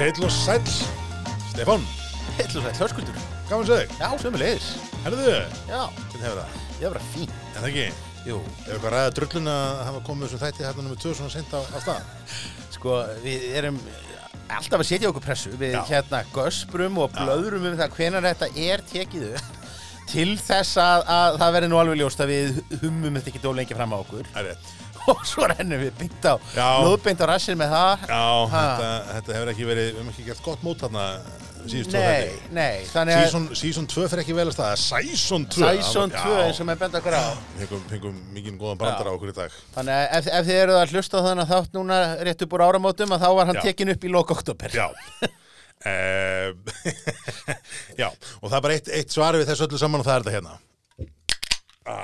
[0.00, 0.68] Heill og sæll,
[1.52, 1.82] Stefán,
[2.38, 3.18] Heill og sæll, hörskuldur.
[3.50, 3.90] gaman þig.
[4.00, 4.68] Já, sömulegis.
[5.04, 5.24] Herðu,
[5.68, 6.54] Já, hvernig hefur það?
[6.80, 7.32] ég var bara fín.
[7.54, 7.84] En það ekki,
[8.26, 11.52] Jú, hefur eitthvað ræða drulluna að hafa komið þessum þætti hérna nummer 2 svona sent
[11.52, 12.02] á, á stað?
[12.76, 13.80] sko, við erum
[14.50, 15.52] alltaf að setja okkur pressu.
[15.60, 15.82] Við Já.
[15.92, 19.56] hérna gösprum og blöðrum um það hvenar þetta er tekið upp
[20.10, 23.52] til þess að, að það verði nú alveg ljóst að við hummum þetta ekki dó
[23.54, 24.24] lengi fram á okkur.
[24.32, 24.76] Það er rétt.
[25.10, 26.34] Og svo rennum við beint á,
[26.84, 28.02] lóðbeint á rassin með það.
[28.10, 28.60] Já, Ha.
[28.64, 31.04] þetta, þetta hefur ekki verið, við hefum ekki gert gott mót þarna
[31.70, 32.36] síðust tvo Nei, þætti.
[32.56, 35.60] nei, þannig að Season, season 2 fyrir ekki vel að Season 2.
[35.60, 37.22] Sæsson 2 eins og með benda okkur á.
[37.58, 39.50] Fengum, fengum mikið góðan brandar á okkur í dag.
[39.76, 41.96] Þannig að ef, ef þið eruð að hlusta á þannig að þátt núna
[42.30, 43.64] rétt upp úr áramótum að þá var hann Já.
[43.68, 44.70] tekin upp í lok oktober.
[44.72, 44.88] Já.
[48.00, 48.08] Já,
[48.40, 50.36] og það er bara eitt, eitt svar við þessu öllu saman og það er þetta
[50.36, 50.54] hérna.
[51.86, 51.98] Já.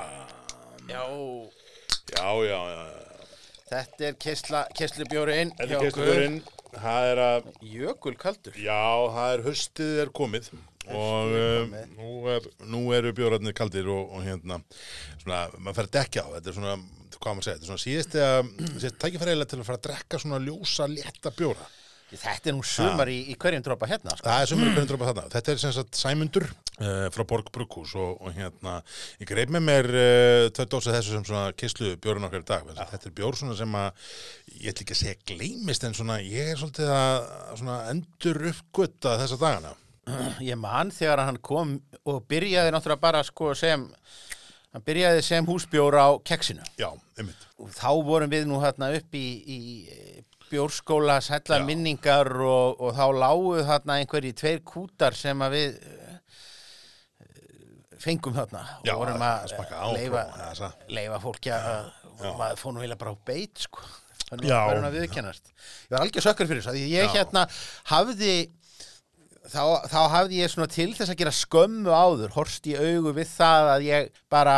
[0.87, 1.03] Já,
[2.17, 2.61] já, já.
[2.77, 2.85] já.
[3.67, 6.37] Þetta er keisla, keislubjórin Þetta er kesturinn,
[6.71, 8.55] það er að, Jökul kaldur.
[8.55, 8.83] já,
[9.17, 10.51] það er höstið er komið
[10.87, 14.61] og um, nú, er, nú eru bjórarnir kaldir og, og hérna,
[15.19, 16.75] svona, maður fer að dekja á, þetta er svona,
[17.17, 18.53] hvað maður segja, þetta er svona síðast að,
[18.85, 21.67] síðast tækifærilega til að fara að drekka svona ljósa, létta bjóra.
[22.07, 24.23] Þetta er nú sumar í, í hverjum dropa hérna, sko.
[24.23, 25.23] Það er sem er hvernig drópa þarna.
[25.33, 28.77] Þetta er sem sagt Sæmundur uh, frá Borg Brukhús og, og hérna,
[29.19, 32.69] ég greip með mér uh, tveit dósa þessu sem svona kyslu bjórun okkar í dag.
[32.77, 32.85] Ja.
[32.93, 34.05] Þetta er bjór svona sem að,
[34.53, 37.27] ég ætla ekki að segja gleymist en svona, ég er svolítið að
[37.59, 39.73] svona endur uppgötta þessa dagana.
[40.39, 41.75] Ég man þegar hann kom
[42.07, 43.83] og byrjaði náttúrulega bara sko sem,
[44.71, 46.63] hann byrjaði sem húsbjór á keksinu.
[46.79, 46.87] Já,
[47.19, 47.43] einmitt.
[47.59, 49.59] Og þá vorum við nú hérna upp í, í
[50.51, 51.65] bjórskóla, sætla Já.
[51.67, 56.17] minningar og, og þá láguð þarna einhverji tveir kútar sem að við eh,
[58.01, 59.55] fengum þarna Já, og vorum að
[59.97, 60.25] leifa,
[60.59, 60.83] það.
[60.99, 61.87] leifa fólki að
[62.37, 63.83] maður fór nú heila bara á beit sko.
[64.27, 64.57] þannig Já.
[64.57, 67.13] að verðum að viðkennast ég var algjör sökkur fyrir þess að ég Já.
[67.17, 67.45] hérna
[67.91, 68.33] hafði
[69.51, 73.29] þá, þá hafði ég svona til þess að gera skömmu áður, horst í augu við
[73.31, 74.55] það að ég bara,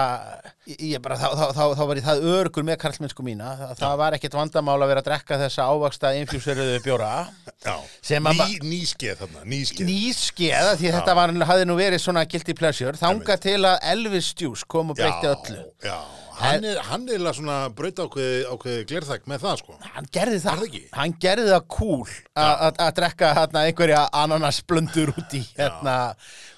[0.69, 4.17] ég, bara þá, þá, þá, var ég það örgur með karlmennsku mína, það, það var
[4.17, 7.11] ekkert vandamál að vera að drekka þessa ávaksta infjúsveröðu bjóra
[7.59, 7.75] Já,
[8.23, 9.89] Ný, nýskeið þarna, nýskeið.
[9.89, 14.67] nýskeða því þetta var, hafði nú verið svona guilty pleasure, þanga til að Elvis Juice
[14.69, 15.66] kom og breytti öllu.
[15.83, 15.97] Já,
[16.39, 19.77] hann er, hann er eiginlega svona braut ákveði, ákveði glerþæk með það sko.
[19.95, 25.35] hann gerði Er það, það hann gerði það cool að drekka hérna, einhverja ananasblöndur út
[25.35, 25.95] í hérna,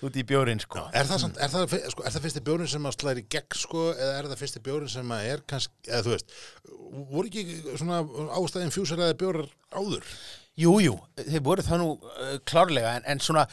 [0.05, 0.85] út í bjórin sko.
[0.93, 3.87] Er það, samt, er, það, sko, er það fyrsti bjórin sem að slæri gegn sko,
[3.95, 6.35] eða er það fyrsti bjórin sem að er kannski, eða þú veist,
[7.11, 8.01] voru ekki svona
[8.37, 10.11] ástæðin fjúsaraði bjórar áður?
[10.59, 13.47] Jú, jú, þeir voru það nú uh, klárlega en, en svona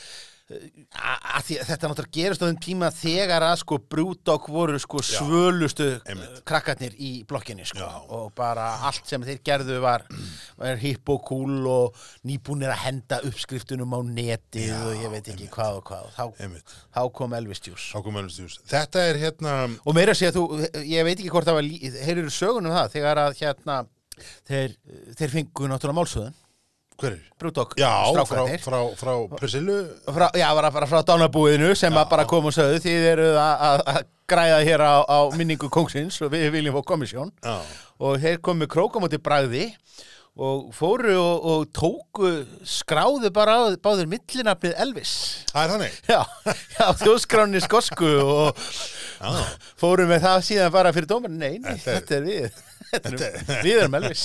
[0.48, 5.88] því, að þetta náttúrulega gerist á þeim tíma þegar að sko Brewdog voru sko svölustu
[6.08, 6.38] einmitt.
[6.48, 7.90] krakkarnir í blokkinni sko Já.
[8.16, 10.06] og bara allt sem þeir gerðu var,
[10.56, 15.28] var hipp og cool og nýbúnir að henda uppskriftunum á netið Já, og ég veit
[15.34, 16.74] ekki hvað og hvað þá, Einmitt.
[16.96, 18.58] þá kom Elvis Ákveðmælustjús.
[18.72, 19.54] Þetta er hérna,
[19.84, 20.44] og meira að segja þú,
[20.80, 23.78] ég veit ekki hvort það var lí- heyrðu sögunum það þegar að hérna
[24.48, 24.76] þeir,
[25.18, 26.36] þeir fengu náttúrulega málsöðun
[26.98, 27.20] hver er?
[27.38, 29.78] Brewdog Já, frá, strákarnir frá, frá Priscilu.
[30.10, 33.28] frá, já, bara, bara frá dánabúinu sem að bara kom og sögðu því þið eru
[33.38, 37.54] að, græða hér á, á minningu kongsins og við viljum fá komissjón Já.
[38.02, 39.68] og þeir komu krókamóti bragði
[40.38, 42.28] og fóru og, og tóku
[42.66, 45.14] skráðu bara á, báður millinafnið Elvis
[45.50, 45.96] Það er þannig.
[46.12, 46.20] já,
[46.78, 48.60] já þjóðskráni skosku og
[49.80, 54.22] fóru með það síðan bara fyrir dómar nei, nei, Þetta er- við við erum Elvis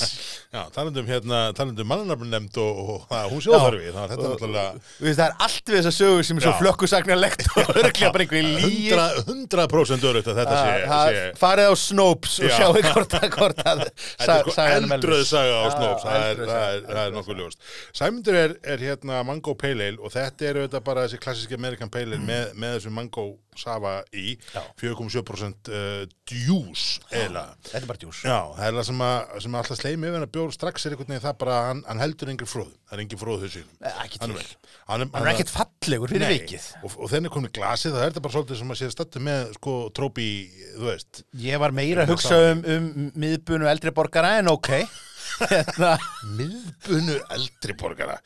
[0.54, 2.80] Já, talandum hérna, talandum mannarnafnnemnd og,
[3.10, 5.94] og hún sjóðarfi, þannig að þetta er náttúrulega Þú veist, það er allt við þessa
[5.98, 10.60] sögur sem er svo flökkusagnarlegt og örglega bara einhver líi 100%, 100% örugt að þetta
[10.60, 12.56] sé, Það farið á Snopes og Já.
[12.60, 15.34] sjáu hvort að hvort að Þetta er sko sagan eldröð Elvis.
[15.34, 17.68] saga á Snóps, það er, nokkuð ljóst.
[17.98, 22.14] Sæmundur er, hérna Mango Pale Ale og þetta er auðvitað bara þessi klassíski American Pale
[22.14, 23.26] Ale með, með þessu Mango
[23.60, 24.36] Sava í,
[24.82, 26.84] 4,7% uh, djús
[27.14, 27.46] eila.
[27.66, 29.04] Þetta er bara djús Já, það er það sem,
[29.46, 32.04] sem alltaf sleimi yfir hann að bjór strax er einhvern veginn það bara hann, hann
[32.04, 33.64] heldur engin fróð, það er engin fróð þessu.
[33.84, 34.44] Eh, ekki Hann til.
[34.44, 34.76] er.
[34.90, 38.36] Hann er ekkert fallegur fyrir vikið Og, og þenni komið glasið, það er þetta bara
[38.38, 40.28] svolítið sem að sé stattu með sko trópi,
[40.76, 45.13] þú veist, Ég var meira að hugsa um, um miðbunu eldri borgara en ok Hérna,
[46.38, 48.18] miðbunu eldri borgara.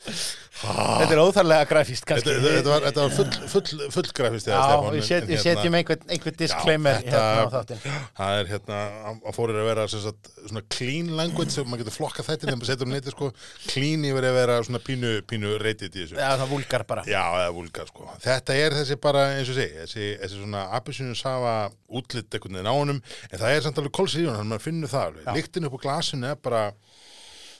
[0.58, 4.58] Þetta er óþarlega grafíst kannski Þetta, þetta, var, þetta var full, full, full grafist Já,
[4.90, 8.78] við setjum einhvern, einhvern disclaimer Já, hérna á þetta- þáttinn Það er hérna,
[9.14, 12.70] að fórir að vera sagt, svona clean language sem maður getur flokka þetta þegar maður
[12.72, 13.30] setur um neyti sko,
[13.68, 16.18] clean yfir að vera svona pínu, pínu reytið í þessu.
[16.18, 18.10] Já, það vulgar bara Já, eða vulgar sko.
[18.26, 21.54] Þetta er þessi bara, eins og segi, þessi, þessi svona apisinu safa
[21.88, 24.02] útlitt einhvern veginn á honum, en það er samt alveg
[24.34, 25.30] að maður finnur það alveg.
[25.38, 26.62] Líktin upp á glasinu er bara,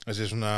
[0.08, 0.52] þessi svona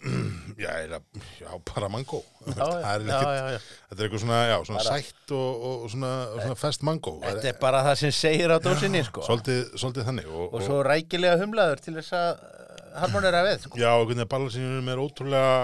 [0.64, 4.56] já, er að, já, bara mango Já, það er ekkert, þetta er eitthvað svona, já,
[4.68, 8.54] svona Bara- sætt og, og svona, svona fest mango Þetta er bara það sem segir
[8.54, 9.26] á dósinni, sko.
[9.28, 13.80] svolítið, svolítið þannig og, Og svo rækilega humlaður til þess að uh, harmonera við, sko.
[13.80, 15.54] Já, og balansinum er ótrúlega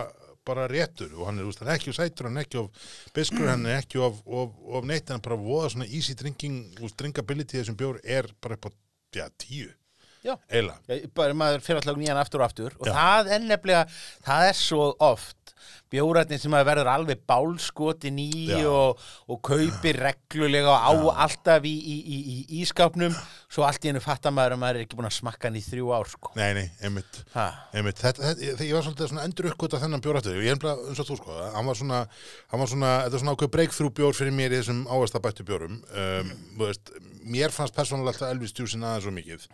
[0.47, 2.93] bara réttur og hann er, úst, hann er ekki of sætur, hann er ekki of
[3.17, 6.61] biskur, hann er ekki of, of, of neitt, hann er bara voða svona easy drinking,
[6.87, 8.77] úst, drinkability þessum bjór er bara upp á,
[9.17, 9.73] já, tíu.
[10.51, 10.77] Eila.
[11.17, 12.95] Bara maður fyrir alltaf nýjan aftur og aftur og Já.
[12.99, 15.47] það er nefnilega, það er svo oft
[15.93, 18.59] bjóratni sem að verður alveg bálskotin í Já.
[18.71, 23.15] og, og kaupir reglulega og á alltaf í, í, í, í ískapnum
[23.47, 25.63] svo allt í hennu fattar maður að maður er ekki búin að smakka hann í
[25.65, 26.33] þrjú ár sko.
[26.39, 27.21] Nei, nei, einmitt.
[27.37, 27.47] Ha.
[27.77, 30.63] Einmitt, þetta, þetta, ég, ég var svolítið svona endur uppgöta þennan bjór aftur, ég er
[30.63, 32.03] bara eins og þú sko, hann var svona,
[32.53, 35.79] hann var svona, þetta er svona ákveð breakthrough bjór fyrir mér í þessum ávæstabættu bjórum,
[35.87, 36.95] um, þú veist,
[37.37, 39.47] mér fannst persónulega alltaf Elvis Djúsin aðeins svo mikið,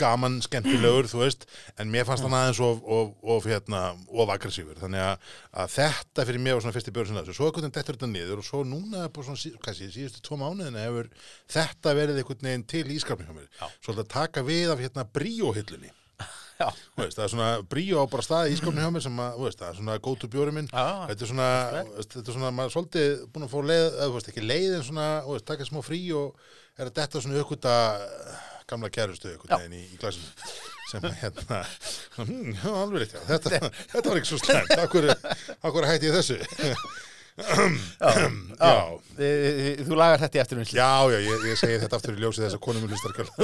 [0.00, 1.46] gaman, skemmtilegur, þú veist,
[1.80, 3.82] en mér fannst hann aðeins of, of, of hérna,
[4.12, 5.30] of aggressífur, þannig að,
[5.62, 8.10] að þetta fyrir mér var svona fyrsti bjór sem þessu, svo einhvern veginn dettur þetta
[8.10, 11.08] niður og svo núna, svona, sé, síðustu tvo mánuðina hefur
[11.56, 13.40] þetta verið einhvern veginn til ískapning
[13.80, 15.94] svolítið að taka við af hérna bríóhillunni.
[17.00, 19.60] Veist, það er svona bríó á bara staði í skopni hjá mér sem að, veist,
[19.62, 20.66] það er svona go to bjóri minn.
[20.68, 21.06] Já.
[21.08, 21.46] þetta er svona,
[21.96, 24.74] þetta er svona maður er svolítið búin að fá leið, eða þú veist, ekki leið
[24.76, 26.42] en svona, veist, taka smá frí og
[26.76, 27.76] er að detta svona aukvita
[28.70, 30.26] gamla kærustu í, í glasinu
[30.90, 31.60] sem hérna
[32.16, 36.40] hm, já, alveg já, þetta, þetta var ekki svo slemt akkur hætti ég þessu?
[36.40, 36.74] Já,
[39.20, 40.76] E, e, Þú lagar þetta í eftirvinnslu.
[40.78, 43.30] Já, já, ég, ég segi þetta aftur í ljósið þess að konum er hlustarkjöld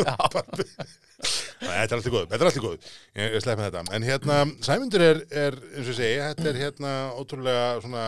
[1.61, 4.39] Þetta er alltaf góð, þetta er alltaf góð Ég, ég slepp með þetta, en hérna
[4.65, 8.05] Sæmundur er, er, eins og ég segi, þetta er hérna ótrúlega svona,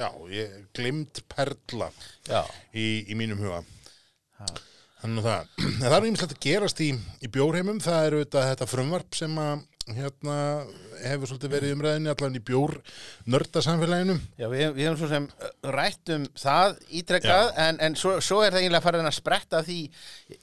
[0.00, 1.90] já, ég, glimt perla
[2.28, 2.42] Já.
[2.72, 3.60] í, í mínum huga
[5.02, 5.52] Þannig að það,
[5.82, 9.68] það er ímislegt að gerast í, í bjórheimum, það er auðvitað þetta frumvarp sem að
[9.90, 10.36] hérna
[11.02, 12.76] hefur svolítið verið umræðinni allan í bjór
[13.34, 14.14] nördasamfélaginu.
[14.38, 15.26] Já, við, við hefum svo sem
[15.74, 19.78] rætt um það ítrekkað, en, en svo, svo er það eiginlega farin að spretta því,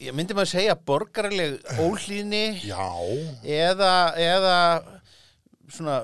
[0.10, 2.46] ég myndi maður segja borgarleg ólíðni
[3.48, 4.58] eða, eða
[5.72, 6.02] svona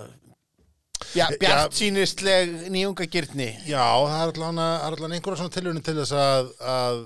[1.11, 3.51] bjart sínistleg nýjungagirtni.
[3.67, 7.01] Já, það er allan, það allan einhverja svona tilhörni til þess að, að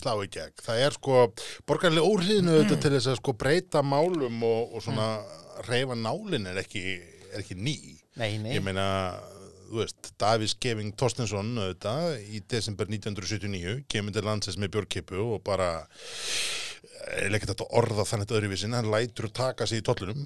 [0.00, 0.56] slá í gegn.
[0.64, 1.20] Það er sko
[1.68, 5.08] borgarlega óhlýðinu auðvitað til þess að sko breyta málum og, og svona
[5.68, 6.84] reyfa nálin er ekki,
[7.32, 7.76] er ekki ný.
[8.20, 8.52] Nei, nei.
[8.56, 8.86] Ég meina,
[9.68, 15.42] þú veist, Davís Geving Torstensson auðvitað í desember 1979 kemur til landsins með björkipu og
[15.46, 15.70] bara
[17.20, 20.24] er ekki þetta orða þannig þetta öðruvísin, hann lætur taka sig í tollunum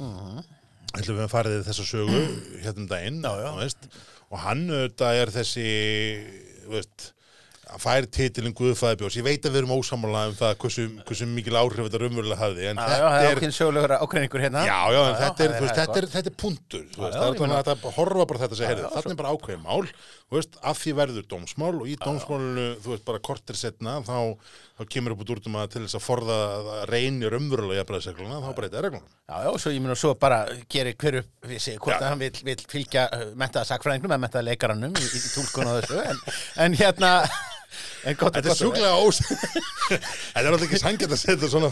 [0.97, 2.21] ætlum við að farið þessa sögu
[2.63, 3.49] hérna um daginn Já, já.
[3.51, 3.89] þú veist,
[4.29, 5.67] og hann auðvitað er þessi
[6.65, 7.09] þú veist
[7.69, 11.57] að fær titilin Guðfæðibjós ég veit að við erum ósamála um það hversu, hversu mikil
[11.61, 13.41] áhrif þetta raunverulega hafði en þetta er
[15.19, 16.33] þetta er, veist, það þetta er, þetta
[17.59, 19.93] að þetta horfa bara þetta að segja, þarna er bara ákveðin mál,
[20.37, 24.37] veist, af því verður dómsmál og í dómsmálinu, þú veist, bara kortir setna, þá,
[24.77, 28.41] þá kemur upp út úr um að til þess að forða að reynir umverulega jafnræðisregluna,
[28.45, 29.13] þá breyta regluna.
[29.29, 30.43] Já, já, svo ég meina svo bara
[30.73, 32.03] gerir hverju vissi hvort Já.
[32.03, 35.81] að hann vil, vil fylgja uh, mentaða sakfræðingnum eða mentaða leikarannum í, í tólkun og
[35.81, 36.23] þessu en,
[36.65, 37.13] en hérna
[38.09, 39.19] Þetta er sjúklega ós...
[39.89, 41.69] Þetta er alltaf ekki sangjart að setja svona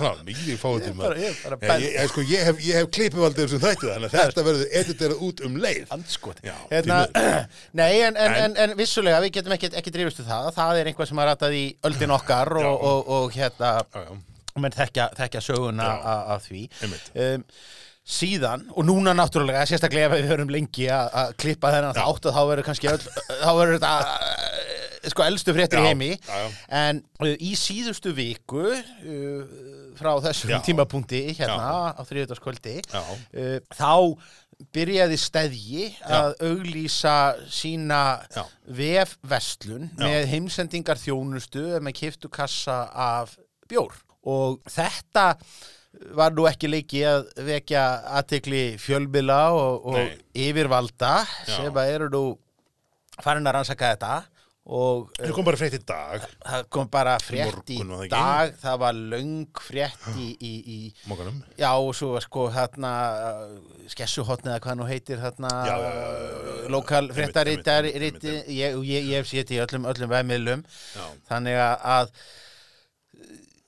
[0.61, 1.21] fáið til bara- maður.
[1.23, 1.41] ég
[1.87, 5.57] Ég, sko, ég hef, hef klipivaldið sem þætti þannig að þetta verður editerað út um
[5.63, 5.95] leið.
[6.47, 7.01] Já, hérna,
[7.81, 10.51] Nei, en, en, En- en, vissulega við getum ekki, ekki drifist við það.
[10.59, 12.71] Það er einhvað sem að ratað í öldin okkar og, Já.
[12.93, 13.73] og, og, hérna
[14.57, 15.91] og menn þekkja, þekkja söguna
[16.37, 16.63] af því.
[17.17, 17.45] Um,
[18.07, 22.43] síðan, og núna náttúrulega sérstaklega ef við höfum lengi að klippa þennan þátt og þá
[22.53, 23.01] verður kannski öll,
[23.43, 24.76] þá verður þetta
[25.13, 26.13] sko elstu fréttir Já, heimi.
[26.17, 26.49] Já, já.
[26.81, 29.61] en uh, í síðustu viku uh,
[29.99, 33.93] frá þessum tímapunkti hérna á þriðutaskvöldi uh, þá
[34.73, 37.17] byrjaði stæðji að auglýsa
[37.53, 38.01] sína
[38.33, 38.43] Já.
[40.01, 43.37] með heimsendingar þjónustu með kiftu kassa af
[43.69, 43.93] bjór.
[44.27, 45.35] Og þetta
[46.17, 47.85] var nú ekki leiki að vekja
[48.19, 50.01] aðtekli fjölmila og, og
[50.37, 51.13] yfirvalda
[51.49, 52.25] sem að eru nú
[53.23, 54.15] farin að rannsaka þetta
[54.67, 58.13] og Það kom bara frétt í dag, það kom bara frétt í Morgun, það ekki?
[58.17, 58.55] dag.
[58.65, 60.79] Það var löng frétt í, í, í
[61.61, 62.91] já og svo var sko þarna
[63.29, 63.53] uh,
[63.93, 65.53] skessuhotni eða hvað nú heitir þarna
[66.75, 71.07] lokal fréttarítar ég, hef séð þetta í öllum, öllum vefmiðlum Já.
[71.31, 72.19] þannig að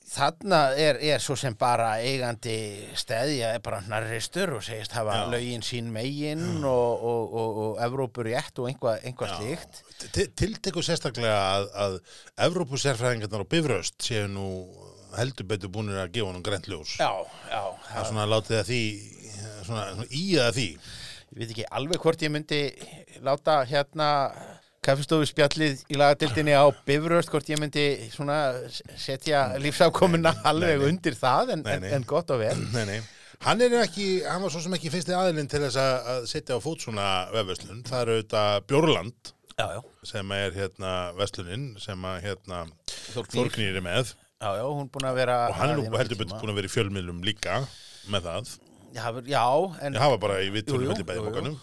[0.08, 2.54] þarna er, er svo sem bara eigandi
[2.96, 5.24] steðja er bara narristur og segist hafa Já.
[5.34, 9.82] lögin sín megin og, og, og, og Evrópur rétt og einhvað, einhvað slíkt.
[10.16, 11.98] Til- Tiltekur sérstaklega að, að
[12.48, 14.46] Evrópusérfræðingarnar á Bifröst séu nú
[15.18, 16.96] heldur betur búinir að gefa honum grænt ljós.
[17.00, 17.12] já,
[17.52, 17.62] já,
[17.92, 18.80] Það er svona látið að því
[19.68, 20.68] svona, svona íða því.
[21.28, 22.60] Ég veit ekki alveg hvort ég myndi
[23.24, 24.08] láta hérna
[24.84, 28.38] kaffistofu spjallið í lagadildinni á bifröst, hvort ég myndi svona
[28.98, 30.88] setja lífsákomuna alveg nei.
[30.90, 31.94] undir það en, Nei, en, nei.
[31.98, 32.54] en gott og vel.
[32.76, 33.00] Nei, nei.
[33.44, 36.56] Hann er ekki, hann var svo sem ekki fyrsti aðilinn til þess að að setja
[36.58, 37.84] á fót svona vefverslun.
[37.86, 39.82] Það er auðvitað Bjórland Já, já.
[40.10, 45.36] sem er hérna vestlunin sem að hérna er með Já, já, hún búin að vera...
[45.50, 47.56] og hann er nú nokkurn heldur betur búin að vera í fjölmiðlum líka
[48.10, 48.52] með það.
[48.94, 49.44] Já, já,
[49.84, 49.94] en...
[49.94, 51.56] Ég hafa bara í viðtölum jú, mellir bæði bókanum.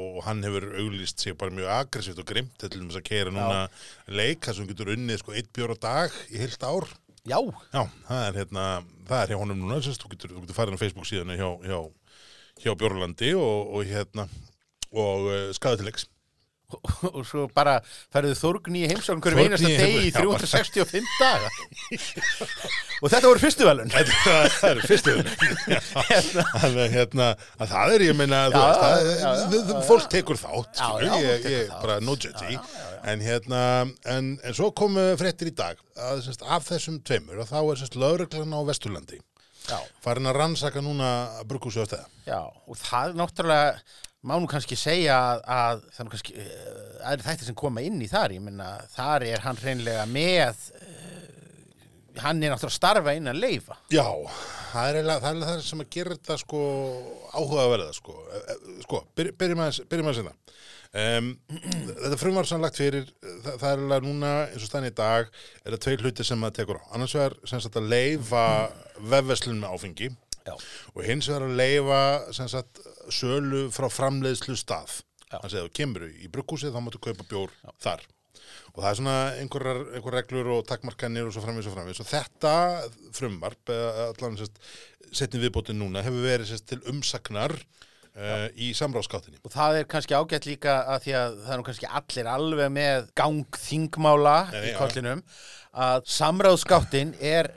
[0.00, 3.66] Og hann hefur auglýst sig bara mjög aggressíft og grimt til þess að keira núna
[4.08, 6.88] leik þar sem getur unnið sko eitt bjór á dag í heilt ár.
[7.28, 7.38] Já,
[7.70, 8.62] Já, það er hérna,
[9.06, 11.50] það er hjá honum núna, sérst, þú getur, þú getur farið á Facebook síðan hjá,
[11.68, 11.78] hjá,
[12.64, 14.26] hjá Bjórlandi og, og hérna,
[14.90, 16.08] og uh, skadatilegs.
[17.12, 17.78] Og svo bara
[18.14, 21.48] færðu þórgni í heimsókn hverjum einasta degi í hefur- já, 365 daga.
[23.02, 23.90] og þetta voru fyrstu velun.
[23.92, 25.16] það er fyrstu
[26.62, 28.40] Þannig hérna, að það er, ég meina,
[29.88, 31.74] fólk tekur þátt, ég, þátt.
[31.82, 32.58] bara no judgy,
[33.12, 33.62] en hérna,
[34.14, 37.98] en, en svo komu fréttir í dag, að af þessum tveimur, og þá er semst
[38.00, 39.20] lögreglan á Vesturlandi,
[39.62, 41.08] Já, farin að rannsaka núna
[41.46, 42.06] brugghúsi á stæða.
[42.26, 43.76] já, og það er náttúrulega,
[44.22, 48.02] má nú kannski segja að, að það er kannski uh, aðri þættir sem koma inn
[48.04, 53.14] í þar, ég menna, þar er hann hreinlega með, uh, hann er náttúrulega að starfa
[53.18, 53.78] innan leifa.
[53.90, 54.04] Já,
[54.72, 56.62] það er eiginlega það, það sem að gera þetta sko
[57.32, 58.18] áhugaverða sko.
[58.28, 60.36] Eh, eh, Sko, byr- byrjum aðeins hérna.
[60.92, 61.28] Um,
[61.88, 65.30] þetta frumvar sem lagt fyrir, það, það er eiginlega núna eins og stæðin í dag,
[65.64, 66.84] er það tveir hluti sem það tekur á.
[66.92, 68.42] Annars vegar sem sagt að leifa
[69.14, 70.10] vefveslun með áfengi
[70.46, 70.54] Já,
[70.94, 72.00] og hins vegar að leifa
[72.34, 72.82] sagt
[73.14, 75.00] sölu frá framleiðslu stað.
[75.28, 75.38] Já.
[75.38, 78.02] Þannig að þú kemur í brugghúsið þá máttu kaupa bjór þar.
[78.72, 82.00] Og það er svona einhverjar, einhver reglur og takmarkanir og svo framvís og framvís.
[82.02, 82.54] Og þetta
[83.14, 83.72] frumvarp,
[84.08, 84.38] allan
[85.12, 87.54] setni viðbótin núna, hefur verið sérst til umsagnar
[88.16, 89.40] uh, í samráðskáttinni.
[89.44, 92.72] og það er kannski ágætt líka að því að það er nú kannski allir alveg
[92.76, 94.78] með gang þingmála Nei, í já.
[94.80, 95.24] kollinum
[95.72, 97.50] að samráðskáttin er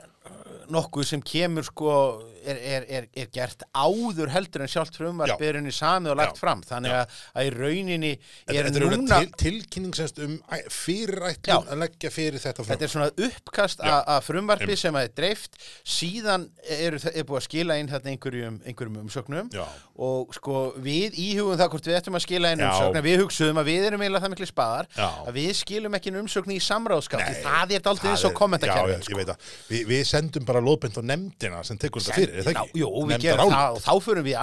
[0.72, 1.92] nokkuð sem kemur sko
[2.46, 5.48] er, er, er, er gert áður heldur en sjálft frumvarp Já.
[5.48, 6.40] er samið og lagt Já.
[6.40, 10.36] fram þannig að, að í rauninni Þetta er þetta núna til, tilkynning semst um
[11.50, 11.58] Já.
[11.74, 12.72] að leggja fyrir þetta frumvarp.
[12.72, 14.82] Þetta er svona uppkast að frumvarpi Einmitt.
[14.82, 19.50] sem að er dreift síðan er, er búið að skila inn þarna einhverjum, einhverjum umsögnum
[19.54, 19.64] Já.
[20.06, 23.70] og sko við íhugum það hvort við ættum að skila inn en við hugsuðum að
[23.70, 25.08] við erum eiginlega það miklu spaðar Já.
[25.26, 28.38] að við skilum ekki umsögn í samráðskátt Nei, það er daldið eins og er-
[29.10, 32.46] ég veit að við, við sendum bara lóðbind á nefndina sem tekur þetta fyrir, er
[32.46, 32.80] það ekki?
[32.82, 34.36] Jú, við gerum það og þá förum við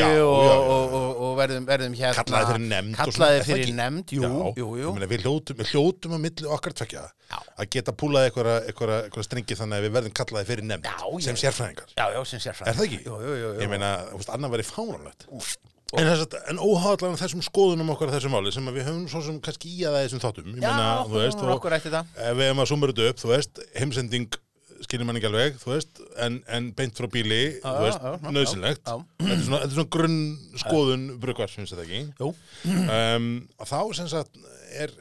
[0.00, 3.74] já, já, og, og, og, og verðum, verðum hérna Kallaði fyrir nefnd og kallaði fyrir
[3.80, 4.30] nefnd, jú,
[4.60, 4.94] jú, jú.
[5.04, 5.26] Við,
[5.72, 7.04] hljótum, að milli okkar tvekja
[7.34, 11.94] að geta púlað eitthvað, strengi þannig að við verðum kallaði fyrir nefnd sem sérfræðingar.
[11.98, 12.72] Já, já, sem sérfræðingur.
[12.72, 13.00] Er það ekki?
[13.04, 13.54] Jú, jú, jú.
[13.62, 13.94] Ég meina,
[14.34, 15.28] annar verið fáránlegt.
[15.94, 16.08] En,
[16.50, 19.84] en óháðlega þessum skoðunum okkar á þessu máli sem við höfum svo sem kannski í
[19.86, 20.48] að það þessum þáttum.
[20.50, 21.44] Ég meina, þú veist,
[21.94, 22.08] það.
[22.24, 24.38] ef við hefum að þetta upp, þú veist, heimsending
[24.84, 28.30] skiljum mann ekki alveg, þú veist, en, en beint frá bíli, Já, þú veist, já,
[28.36, 28.82] nöðsynlegt.
[28.90, 28.96] já.
[29.22, 30.18] Þetta er svona, þetta er svona grunn
[30.64, 32.02] skoðun brugvar, finnst þetta ekki?
[32.64, 33.28] Um,
[33.60, 34.40] og þá sem sagt
[34.74, 34.94] er,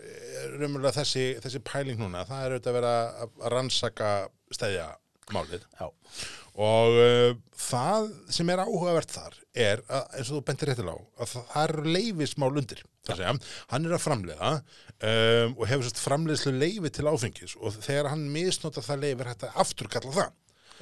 [0.44, 2.94] er raunverulega þessi, þessi pæling núna, það er auðvitað að vera
[3.26, 4.14] að rannsaka
[4.54, 4.88] stæðja
[5.34, 5.88] málið Já.
[6.60, 7.30] og uh,
[7.64, 11.54] það sem er áhugavert þar er að, eins og þú bentir réttilega á að það,
[11.64, 13.36] eru leifismál undir það segja,
[13.72, 14.52] hann er að framleiða
[15.04, 19.30] um, og hefur sérst framleiðslu leifi til áfengis og þegar hann misnota það leifi er
[19.34, 20.32] hægt að afturkalla það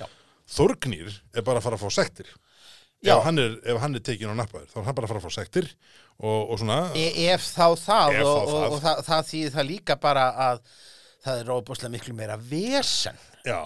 [0.01, 0.07] Já.
[0.55, 2.29] Þorgnýr er bara að fara að fá sektir
[3.01, 3.15] Já.
[3.17, 5.21] ef hann er, ef hann er tekin á nappaður þá er hann bara að fara
[5.23, 5.69] að fá sektir
[6.21, 8.65] og, og svona E ef þá það Ef og, og, það.
[8.75, 10.65] og það, það þýðir það líka bara að
[11.21, 13.61] það er róbúslega miklu meira vesen já,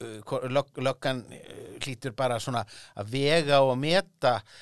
[0.00, 2.62] Uh, lög, löggan uh, hlýtur bara svona
[2.96, 4.52] að vega og meta uh,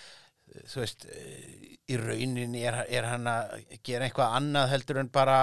[0.71, 5.41] þú veist uh, í rauninni er, er hann að gera eitthvað annað heldur en bara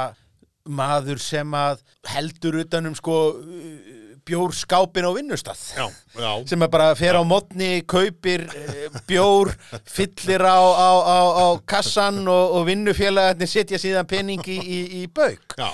[0.68, 3.98] maður sem að heldur utanum sko uh,
[4.28, 5.86] bjórskápin á vinnustað já,
[6.20, 6.32] já.
[6.52, 9.54] sem að bara fer á mótni, kaupir uh, bjór,
[9.88, 15.08] fyllir á, á, á, á kassan og, og vinnufélagarnir setja síðan pening í, í, í
[15.08, 15.70] bauk já.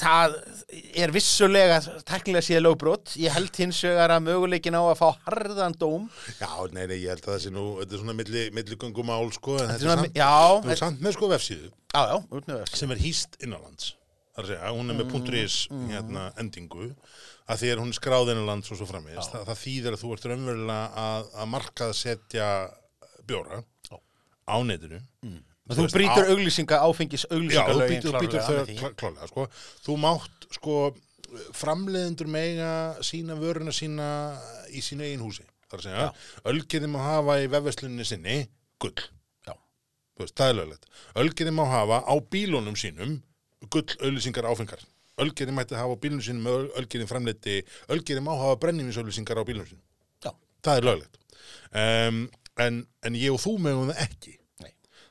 [0.00, 0.40] það
[0.96, 1.78] er vissulega
[2.08, 6.08] teknilega síðan lögbrot ég held hins vegar að möguleikin á að fá harðan dóm
[6.40, 9.58] Já, nei, nei, ég held að það sé nú, þetta er svona milli, milligöngumál, sko,
[9.60, 12.58] en þetta er samt, já, þú er samt með sko vefsíðu já, já, út með
[12.60, 13.94] öll sem er hýst innanlands.
[14.36, 15.54] Það er að segja, hún er með Mm, .is
[15.88, 16.90] hérna endingu,
[17.48, 19.32] að því er hún skráð innanlands og svo framvegist.
[19.32, 22.48] Það, það þýðir að þú ert raunverulega að, að markað setja
[23.26, 23.62] bjóra
[24.46, 25.00] á netinu.
[25.24, 25.40] Mm.
[25.74, 29.46] Þú brýtur auglýsinga, áfengis Já, þú auglýsingalögin býtur, býtur klárlega þau klálega, sko.
[29.86, 30.76] Þú mátt, sko,
[31.56, 32.70] framleiðendur mega
[33.04, 34.08] sína vöruna sína
[34.70, 35.46] í sínu eigin húsi.
[35.66, 36.08] þar að segja,
[36.52, 38.36] ölgerði má hafa í vefveslunni sinni
[38.78, 38.94] gull
[39.46, 39.54] Já.
[40.14, 40.86] Þú veist, það er löglegt
[41.22, 43.16] ölgerði má hafa á bílunum sínum
[43.66, 44.84] gull auðlýsingar áfengar
[45.18, 47.56] ölgerði mætti hafa á bílunum sínum með ölgerði framleiti
[47.90, 49.82] ölgerði má hafa brennivínsauðlýsingar á bílunum sínum
[50.22, 50.30] Já.
[50.62, 51.18] það er löglegt
[51.74, 52.22] um,
[52.62, 54.36] en, en ég og þú megum það ekki.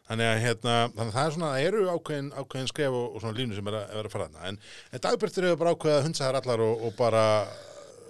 [0.10, 3.24] Þannig að, hérna, þannig að það er svona það eru ákveðin, ákveðin skref og, og
[3.24, 4.60] svona línu sem er að, er að fara þarna en,
[4.92, 7.26] en dagbjörtur hefur bara ákveðið að hundsa þær allar og, og bara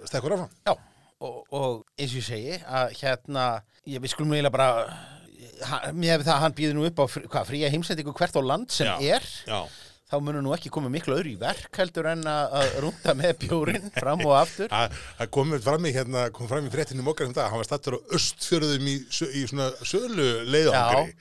[0.06, 0.74] stekkur áfram Já,
[1.24, 3.48] og, og eins og ég segi að hérna,
[3.88, 4.70] ég, við skulum eiginlega bara
[5.70, 8.42] hann, með það að hann býður nú upp á frí, hvað, fría heimsendingu hvert á
[8.44, 9.16] land sem Já.
[9.16, 9.60] er já,
[10.06, 13.88] þá munum nú ekki koma miklu öðru í verk heldur en að rúnda með bjórin
[13.96, 17.34] fram og aftur Það það kom fram í hérna, kom fram í fréttinu mokkar um
[17.34, 21.16] dag, hann var stattur á östfjörðum í, í svona sölu leiðangri.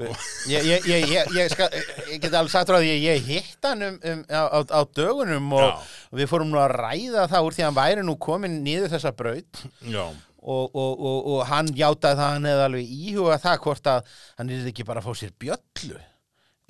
[0.00, 1.68] Ég, ég, ég, ég, skal,
[2.10, 5.66] ég get alveg sagt því að ég hitt hann um, um, á, á, dögunum og,
[5.68, 5.98] Já.
[6.10, 8.94] og við fórum nú að ræða það úr því að hann væri nú komin niður
[8.96, 9.62] þessa braut.
[9.86, 10.06] Já,
[10.44, 14.16] og, og, og, og hann játaði það að hann hefði alveg íhugað það hvort að
[14.40, 16.00] hann er ekki bara að fá sér bjöllu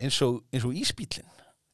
[0.05, 1.31] eins og, eins og ísbílinn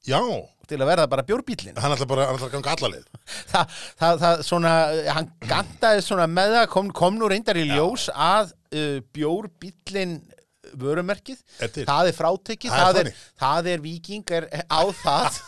[0.09, 0.21] já,
[0.69, 3.07] til að verða bara bjórbílinn hann ætla bara að ganga alla leið.
[3.53, 4.75] það, það, það svona,
[5.17, 10.17] hann gandaði svona með það, kom, kom nú reyndar í ljós að uh, bjórbílinn
[10.79, 11.85] vörumerkið, Er til?
[11.89, 13.13] það er frátekið, Það er það er,
[13.43, 15.41] það er viking er á það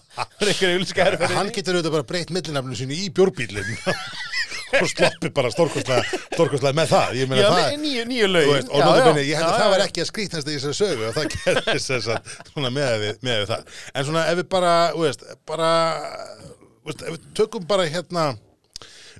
[1.36, 3.74] Hann getur auðvitað bara breytt millinafninu sínu í bjórbílinn
[4.80, 7.14] og sloppi bara stórkostlega, með það.
[7.18, 9.56] Ég meina Já, það, nýju, nýju Þú lögin veist, og benni, ég held að já,
[9.56, 9.72] það já.
[9.74, 13.18] var ekki að skrýtnast í þessari sögu að það gerðist þess að svona með við,
[13.26, 13.74] með við það.
[13.94, 15.70] En svona ef við bara, þú veist, bara,
[16.70, 18.26] þú veist, ef við tökum bara hérna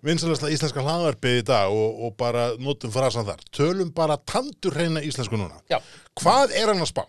[0.06, 3.42] vinsalasla íslenska hlaðvarpið í dag og, og bara notum frasan þar.
[3.54, 5.60] Tölum bara tandur hreina íslensku núna.
[5.70, 5.80] Já.
[6.20, 7.04] Hvað er hann að spá?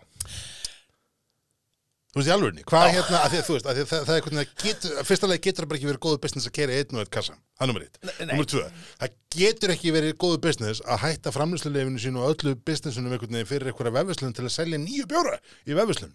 [2.12, 4.16] Þú veist, í alvegni, hvað hérna, að því þú veist, að því að það, það
[4.18, 6.98] er hvernig að getur, fyrstulega getur það bara ekki verið góðu business að kera einn
[6.98, 7.96] og eitt kassa, það er nummer eitt.
[8.28, 8.64] Nummer tvö,
[8.98, 13.48] það getur ekki verið góðu business að hætta framlýslulefinu sínu og öllu businessunum einhvern veginn
[13.48, 16.12] fyrir einhverja vefvislun til að selja nýju bjóra í vefvislun.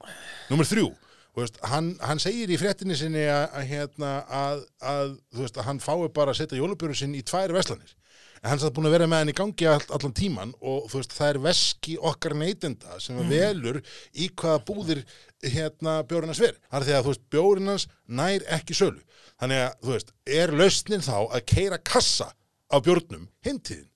[0.52, 0.92] Nummer þrjú,
[1.38, 5.82] veist, hann, hann segir í fréttinni sinni að, að, hérna, að, að, veist, að hann
[5.84, 7.94] fái bara að setja jólubjóru sinn í tvær veslanir.
[8.44, 11.16] En hann samt búin að vera með hann í gangi all, allan tíman og veist,
[11.18, 13.32] það er veski okkar neytenda sem mm.
[13.34, 13.82] velur
[14.14, 15.04] í hvaða búðir
[15.44, 16.58] hérna bjórinas ver.
[16.70, 19.02] Það er því að bjórinas nær ekki sölu.
[19.38, 22.32] Þannig að, er lausnin þá að keira kassa
[22.74, 23.90] á bjórnum hintiðin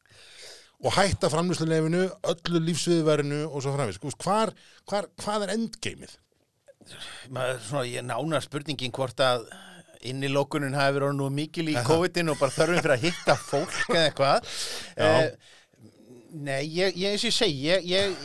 [0.82, 4.00] og hætta framlýslulefinu, öllu lífsviðverinu og svo framvís.
[4.22, 4.50] Hvar,
[4.90, 6.16] hvar, hvað er endgeimið?
[7.30, 9.48] Maður, svona, ég nána spurningin hvort að
[10.12, 14.06] innilókunin hafi verið nú mikil í COVID-in og bara þörfum fyrir að hitta fólk eða
[14.08, 14.54] eitthvað
[14.98, 15.12] Já.
[16.32, 18.16] Nei, ég, ég eins og ég segi ég, ég,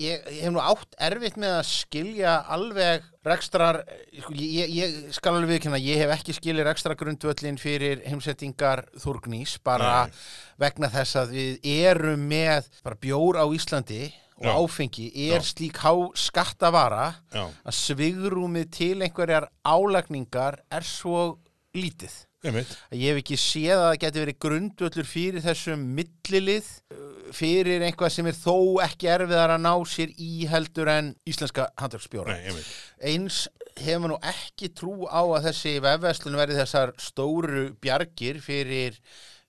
[0.00, 3.82] ég, ég hef nú átt erfitt með að skilja alveg rekstrar,
[4.20, 9.56] sko, ég, ég skal alveg viðkynna, ég hef ekki skilið rekstra grundvöllin fyrir heimsettingar þúrgnís,
[9.64, 10.18] bara Nei.
[10.64, 14.08] vegna þess að við erum með bara bjór á Íslandi
[14.44, 14.58] og Já.
[14.60, 15.46] áfengi er Já.
[15.48, 21.38] slík há skattavara Já, að svigrúmið til einhverjar álagningar er svo
[21.74, 22.12] lítið.
[22.44, 22.74] einmitt.
[22.92, 27.82] Að Ég hef ekki séð að það geti verið grundvöllur fyrir þessum millilið uh, fyrir
[27.86, 32.36] einhvað sem er þó ekki erfiðar að ná sér í heldur en íslenska handverksbjóra.
[32.36, 32.68] Nei, einmitt.
[33.00, 33.38] Eins
[33.80, 39.00] hefur nú ekki trú á að þessi vefverslun verði þessar stóru bjargir fyrir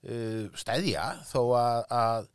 [0.08, 2.30] uh, stæðja þó að, að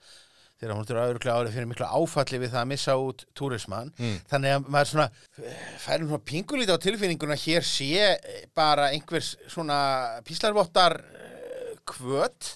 [0.62, 3.92] þegar hún þurfa auðvitað árið fyrir miklu áfalli við það að missa út túrismann.
[4.32, 5.08] Þannig að maður svona
[5.42, 9.80] eh, færum svona pingulítið á tilfinninguna hér sé eh, bara einhvers svona
[10.28, 12.52] píslarvottar eh, kvöt,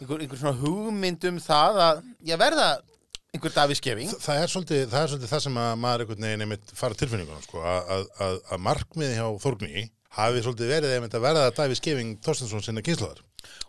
[0.00, 2.68] einhver, einhver svona hugmynd um það að ég verða
[3.34, 4.08] einhver Davískefing.
[4.14, 7.42] Þa- Það er, það er svolítið það sem að maður einhvern veginn einmitt fara tilfinningunum
[7.44, 9.82] sko, að, að, að, markmiði hjá Þórgni
[10.16, 13.20] hafi svolítið verið einmitt að verða Davíð Skeving Þorstensson sinna kynnslóðar.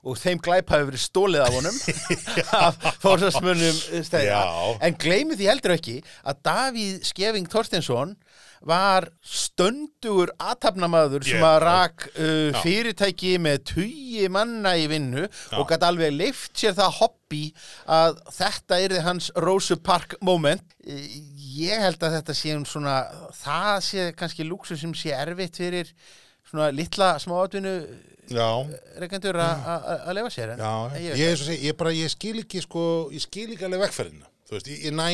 [0.03, 1.79] Og þeim glæp hafi verið stólið af honum
[2.65, 3.81] af fórsvarsmönnum
[4.25, 4.43] Já.
[4.85, 8.15] en gleymi því heldur ekki að Davíð Skeving Þorstensson
[8.67, 12.57] var stöndugur aðtapnamaður sem Ég- að rak uh, Já.
[12.63, 15.23] fyrirtæki með tugi manna í vinnu
[15.55, 17.43] og gæti alveg leift sér það hobby
[17.87, 21.05] að þetta yrði hans Rosu Park moment Eh,
[21.59, 22.93] ég held að þetta sé um svona
[23.35, 25.91] það sé kannski lúksu sem sé erfitt fyrir
[26.49, 27.75] svona litla smáatvinnu
[28.29, 28.45] Já,
[29.01, 32.83] reikendur að lefa sér en já, ég, ég, ég, ég, bara, ég skil ekki sko,
[33.13, 34.27] ég skil ekki alveg vegferðina.
[34.49, 35.07] Þú veist, ég, ég, næ,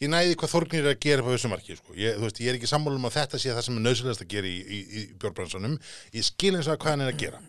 [0.00, 1.92] ég næði hvað Þórgnir er að gera på þessu marki, sko.
[2.00, 4.24] Ég, þú veist, ég er ekki sammála um að þetta sé það sem er nöðsynlegast
[4.24, 5.76] að gera í, í, í bjórbransanum.
[6.16, 7.42] Ég skil eins og hvað hann er að gera.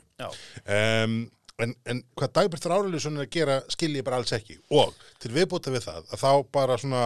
[0.75, 1.17] um,
[1.63, 5.31] en, en hvað Dagbjörn Árelísson er að gera skil ég bara alls ekki og til
[5.35, 7.03] viðbúta við það að þá bara svona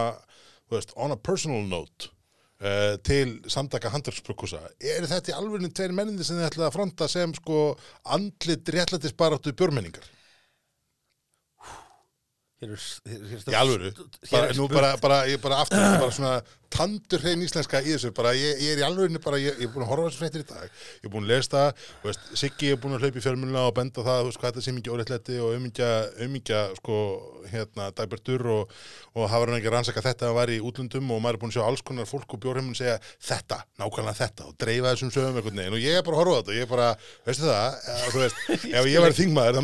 [0.68, 2.10] þú veist, on a personal note
[2.62, 7.10] uh, til samtaka handverksprokkusa er þetta í alvegni tveir menninni sem þið ætlaði að fronta
[7.10, 7.64] sem sko
[8.16, 9.16] andlit réttlættis
[12.60, 15.38] baráttu björmenningar Hér er, hér, hér, Í alvöru, hér bara, er nú bara, bara, ég
[15.38, 19.20] bara aftur, bara svona tandur hrein íslenska í þessu, bara ég, ég er í alvörinu
[19.24, 20.66] bara, ég, ég er búin að horfa þessu fréttir í dag,
[20.98, 21.70] ég er búin að lesa það,
[22.36, 24.70] Siggi er búin að hlaupa í fjölmjöluna og benda það, þú veist, hvað þetta sé
[24.76, 25.90] mikið óreittlæti og umingja,
[26.26, 26.96] umingja, sko,
[27.48, 28.62] hérna, dagbertur og,
[29.14, 31.56] og hafa hann ekki rannsaka þetta að var í útlundum og maður er búin að
[31.56, 35.56] sjá alls konar fólk og bjórheimun segja þetta, nákvæmlega þetta og dreifa þessum sögum einhvern
[35.62, 35.76] veginn.
[35.78, 36.88] Og ég er bara að horfa þetta og ég er bara,
[37.24, 37.68] veistu það,
[38.12, 38.36] þú veist,
[38.82, 39.54] ef ég væri þingmaður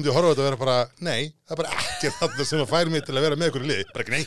[2.72, 4.26] þá færi mig til að vera með ykkur í liði, bara ekki nei.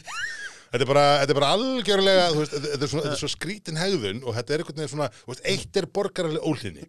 [0.67, 3.29] Þetta er bara, þetta er bara algjörlega, þú veist, þetta er, svona, þetta er svo
[3.31, 6.83] skrítin hegðun og þetta er einhvern veginn svona, þú veist, eitt er borgaraleg óhlýni,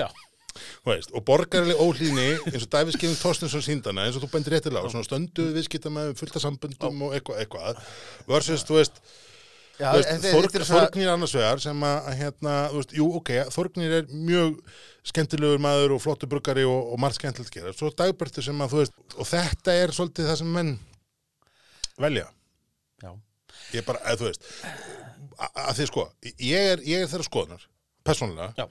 [0.00, 0.06] Já,
[0.80, 4.56] þú veist, og borgaraleg óhlýni eins og Davíð Skefing Þorstinsson síndana, eins og þú bendir
[4.56, 7.84] réttilega á, svona stöndu viðskipta með fullta sambundum og eitthvað, eitthvað,
[8.32, 8.98] versus, þú veist,
[9.76, 13.34] já veist, þetta- Þorg, svona- Þorgnir annars vegar sem að, hérna, þú veist, jú, ok,
[13.58, 14.56] Þorgnir er mjög
[15.12, 18.80] skemmtilegur maður og flottu bruggari og, og margt skemmtilegt gera, svo Dagbörtu sem að, þú
[18.86, 20.78] veist, og þetta er svolítið það sem menn
[22.02, 22.26] velja
[23.02, 23.10] Já,
[23.78, 24.52] ég bara, eða þú veist
[25.38, 26.06] að því sko,
[26.42, 27.66] ég er, ég er þeirra skoðunar
[28.08, 28.64] persónulega Já.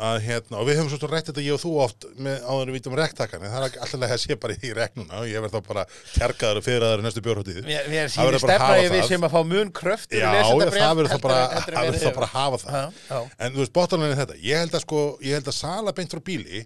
[0.00, 2.76] að hérna, og við höfum svo rætt þetta ég og þú oft með áður við
[2.78, 5.68] vítum rektakan en það er alltaf að sé bara í reknuna og ég verð þá
[5.70, 8.82] bara tjarkaður og fyrirraður næstu bjórhóttíð mér, mér Það verður sýnir bara að stefna hafa
[8.84, 9.08] ég við það.
[9.12, 12.36] sem að fá mun kröftur Já, það verður þá bara, það verður þá bara að
[12.36, 13.20] hafa það Já, já.
[13.46, 16.22] en þú veist, bóttalega þetta ég held að sko, ég held að sala beint frá
[16.30, 16.64] bíli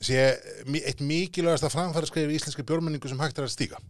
[0.00, 0.22] sé
[0.80, 3.80] eitt mikilvægast að framfæra skrifa í íslenski bjórmenningu sem hægt er að stíga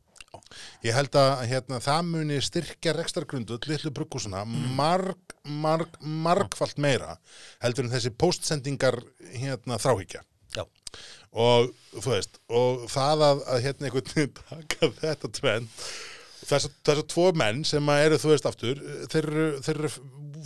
[0.87, 7.17] ég held að hérna, það muni styrkja rekstargrundu litlu bruggúsuna marg, marg, margfalt meira
[7.63, 9.01] heldur en þessi postsendingar
[9.35, 10.23] hérna, þráhyggja
[10.57, 10.65] Já.
[11.31, 15.69] og þú veist og það að, að hérna einhvern taka þetta tvenn
[16.41, 19.93] þessar þessa tvo menn sem að eru þú veist aftur þeir eru, þeir eru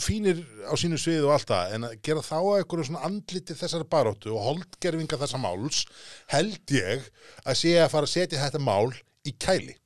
[0.02, 3.56] fínir á sínu sviði og allt það en að gera þá að einhverju svona andliti
[3.58, 5.84] þessari baróttu og holdgerfinga þessa máls
[6.32, 7.06] held ég
[7.44, 8.90] að sé að fara að setja þetta mál
[9.24, 9.76] í kæli.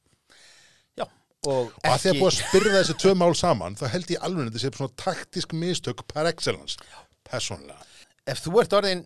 [0.98, 1.06] Já,
[1.46, 4.24] og og að því að búið að spyrða þessi tvö mál saman þá held ég
[4.26, 6.80] alveg að þetta sé svona taktisk mistök par excellence,
[7.28, 7.84] persónlega
[8.28, 9.04] ef þú ert orðin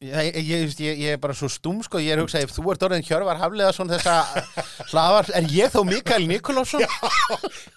[0.00, 2.72] ég, ég, ég, ég, er bara svo stúm sko, ég er að hugsa ef þú
[2.72, 4.44] ert orðin Hjörvar Hafleða svona þessa
[4.92, 6.84] hlaðvar, er ég þá Mikael Nikolásson?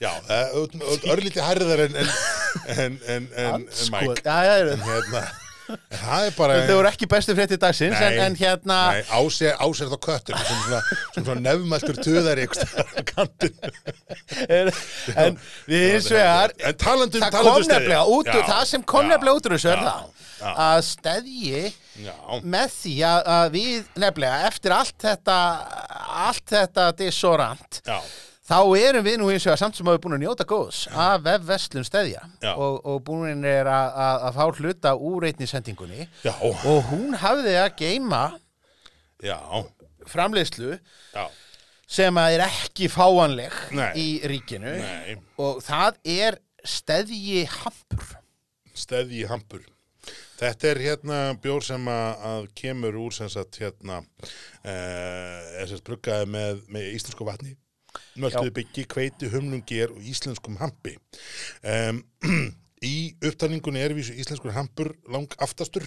[0.03, 2.11] Já, það er örlítið hærðar en, en,
[2.75, 4.21] en, en, en, Mike.
[4.23, 5.25] já, já, já, hérna
[5.93, 9.91] það er bara þau voru ekki bestu frétti dagsins en, en hérna Nei, ásér, ásér
[9.93, 10.81] þá köttur sem svona,
[11.17, 12.41] svona nefnmæltur töðar
[14.47, 14.71] er,
[15.15, 19.39] en við vegar En talandum, það talandum kom nefnilega út Já, það sem kom nefnilega
[19.39, 20.11] út úr þessu er það
[20.43, 21.63] að stedji
[22.03, 25.39] Já, með því að, að við nefnilega eftir allt þetta
[26.23, 27.99] allt þetta disorant já,
[28.43, 31.23] þá erum við nú hins vegar samt sem að við búin að njóta góðs af
[31.25, 36.07] vefverslun stedja og, og búin er að, að, að fá hluta úr einni sendingunni.
[36.25, 38.23] Já, og hún hafði að geima
[39.23, 39.39] já,
[41.87, 43.91] sem að er ekki fáanleg Nei.
[43.99, 44.75] í ríkinu.
[44.81, 48.17] Nei, og það er stedji hampur.
[48.73, 49.63] Steði í hampur.
[50.39, 54.01] Þetta er hérna bjór sem að, að kemur úr sem sagt hérna
[54.65, 57.53] eh, er sem sagt bruggaði með, með íslensku vatni
[58.19, 60.95] möltuði byggi, kveiti, humlungi er og íslenskum hampi.
[61.63, 62.03] Um,
[62.83, 65.85] í upptalningunni er vísu íslenskur hampur lang aftastur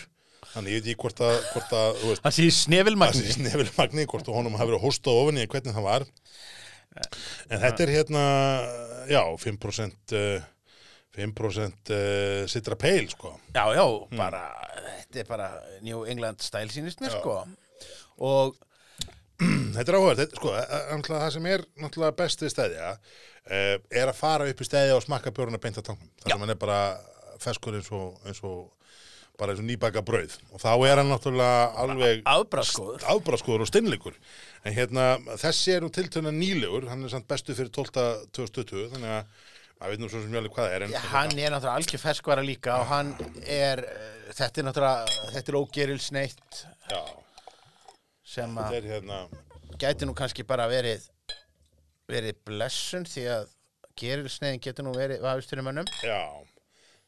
[0.53, 3.71] þannig ég veit ekki hvort að, hvort að veist, það sé það snefilmagni sé snefil
[3.77, 6.07] magni, hvort að honum hafi verið hóstað ofan í hvernig það var.
[7.51, 8.23] En þetta er hérna
[9.11, 10.47] já, 5% uh,
[11.17, 13.35] 5% uh, sitra peil sko.
[13.57, 14.17] Já, já, Hmm.
[14.21, 14.43] bara
[15.03, 15.51] þetta er bara
[15.83, 17.37] New England mér sko.
[18.17, 18.57] Og
[19.77, 24.17] Þetta er áhverð, sko, eh, það sem er náttúrulega best við stæðja uh, er að
[24.17, 26.09] fara upp í stæðja og smakka beint að tangnum.
[26.23, 26.81] Það sem hann er bara
[27.43, 28.73] feskur eins og, eins og
[29.37, 30.39] bara eins og nýbaka brauð.
[30.55, 34.17] Og þá er hann náttúrulega alveg afbraskóður og steinleikur.
[34.65, 36.89] En hérna, þessi er nú tiltöna nýlegur.
[36.91, 38.33] Hann er samt bestu fyrir 12.
[38.33, 39.37] 2020 þannig að
[39.77, 42.01] maður veit nú svo mjög alveg hvað það er en Já, hann er náttúrulega algjör
[42.01, 43.13] ferskvara líka og hann
[43.45, 46.63] er, eh, þetta er náttúrulega, þetta er ógerilsneitt
[48.37, 49.21] sem að hérna
[49.81, 51.05] gæti nú kannski bara verið,
[52.09, 53.49] verið blessun því að
[54.01, 55.89] gerilsneiðin getur nú verið vafistunum mönnum.
[56.05, 56.21] já,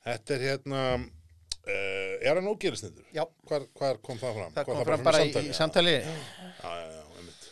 [0.08, 3.04] þetta er hérna uh, er hann ógerisnittur?
[3.14, 3.24] Já.
[3.48, 4.54] Hvar, hvar kom það fram?
[4.56, 5.52] Það Kom kom fram bara í, samtali?
[5.52, 5.94] í samtali.
[6.00, 6.16] Já,
[6.64, 7.46] já, já, einmitt.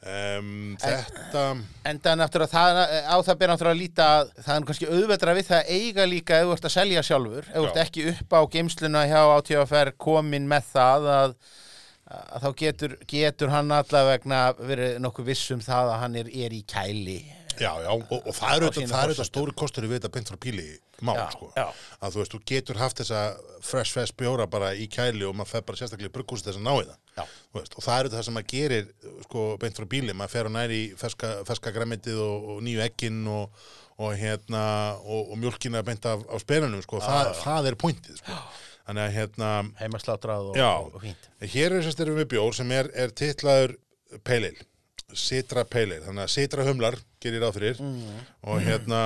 [0.00, 1.42] Um, þetta,
[1.90, 5.48] Enda náttúrulega það, á það ber náttúrulega að líta að það er kannski auðveldra við
[5.50, 7.84] það að eiga líka ef þú ert að selja sjálfur, ef þú ert Já.
[7.84, 11.68] ekki upp á geimsluna hjá átíðafer komin með það að, að
[12.10, 16.62] þá getur, getur hann allavegna verið nokkuð viss um það að hann er, er í
[16.66, 17.18] kæli.
[17.60, 19.28] já, já, og, og það er Á er auðvitað forsendum.
[19.28, 20.68] stóri kostur við þetta beint frá píli
[21.00, 21.46] mál, Já, sko.
[21.56, 21.66] já.
[22.04, 23.20] Að þú veist, þú getur haft þessa
[23.64, 26.66] fresh fest bjóra bara í kæli og maður fer bara sérstaklega í brugghúsi þess að
[26.66, 27.30] ná í það.
[27.56, 28.90] Veist, og það er það sem maður gerir
[29.24, 33.22] sko, beint frá bíli, maður fer og næri ferska, ferska græmitið og, og nýju ekkin
[33.32, 33.64] og,
[34.00, 34.64] og hérna
[35.00, 37.00] og, mjölkina beint af, af spenunum sko.
[37.04, 38.38] það, það er pointið sko.
[38.90, 40.70] Þannig að hérna heimaslátrað og, Já.
[40.74, 41.30] og, og fínt.
[41.54, 43.78] Hér er sérst erum við bjór sem er, er titlaður
[45.10, 47.82] Citra Pale Ale, þannig að Citra humlar gerir ráð fyrir.
[48.46, 49.00] Og hérna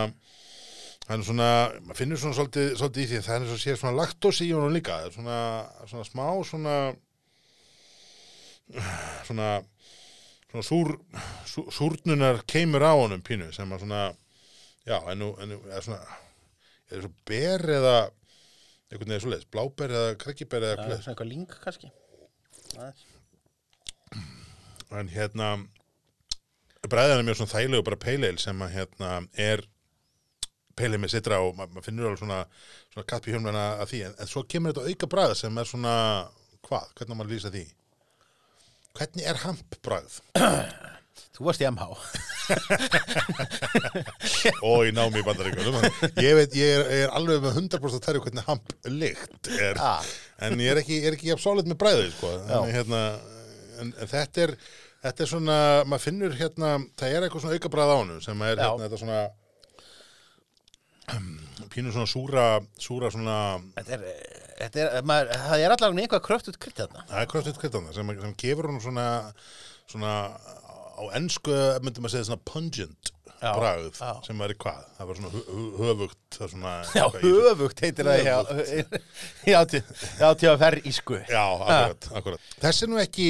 [1.08, 1.48] hann er svona,
[1.84, 4.54] maður finnur svona svolítið, svolítið í því að það er svo sér svona laktósi í
[4.56, 5.38] honum líka, svona,
[5.90, 6.76] svona smá svona
[9.28, 9.48] svona
[10.48, 10.94] svona súr,
[11.44, 14.04] sú, súrnunar keimur á honum pínu sem að svona
[14.88, 16.00] já, en nú, en nú er svona
[16.88, 17.96] er það svo ber eða
[18.94, 21.90] einhvern veginn svo leiðis, bláber eða krekkiber eða það hvað er svona eitthvað link kannski.
[22.74, 23.04] Aðeins.
[24.94, 25.48] en hérna
[26.86, 29.62] bræðan er mjög svona þælegu bara peileil sem að hérna er
[30.78, 32.38] peileil með sitra og ma- maður finnur alveg svona,
[32.92, 34.00] svona kapp í hjálmana að því.
[34.08, 35.94] En, en svo kemur þetta auka bræð sem er svona
[36.68, 37.64] hvað, hvernig maður að lýsa því?
[38.94, 40.20] Hvernig er hamp bræð
[41.34, 41.84] þú varst í MH
[44.68, 45.76] og í námi í bandaríkjum
[46.22, 49.76] ég veit, ég er, er alveg með 100% að tæri hvernig hamp lykt er.
[49.82, 50.02] Ah.
[50.46, 52.28] en ég er ekki, ég er ekki sálið með bræðið sko.
[52.44, 53.00] En, hérna,
[53.82, 54.52] en, en þetta er
[55.04, 56.68] þetta er svona, maður finnur hérna
[57.00, 59.20] það er eitthvað svona auka bræð á honum sem er hérna, þetta svona
[61.74, 62.46] pínu svona súra
[62.80, 63.38] súra svona,
[63.76, 64.06] þetta er,
[64.62, 67.00] þetta er, maður, það er allavega einhvað kröft út krydd þarna.
[67.10, 69.06] Það er kröftið kvittan sem, sem gefur honum svona
[69.90, 70.14] svona
[71.04, 73.13] á ennsku myndum að segja svona pungent
[73.58, 74.12] bragð já.
[74.26, 75.44] sem var í hvað, það var svona
[75.80, 78.18] höfugt svona, já, í höfugt heitir það
[79.52, 79.82] já, til,
[80.20, 82.48] já, að fer ísku Já, akkurat, akkurat.
[82.62, 83.28] Þessi er nú ekki,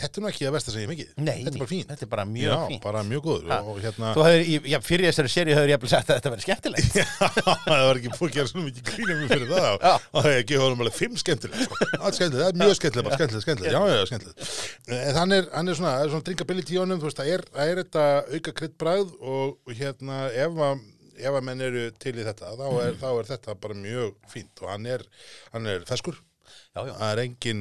[0.00, 1.12] þetta er nú ekki að versta ég mikið.
[1.22, 1.88] Nei, þetta er bara fínt.
[1.92, 2.82] þetta er bara mjög Já, fínt.
[2.84, 3.52] bara mjög góður.
[3.56, 6.32] Og, og hérna, hefur, í- já, fyrir þessari séri hefur ég jafnvel sagt að þetta
[6.34, 6.98] verið skemmtilegt.
[7.72, 9.68] það var ekki búið að gera svona mikið grínum fyrir það.
[9.72, 9.94] Já.
[10.12, 11.64] Og það er gefið honum alveg fimm skemmtileg.
[11.66, 11.90] Sko.
[12.02, 13.72] Allt skemmtileg, það er mjög skemmtileg, bara skemmtileg, skemmtileg.
[13.72, 14.52] Já, já, já, skemmtileg.
[15.02, 19.12] En hann er, er svona, er drinkability í honum, það er, er þetta auka kryddbræð
[19.20, 20.82] og, og hérna, ef að
[21.22, 24.62] ef að menn eru til í þetta, þá er, þá er þetta bara mjög fínt
[24.64, 25.04] og hann er,
[25.52, 26.16] hann er feskur,
[26.72, 26.94] Já, já.
[26.96, 27.60] það er engin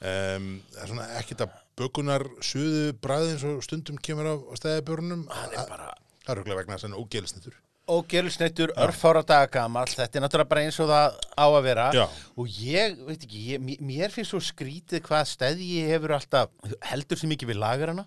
[0.00, 5.52] um, það svona ekkert að bökunar suðu bræði eins og stundum kemur af stæðabjörnum Hann
[5.60, 5.90] er bara
[6.24, 10.78] það er röglega vegna er ógelisnitur ógerulsneitur, örfára daga gamall, þetta er náttúrulega bara eins
[10.82, 11.84] og það á að vera.
[11.94, 12.02] Já.
[12.34, 16.50] Og ég, veit ekki, ég, mér- finnst svo skrítið hvað stæði hefur alltaf,
[16.90, 18.06] heldur sem ekki við lagar hana.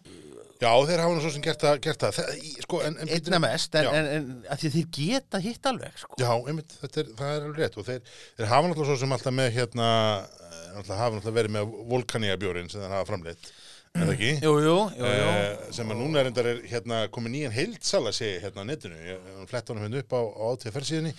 [0.60, 2.18] Já, þeir hafa nú svo sem gert það, gert það.
[2.20, 6.20] það í- sko, en, en, Einna mest, en, en, en þeir geta hitt alveg, sko.
[6.20, 9.18] já, einmitt, þetta er, það er alveg rétt og þeir, þeir hafa náttúrulega svo sem
[9.18, 13.52] alltaf með hérna, eh, náttúrulega hafa náttúrulega verið með volkaníabjórin sem þeir hafa framleitt
[13.90, 14.28] er það ekki?
[14.46, 15.06] Jú, jú, jú, jú.
[15.10, 18.70] Eh, sem að núna er endar er hérna, komið nýjan heildsala sé ég, hérna á
[18.70, 21.14] netinu, ég fletta honum hérna upp á, á átíðferðsíðinni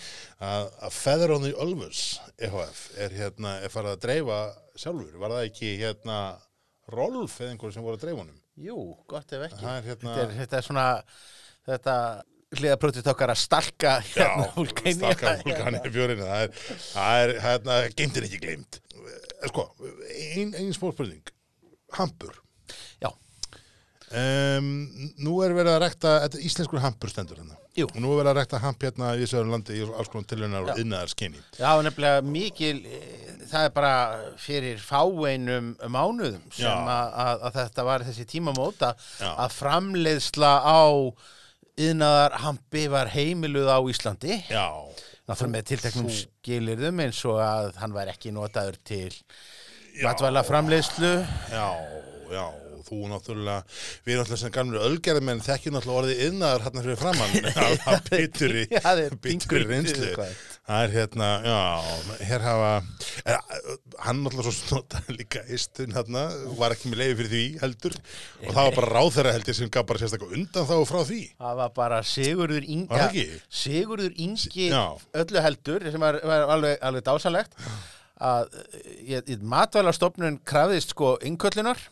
[0.47, 2.05] að, að Feather on the Ulvus
[2.39, 4.39] EHF er hérna, er farið að dreifa
[4.79, 6.21] sjálfur, var það ekki hérna
[6.95, 8.77] Rolf eða einhver sem voru að dreifa honum Jú,
[9.09, 9.63] gott ef ekki.
[9.65, 10.85] Er hérna- þetta, er, þetta er svona,
[11.69, 11.95] þetta
[12.59, 14.93] hliðaprötið okkar að stalka hérna vulkani.
[14.97, 16.55] stakka vulkani björinu það er,
[16.91, 18.81] það er hérna, geimtir ekki gleimt
[19.47, 19.69] sko,
[20.35, 21.31] ein, ein smól spurning
[21.97, 22.35] hampur
[23.01, 23.09] Já,
[24.11, 24.65] Um,
[25.23, 27.55] nú er verið að rekta, þetta er íslenskur hampur stendur hérna.
[27.79, 27.85] Jú.
[27.87, 30.65] Og nú er verið að rekta hamp hérna í Söður landi í alls konar tilhörnar
[30.67, 30.73] Já.
[30.73, 31.39] og innaðar skinni.
[31.55, 33.93] Já, nefnilega mikil, eh, það er bara
[34.41, 39.29] fyrir fáeinum mánuðum sem að, að, að þetta var þessi tímamóta Já.
[39.45, 40.81] að framleiðsla á
[41.81, 44.39] yðnaðar hampi var heimiluð á Íslandi.
[44.51, 44.67] Já.
[45.29, 50.03] Náttúrulega með tilteknum skilirðum eins og að hann var ekki notaður til Já.
[50.09, 51.11] matvæla framleiðslu.
[51.53, 51.67] Já,
[52.33, 52.45] já,
[52.87, 53.63] þú náttúrulega,
[54.07, 57.33] við náttúrulega sem gamlu ölgerðmenn þekkjum náttúrulega orðið innaðar hérna fyrir framann
[57.91, 58.65] að bituri
[59.23, 60.11] pingur- reynslu.
[60.71, 61.55] Það er hérna, já,
[62.29, 62.67] hér hafa,
[63.27, 63.39] er,
[64.05, 66.21] hann náttúrulega svo snota líka istun hérna,
[66.55, 69.89] var ekki með leiði fyrir því heldur og það var bara ráðherra heldur sem gaf
[69.89, 71.19] bara sérstaklega undan þá frá því.
[71.41, 73.25] Það var bara Sigurður Ingi?
[73.51, 77.59] Sigurður Ingi öllu heldur, sem var, var alveg, alveg dásanlegt,
[78.31, 78.55] að
[79.11, 81.83] ég, matvælastofnun krafðist sko innköllunar,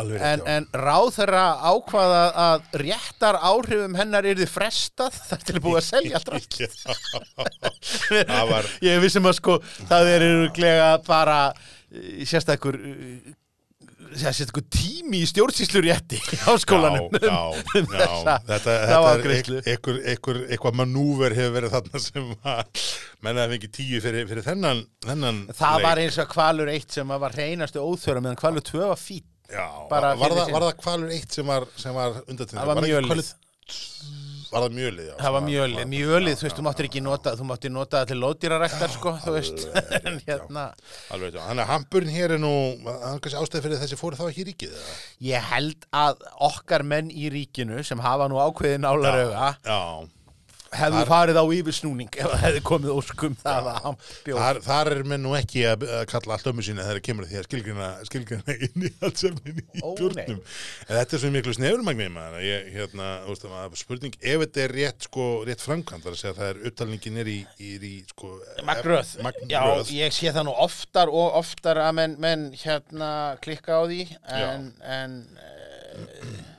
[0.00, 0.46] En, já.
[0.56, 6.22] en ráðherra ákvaða að réttar áhrifum hennar yrði frestað þar til að búið að selja.
[8.30, 9.58] Það var, Ég vissum að sko,
[9.90, 11.38] það er öruglega bara
[11.92, 13.36] eh, sérstakur eh,
[14.18, 19.12] sérstakur tími í stjórnsýslurétti í háskólanum já, já, já, þessa- þetta, þetta
[19.70, 22.84] er eitthvað manúver hefur verið þarna sem að
[23.22, 25.86] menna að fengi tíu fyrir, fyrir þennan, þennan Það leik.
[25.86, 29.28] var eins og kvalur eitt sem var reynasti óþöra meðan kvalur tvö var fít.
[29.50, 32.58] Já, var, var, það, var það kvalur eitt sem var, var undatinn?
[32.58, 33.30] Það var mjölið.
[34.50, 35.14] var það mjölið, já.
[35.20, 38.94] Það var mjölið, mjölið, þú veist, þú máttir ekki nota, þú máttir nota til lóðdýraræktar,
[38.94, 39.66] sko, þú veist,
[40.10, 40.64] en hérna,
[41.14, 41.42] Alveg, já.
[41.48, 42.52] Þannig að hamburinn hér er nú,
[42.86, 44.96] kannski ástæði fyrir þessi fóru þá ekki í ríkið, eða?
[45.30, 49.80] ég held að okkar menn í ríkinu sem hafa nú ákveðin nálarauga Já,
[50.70, 54.40] hefðu farið á yfirsnúning ef það hefði komið óskum það að hann bjóð.
[54.40, 57.40] þar, þar er menn nú ekki að, kalla allt ömmu sína þegar kemur að því
[57.40, 60.38] að skilgrina, skilgrina inn í allt sem í Ó, björnum.
[60.86, 62.12] En þetta er svo miklu snefurmagnið
[62.76, 66.52] hérna, það spurning, ef þetta er rétt, sko, rétt framkvæmt, þar að segja að það
[66.52, 68.32] er upptalningin er í, í, í sko.
[68.66, 69.16] Magnröð.
[69.50, 69.62] Já,
[69.96, 73.10] ég sé það nú oftar og oftar að menn, menn hérna
[73.42, 74.06] klikka á því
[74.38, 76.49] en, en uh,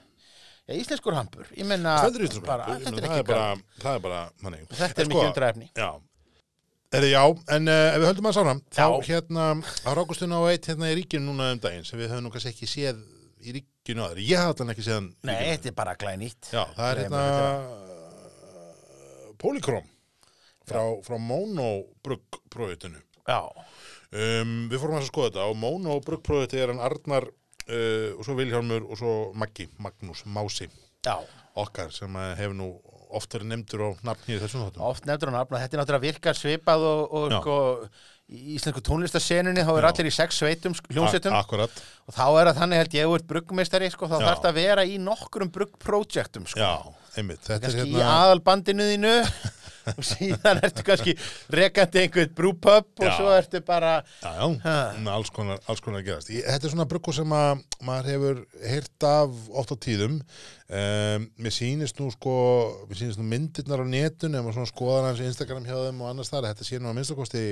[0.67, 4.01] ja, íslenskur hambur, ég menna Það er bara, þetta er ekki bara, bara, það er
[4.05, 4.65] bara, þannig.
[4.71, 5.67] þetta er sko, mikið undraefni.
[5.77, 5.89] Já,
[6.99, 7.23] er já,
[7.57, 8.87] en uh, ef við höldum að sána, þá Já.
[9.09, 12.33] hérna, á rákustun á eitt hérna í ríkinu núna um daginn, sem við höfum nú
[12.33, 12.99] kannski ekki séð
[13.41, 16.51] í ríkinu aðri, ég hafði hann ekki séð hann í Nei, þetta er bara glænýtt.
[16.53, 17.23] Já, það er hérna
[19.41, 19.89] Polychrome
[20.69, 21.71] frá, frá Mono
[22.05, 23.01] Brugg projektinu.
[23.27, 23.41] Já,
[24.11, 27.29] Um, við fórum að skoða þetta og Mono Brugg projekti er hann Arnar
[27.71, 30.69] uh, og svo Vilhjálmur og svo Maggi, Magnús, Mási
[31.05, 31.17] já.
[31.55, 32.71] okkar sem eh, hefur nú
[33.11, 34.83] oft verið nefndur á nafni í þessum þáttum.
[34.87, 37.55] Oft nefndur hann nafna, þetta er náttúrulega virkar svipað og, og sko,
[38.31, 39.89] í íslensku tónlistasenunni þá er Já.
[39.89, 43.17] allir í sex sveitum, hljómsveitum Akkurat, og þá er það þannig held ég ef þú
[43.17, 44.25] ert bruggmeistari sko, þá Já.
[44.29, 46.61] þarf það að vera í nokkrum bruggprojektum sko.
[46.63, 46.71] já,
[47.19, 47.43] einmitt.
[47.43, 48.13] Þetta er kannski í hérna...
[48.21, 49.15] aðalbandinu þínu
[49.97, 51.15] og síðan ertu kannski
[51.53, 56.31] rekandi einhvern brúpöpp og svo ertu bara Já, já, með alls konar, alls konar gerast.
[56.33, 58.41] Ég, þetta er svona bruggu sem að maður hefur
[58.71, 60.19] heyrt af oft á tíðum.
[60.71, 62.33] Um, mér sýnist nú sko,
[62.89, 66.11] mér sýnist nú myndirnar á netun ef maður svona skoðar hans Instagram hjá þeim og
[66.11, 66.51] annars þar.
[66.51, 67.45] Þetta sé nú að minnstakosti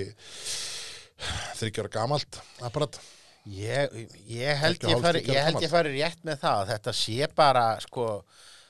[1.60, 3.00] þryggjara gamalt apparat.
[3.50, 3.96] ég,
[4.30, 8.06] ég held ég fari, ég held ég fari rétt með það þetta sé bara sko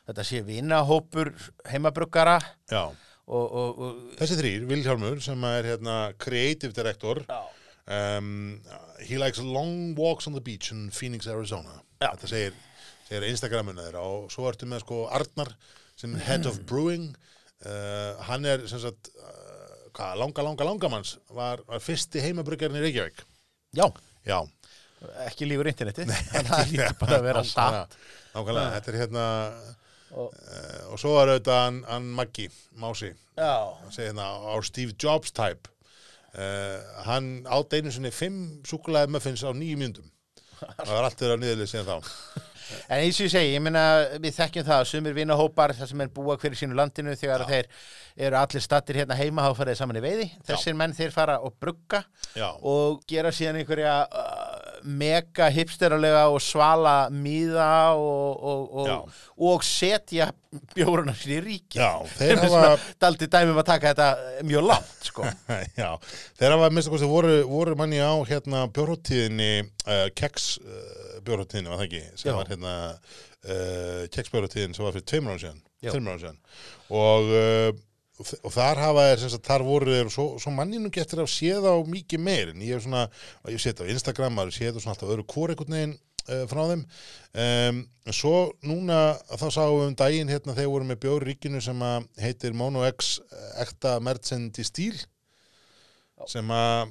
[0.08, 1.32] þetta sé vinahópur
[1.70, 2.38] heimabruggara
[2.72, 2.90] Já.
[3.30, 7.22] Og, og, og Þessi þrýr, Vilhjálmur sem er hérna creative director.
[7.90, 8.60] Um,
[9.06, 11.80] he likes long walks on the beach in Phoenix, Arizona.
[12.02, 12.12] Já.
[12.14, 12.58] Þetta segir,
[13.08, 15.54] segir Instagramuna þeirra og svo ertu með sko Arnar
[16.00, 17.10] sem er head of brewing.
[17.66, 22.86] Uh, hann er sem sagt, uh, hvað, langa, langa, langamanns var, var fyrsti heimabruggarinn í
[22.86, 23.26] Reykjavík.
[23.76, 23.86] já,
[24.28, 24.38] Já.
[25.26, 27.94] ekki lífur internetið þannig að það lítur bara að vera satt
[28.34, 29.26] Nákvæmlega, þetta er hérna
[30.12, 32.48] Og- uh, og svo er auðvitað hann, hann Maggi,
[32.82, 33.54] Mási, já,
[33.98, 35.70] hérna our Steve Jobs type.
[36.34, 40.10] Uh, hann átt einu sinni fimm súkulæði muffins á nýju myndum.
[40.60, 42.14] Það var allt þeirra niðurlið síðan þá.
[42.92, 43.82] En eins og ég segi, ég meina
[44.22, 47.70] við þekkjum það að sumir vinahópar þar sem er búa hverju sínu landinu þegar þeir
[48.28, 50.28] eru allir stattir hérna heima þá fara þeir saman í veiði.
[50.46, 52.04] Þessir menn þeir fara og brugga
[52.38, 52.52] Já.
[52.62, 59.18] og gera síðan einhverja uh, mega hipsteralega og svala míða og, og, og,
[59.50, 60.30] og setja
[60.76, 61.80] bjóruna sér í ríki.
[61.80, 62.76] Já, þeir hafa.
[63.02, 65.28] Daldi dæmum að taka þetta mjög langt, sko.
[65.82, 65.90] já,
[66.40, 69.52] þeir hafa, minnst að voru, voru manni á hérna bjórhóttíðinni,
[69.86, 72.38] uh, keks uh, bjórhóttíðinni, var það ekki, sem Já.
[72.40, 76.42] var hérna uh, keks bjórhóttíðin sem var fyrir tveimur ára síðan.
[76.90, 77.30] Og,
[78.20, 81.24] og og þar hafa þeir, sem sagt, þar voru þeir, og svo, svo manninu getur
[81.24, 83.06] að séð á mikið meir, en ég hef svona,
[83.48, 85.96] ég sé þetta á Instagram, maður séð þetta svona alltaf öðru hvort einhvern veginn
[86.30, 86.84] uh, frá þeim.
[87.30, 87.80] Um,
[88.10, 91.86] en svo núna þá sáum við um daginn hérna þegar voru með bjóri ríkinu sem
[91.86, 94.98] að heitir Mono X eh, ekta í stíl
[96.28, 96.90] sem að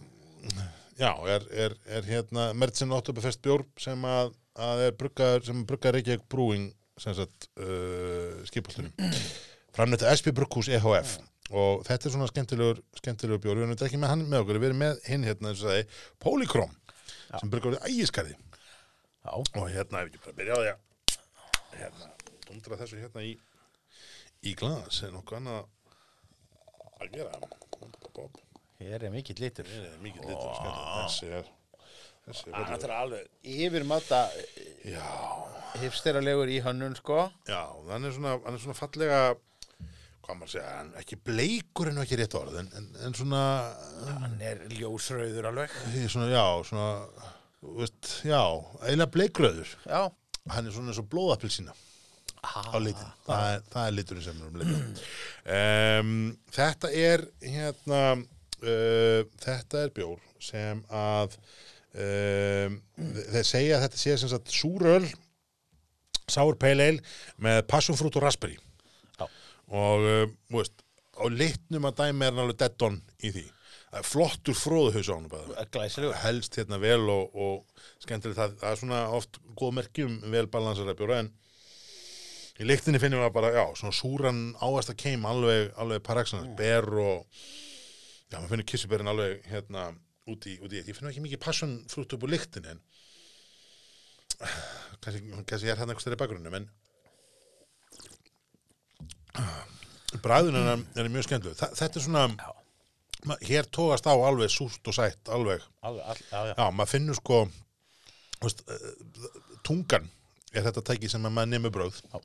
[0.98, 5.98] já, er, er, er hérna merchant Oktoberfest bjór sem að, að er bruggar, sem bruggar
[5.98, 8.94] Reykjavík Brewing sem sagt uh, skipastunum
[9.78, 11.16] framnættu SP Brugghús EHF
[11.48, 14.58] og þetta er svona skemmtilegur skemmtilegur bjór, við erum þetta ekki með hann með okkur.
[14.60, 15.86] Við erum með hinn hérna, eins og sagði,
[16.20, 16.74] Polychrome
[17.40, 21.78] sem bruggar við ægiskarði Já, og hérna er ekki bara að byrja á því að
[21.78, 22.10] hérna,
[22.48, 23.32] dundra þessu hérna í
[24.48, 25.64] í glas er nokkuð annað
[26.98, 27.40] að gera.
[28.78, 29.66] Hér er mikill litur.
[29.66, 30.98] Þetta er mikið litur skemmtilegt.
[31.02, 31.46] þessi er
[32.28, 32.84] er Þetta fallegur.
[32.84, 34.18] er alveg yfirmáta
[34.84, 35.04] já,
[35.82, 37.22] hipsteralegur í hönnun, sko.
[37.48, 39.20] já, hann er svona, hann er svona fallega
[40.28, 43.42] hvað maður segja, ekki bleikur en ekki rétt orð en, en, en svona,
[44.20, 45.76] Hann er ljósrauður alveg.
[46.12, 46.88] svona já, svona
[47.79, 48.42] veist, já,
[48.85, 50.02] eiginlega bleikröður Já.
[50.52, 51.72] hann er svona eins og blóðappilsína
[52.44, 54.85] á litin, það er, það er liturinn sem er um litin
[55.56, 56.12] um,
[56.54, 61.35] þetta er hérna uh, þetta er bjór sem að
[61.98, 62.79] um,
[63.33, 65.08] þeir segja að þetta sé sem sagt súröl
[66.29, 67.02] sour pale ale
[67.40, 68.58] með passionfrút og raspberry.
[69.69, 70.04] Og
[70.48, 70.85] þú veist,
[71.19, 73.44] á litnum að dæmi er hann alveg dead on í því.
[74.04, 78.38] Flottur fróðuhaus á hann helst hérna vel og, og skemmtilegt.
[78.38, 81.31] Það, það er svona oft góð merki um vel balansara bjóra en
[82.58, 86.56] í lyktinni finnum við bara, já, svona súran ávast að keim alveg, alveg par excellence,
[86.58, 87.25] ber og
[88.29, 89.88] já, maður finnur kissuberin alveg hérna
[90.29, 90.90] út í, eitt.
[90.90, 92.83] Ég finnum ekki mikið passion frútt upp úr lyktinni en
[95.02, 96.69] kannski, kannski er hann eitthvað stærri bakgrunum en
[100.24, 101.58] bræðun er, er mjög skemmtileg.
[101.58, 103.34] Þa, þetta er svona Já.
[103.48, 106.54] hér tógast á alveg súrt og sætt alveg, Alveg, all, já, já.
[106.54, 107.42] já, maður finnur sko
[108.42, 109.26] veist, eh,
[109.66, 110.06] tungan
[110.54, 112.22] er þetta tæki sem að maður nefnir bröð Já.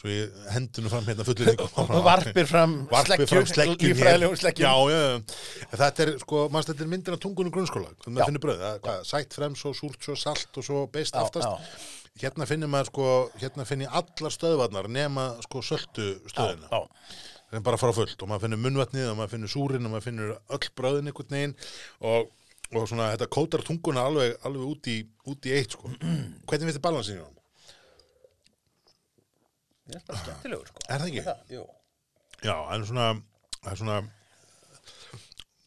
[0.00, 1.56] svo ég hendinu fram hérna fullir
[2.10, 2.76] varpir fram.
[5.66, 9.02] En þetta er sko, þetta er myndin af tungunum grunnskóla maður finnur bröð, það, hvað,
[9.10, 11.74] sætt frem svo súrt svo salt og svo beist aftast já.
[12.18, 13.06] Hérna finnir maður sko
[13.40, 16.80] hérna finnir allar stöðvarnar nema sko söltu stöðina Já,
[17.50, 19.86] það er bara að fara á fullt og maður finnur munnvatnið og maður finnur súrin
[19.88, 21.56] og maður finnur öll bröðin einhvern veginn
[22.10, 22.30] og,
[22.74, 24.98] og svona þetta kótar tunguna alveg, alveg út, í,
[25.30, 25.90] út í eitt sko.
[26.50, 27.36] hvernig finnst þið balansin í honum?
[29.90, 30.86] ég er bara skemmtilegur sko.
[30.86, 31.54] Er það ekki?
[31.56, 31.66] Jú.
[32.46, 33.06] Já, en svona,
[33.60, 34.00] það er svona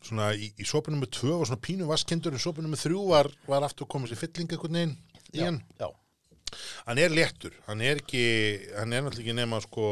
[0.04, 3.30] svona í, í sopinu með tvö var svona pínu vaskindur en sopinu með þrjú var,
[3.48, 4.96] var aftur komið sér fylling einhvern veginn
[5.34, 5.88] í Já, hann já,
[6.88, 8.26] hann er léttur, hann er ekki
[8.78, 9.86] hann er náttúrulega ekki nema sko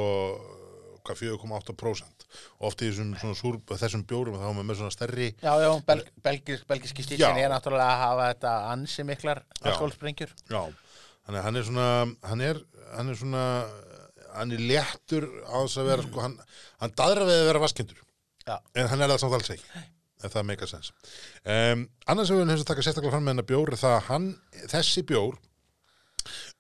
[1.01, 2.25] hvað 4,8%
[2.61, 5.71] og oft í þessum, svona súr, þessum bjórum þá maður með svona stærri já, já
[5.87, 10.61] Bel, belgisk, belgiski stílin er náttúrulega að hafa þetta ansi miklar alkoholsprengjur Já,
[11.25, 11.87] þannig að hann er svona
[12.29, 12.61] hann er,
[12.93, 13.45] hann er svona
[14.35, 16.37] hann er léttur á þess að vera sko, hann,
[16.81, 18.03] hann dadra við að vera vaskindur.
[18.45, 19.83] Já, en hann er það samt alls ekki.
[20.21, 20.91] Ef það meika sens
[21.49, 24.27] um, annars hefur hann hefst að taka sérstaklega fram með hennar bjór það að hann,
[24.69, 25.39] þessi bjór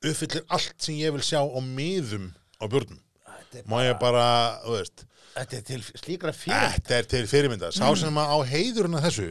[0.01, 2.31] uppfyllir allt sem ég vil sjá á miðum
[2.61, 4.25] á er, má ég bara,
[4.65, 5.05] þú veist?
[5.31, 9.07] Þetta er til slíkra fyrir þetta er til fyrirmynda sá sem að á heiðurinn að
[9.07, 9.27] þessu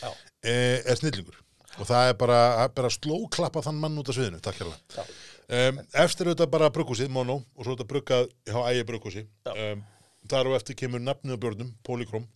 [0.00, 0.10] Já,
[0.42, 1.38] e, er snillingur.
[1.78, 2.40] Og það er bara,
[2.74, 5.04] bara slóklappa þann mann út af sviðinu, takk hérlega.
[5.44, 9.52] Um, eftir auðvitað bara bruggúsið, mono og svo þetta bruggað hjá ægi bruggúsi Já.
[9.52, 9.82] um,
[10.30, 12.30] þar og eftir kemur nafnið á bjórnum, Polychrome.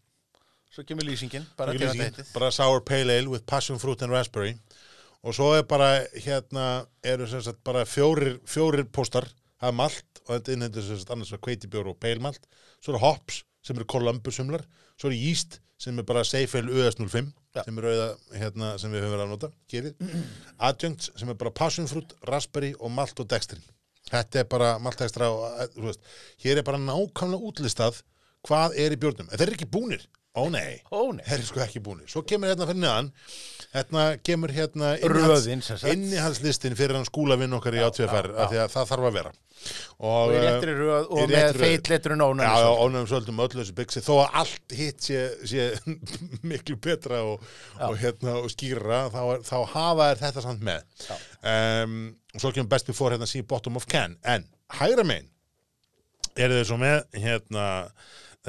[0.74, 4.58] Svo kemur lýsingin bara til lýsingin, bara sour pale ale with passion fruit and raspberry
[5.26, 9.26] og svo er bara hérna eru sem sagt bara fjórir, fjórir póstar,
[9.58, 12.44] það er malt og þetta innhendur sem sagt annars var kveitibjór og pale malt
[12.78, 14.64] svo eru hops sem eru kolumbusumlar.
[14.98, 17.62] Svo eru yeast sem er bara Seifel US05 Já.
[17.64, 20.14] sem er auða hérna sem við höfum verið að nota, gerið
[20.68, 23.64] adjuncts sem er bara passion fruit, raspberry og malt og dextrin.
[24.08, 26.12] Þetta er bara maltextra og eh, þú veist,
[26.44, 28.00] hér er bara nákvæmlega útlistað
[28.48, 30.04] hvað er í bjórnum, en þeir eru ekki búnir
[30.38, 31.24] ó nei, Ó, nei.
[31.26, 32.08] þeir eru sko ekki búnir.
[32.10, 33.10] Svo kemur hérna fyrir neðan.
[33.74, 35.90] Hérna kemur hérna Röðin, sem sagt.
[35.92, 38.38] innihaldslistin fyrir hann skúlavinn okkar í átvfr já.
[38.44, 39.32] af því að það þarf að vera.
[40.06, 44.02] Og í réttri röð og með feitletrun ónum Já, já, ónægum söldum öllu þessu byggsi
[44.06, 45.64] þó að allt hitt sé, sé
[46.52, 47.42] miklu betra og,
[47.82, 50.86] og, hérna, og skýra þá, er, þá hafa er þetta samt með.
[51.42, 51.98] Um,
[52.36, 54.14] og svo kemur best before hérna see bottom of can.
[54.22, 54.46] En
[54.78, 55.26] hægra megin
[56.38, 57.66] er þið svo með hérna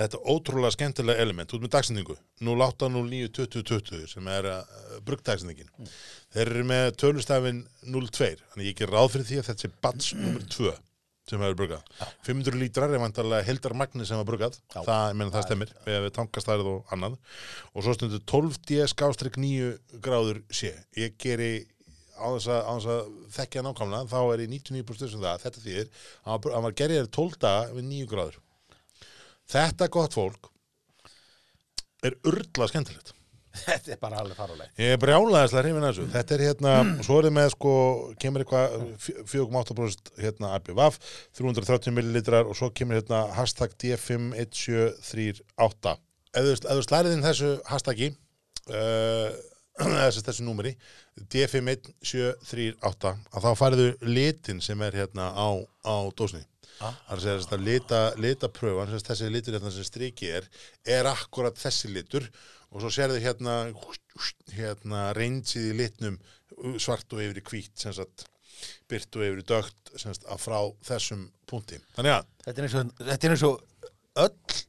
[0.05, 1.53] þetta ótrúlega skemmtilega element.
[1.55, 4.59] Út með dagsendingu 08092020 sem er uh,
[5.05, 5.71] bruggdagsendingin
[6.33, 10.13] þeir eru með tölustafin 02 þannig ég ger ráð fyrir því að þetta sé bats
[10.17, 10.75] nummer 2
[11.29, 11.81] sem hefur bruggað.
[12.25, 14.55] 500 lítrar er vantarlega heldar magni sem var bruggað.
[14.73, 14.79] Já.
[14.81, 17.17] það, ég meina það stemmir við við tankastærið og annað.
[17.75, 21.51] Og svo stundur 12 ds gástrík 9 gráður sé ég geri
[22.17, 26.31] á þess að, að þekkja nákvæmlega þá er ég 99% sem það þetta þýðir að
[26.33, 28.39] hann var- hann var gerðið 12 daga við 9 gráður
[29.49, 30.51] þetta gott fólk
[32.05, 33.15] er urla skemmtilegt
[33.49, 36.03] Þetta er bara alveg faruleg Ég er brjálaðislega hrifin að þessu.
[36.13, 36.71] Þetta er hérna,
[37.05, 37.73] svo er þið með sko,
[38.21, 38.65] kemur eitthvað
[39.31, 40.95] 4,8% hérna ABVF,
[41.39, 45.95] 330 millilitrar og svo kemur hérna hashtag D51738.
[46.29, 48.07] Ef þú, ef þú slærið inn þessu hashtagi,
[48.77, 49.29] uh,
[49.81, 50.71] þessu, þessu númeri,
[51.33, 55.49] D51738, að þá fariðu litin sem er hérna á,
[55.89, 56.43] á dósni.
[56.79, 57.25] Er að
[57.57, 60.47] að lita, litapröfan, þessi litur hérna sem striki er,
[60.87, 62.27] er akkurat þessi litur
[62.69, 63.55] og svo sérðu hérna,
[64.53, 66.19] hérna reynsið í litnum
[66.81, 67.45] svart og yfir í
[67.95, 68.27] sagt,
[68.91, 71.79] byrt og yfir í dögt, að frá þessum punkti.
[71.97, 73.29] Þannig að, Þetta er eins og, þetta
[74.25, 74.59] öll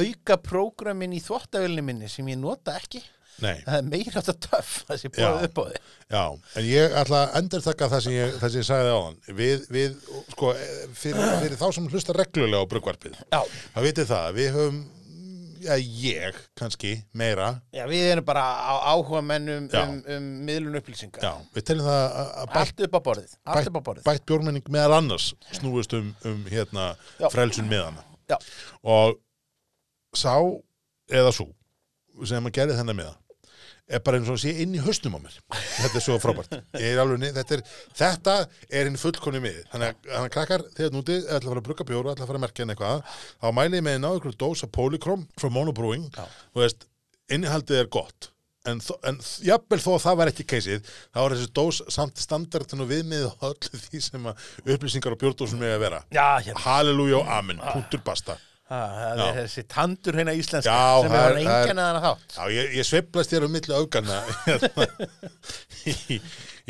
[0.00, 3.02] auka prógramin í þvottavilni minni sem ég nota ekki
[3.40, 6.24] nei, það er meira átt að töff það sé búið upp á því já,
[6.60, 9.18] en ég ætla að endur taka það sem ég, það sem ég sagði á hann.
[9.40, 9.98] Við, við,
[10.34, 10.54] sko,
[11.00, 14.80] fyrir, fyrir þá sem hlusta reglulega á brugvarpið, það vitið það, við höfum,
[15.60, 21.20] já, ég kannski meira, já við erum bara á, áhuga mennum um, um miðlun upplýsinga.
[21.22, 24.04] Já, við teljum það að- bætt Allt upp á borðið, á borðið.
[24.08, 26.90] bætt bjórmenning meðal annars snúist um, um hérna
[27.30, 28.36] frelsun meðana Já.
[28.82, 29.16] og
[30.16, 30.34] sá
[31.12, 31.48] eða svo
[32.28, 33.18] sem að gerði þennan meða
[33.90, 35.36] er bara eins og sé inn í hausnum á mér.
[35.50, 36.56] Þetta er svo frábært.
[36.78, 37.62] Er alveg, þetta, er,
[37.98, 38.34] þetta
[38.68, 41.86] er hinn fullkonni mið þannig að að krakkar þegar núti ætla að fara að brugga
[41.88, 43.06] bjóru, ætla að fara að merkja en eitthvað
[43.42, 46.86] þá mæli ég með að ná ykkur dós af Polychrome frá Monobrewing þú veist,
[47.32, 48.30] innihaldið er gott.
[48.68, 48.76] En,
[49.08, 52.90] en jafnvel þó að það var ekki keisið þá er þessi dós samt standardin og
[52.92, 56.04] viðmið og öllu því sem upplýsingar á bjórdósum með að vera.
[56.12, 56.62] Já, hérna.
[56.66, 58.36] Halleluja og amen, punktur basta
[58.70, 61.80] Það það er þessi tandur hérna íslenska Já, sem það er er- það er- enginn
[61.84, 62.36] að þátt.
[62.36, 64.86] Já, ég, ég sveiflast þér um milli auganna hérna,
[65.90, 66.20] í,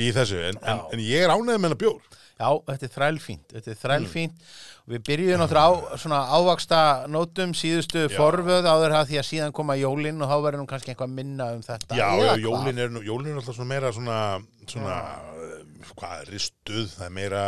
[0.00, 2.00] í þessu en, en, en ég er ánægð með hennar bjór.
[2.40, 4.44] Já, þetta er þrælfínt, þetta er þrælfínt.
[4.86, 6.78] Og við byrjuðum náttúrulega á svona ávaksta
[7.12, 8.14] nótum síðustu Já.
[8.16, 11.50] forvöð áður að því að síðan koma jólin og þá verður nú kannski eitthvað minna
[11.52, 12.46] um þetta Já, já, hvað?
[12.46, 14.16] jólin er, jólin er alltaf svona meira svona,
[14.72, 14.96] svona
[15.92, 17.44] hvað, ristuð, það er meira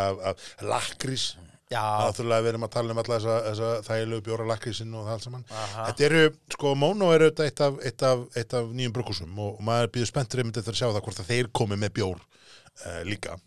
[0.69, 1.31] lakrís.
[1.41, 5.15] Já, Náttúrulega við erum að tala um alla þessa, þessa þægilegu bjóra lakrísin og það
[5.15, 5.47] allt saman.
[5.51, 5.87] Aha.
[5.89, 6.25] Þetta eru,
[6.57, 9.95] sko, Mono er auðvitað eitt af, eitt af, eitt af nýjum brukusum og, og maður
[9.97, 13.39] býður spenntur einmitt eftir að sjá það hvort að þeir komi með bjór uh, líka.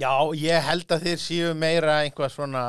[0.00, 2.62] Já, ég held að þeir séu meira einhvað svona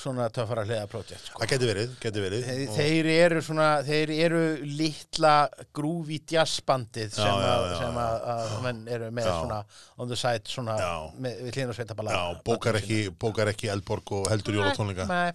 [0.00, 1.40] svona töffara hliða projekt sko.
[1.42, 2.44] Það geti verið, geti verið.
[2.48, 5.34] Þeir, og- þeir eru svona, þeir eru litla
[5.74, 9.34] grúfi jazzbandið sem, Já, já, að, sem að, að menn eru með Já.
[9.40, 9.58] svona
[9.98, 10.76] on the side svona
[11.18, 15.08] með, við hlýna sveitaballa Já, bókar ekki, bókar ekki Eldborg og heldur jólatónleika.
[15.08, 15.32] Nei,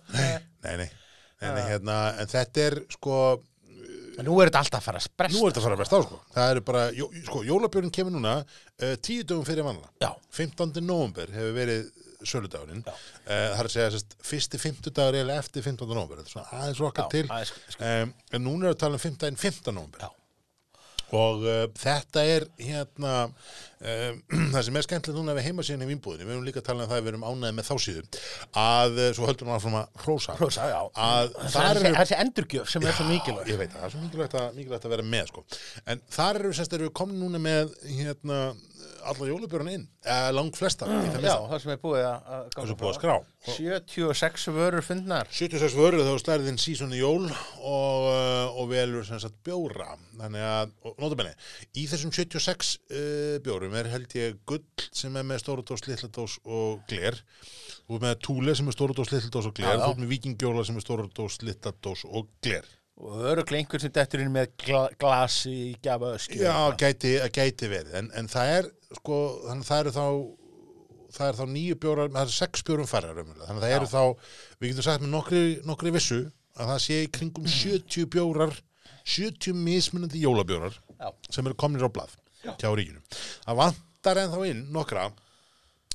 [0.77, 0.89] nei.
[1.37, 3.19] Nei, hérna, en þetta er sko,
[4.17, 5.37] En Nú er þetta alltaf að fara að spresta.
[5.37, 6.15] Nú er þetta að fara að besta á sko.
[6.33, 10.81] Það eru bara, jó, sko, jólabjörn kemur núna uh, tíu dögum fyrir vanlega Já, 15.
[10.81, 11.91] november hefur verið
[12.25, 12.93] söludagurinn uh,
[13.27, 15.89] Það er að segja, sérst, fyrsti 50 dagur eða eftir 15.
[15.91, 19.37] november er aðeins okkar Já, til um, En núna er að tala um 15.
[19.37, 19.75] 15.
[19.75, 20.13] november Já.
[21.15, 24.17] Og uh, þetta er hérna um,
[24.53, 26.91] það sem er skemmtilegt núna við heimasíðan í Vínbúðinni, við erum líka að tala um
[26.91, 28.03] það að við erum ánæði með þá síðu
[28.59, 30.79] að, uh, svo höldum við að hrósa, Hrósa, já.
[31.07, 33.95] að það þar er þessi endurgjöf sem er svo mikilvæg ég veit það, það er
[33.95, 35.45] svo mikilvægt að, mikilvægt að vera með sko.
[35.85, 38.41] en þar eru eru komin núna með hérna,
[39.11, 39.83] alla jólubjörn inn?
[40.05, 42.97] Eða langt flesta það Já, það sem er búið að, að það er búið að
[42.97, 43.15] skrá.
[43.47, 45.31] 76 vörur fundnar.
[45.39, 49.93] 76 vörur þá slærið inn sísoni jól og, uh, og velur sem sagt bjóra.
[50.17, 51.35] Þannig að, notabenni
[51.77, 56.83] í þessum 76 uh, bjórum er held ég gull sem er með stórudós, litladós og
[56.91, 57.19] gler.
[57.87, 59.75] Þú ert með túle sem er stórudós, litladós og gler.
[59.77, 63.93] Já, þú ert með vikingjóla sem er stórudós, litladós og gler og öruglega einhver sem
[63.93, 68.53] dettur inn með gla glas í gjafa öskju Já, gæti, gæti verið, en, en það
[68.55, 70.05] er sko, þannig að það eru þá
[71.17, 73.91] það er þá nýju bjórar, það er sex bjórum færra raunverulega, þannig að það eru
[73.91, 74.01] þá
[74.57, 76.19] við getum sagt með nokkri, nokkri vissu
[76.57, 78.57] að það sé í kringum 70 bjórar
[79.07, 81.09] 70 mismunandi jólabjórar Já.
[81.31, 82.99] sem eru komnir á blað hjá ríkinu.
[83.45, 85.15] Það vantar ennþá inn nokkra en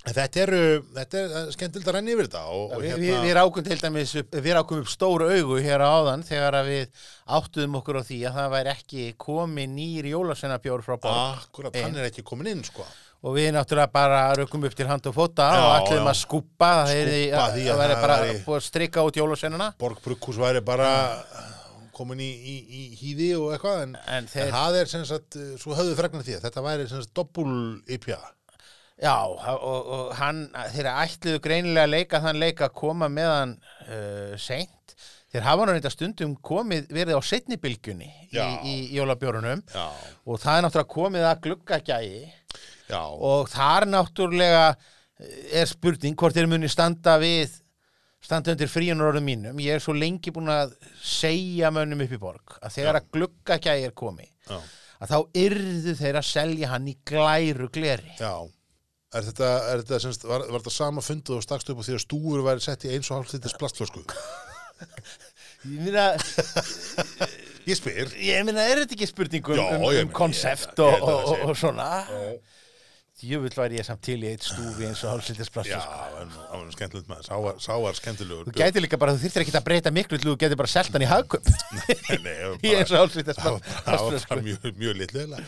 [0.03, 0.61] þetta eru,
[0.97, 4.15] þetta er skemmtilegt að renna yfir þetta og, og Við, við, við rákum til dæmis
[4.19, 7.07] upp, við rákum upp stóru augu hér áðan þegar að við
[7.39, 11.97] áttuðum okkur á því að það væri ekki komið nýr jólasveinabjór frá borg akkurat, hann
[12.03, 12.83] er ekki komin inn sko.
[13.23, 16.03] og við náttúrulega bara rökum upp til hand og fóta Já, og já.
[16.03, 20.91] að skúpa það væri bara búið að strika út jólasveinana Borg Brukkús væri bara
[21.95, 25.37] komin í, í, í hýði og eitthvað en, En en, þeir- það er sem sagt,
[25.39, 27.53] uh, svo höfðu fregnar því að þetta væri sem sagt doppul
[27.87, 28.19] IPA
[29.03, 30.45] Já, og, og hann,
[30.75, 33.55] þeirra ætluðu greinilega að leika þann leika að koma með hann
[33.89, 34.95] uh, seint.
[35.33, 38.45] Þeir hafa nú reynda stundum komið, verið á setnibilgjunni í, Já.
[38.69, 39.87] í, jólabjórunum Já,
[40.29, 42.21] og það er náttúrulega komið að gluggagægi
[42.93, 47.57] já, og þar náttúrulega eh, er spurning hvort þeir muni standa við
[48.23, 49.65] standa undir fríunarorðum mínum.
[49.65, 53.89] Ég er svo lengi búin að segja mönnum upp í borg að þegar að gluggagægi
[53.89, 54.59] er komið já,
[55.01, 58.19] að þá yrðu þeir að selja hann í glæru gleri.
[58.21, 58.37] já.
[59.13, 61.85] Er þetta, er þetta sem sagt, var, var þetta sama fundið og stakst upp á
[61.85, 64.05] því að stúfur væri sett í eins og hálf litis plastflösku?
[65.63, 66.07] Ég meina,
[67.69, 68.09] Ég spyr.
[68.19, 71.59] ég meina, er þetta ekki spurning um, Já, um, um konsept og, og, og, og
[71.61, 71.91] svona?
[73.23, 77.09] Jöfull væri ég samt til í eitt stúfi eins og hálfslitis Já, það var skemmtilegt
[77.11, 78.49] maður, sá var, sá var skemmtilegur.
[78.49, 81.05] Þú gæti líka bara, þú þyrftir ekki að breyta miklu þú gæti bara selt hann
[81.05, 81.47] í hagköp
[82.67, 84.27] í eins og hálfslitis það var- plastus.
[84.31, 85.41] bara mjög, mjög litlega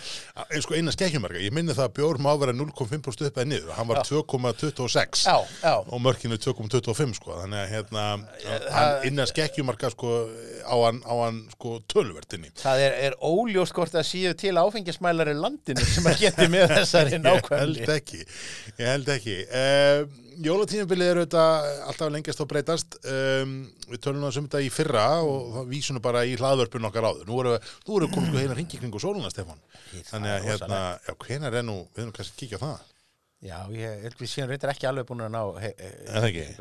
[0.55, 3.73] en sko eina skekkjumarka, ég minni það að bjór má vera 0,5% upp eða niður,
[3.79, 5.75] hann var 2,26 Já, já.
[5.83, 8.05] og mörkinu 2,25 sko, þannig að hérna
[8.75, 10.13] hann innan skekkjumarka sko
[10.65, 15.35] á hann, hann sko tölvertinni Það er, er óljós hvort að síðu til áfengismælari
[17.65, 18.21] að held ekki.
[18.79, 19.37] Ég held ekki.
[19.49, 21.45] Uh, jólatímabilið eru þetta
[21.91, 22.99] alltaf lengjast og breytast.
[23.03, 23.59] Um,
[23.91, 27.11] við tölum það sem þetta í fyrra og það vísum nú bara í hlaðvörpun okkar
[27.11, 27.29] áður.
[27.29, 29.63] Nú erum við, við komin sko heina ringi kringu sóluna Stefán.
[30.11, 32.91] Þannig að hérna, já, hvenar er nú við erum kannski að kíkja á það.
[33.45, 35.71] Já, ég held við síðan reyndar ekki alveg búin að ná he,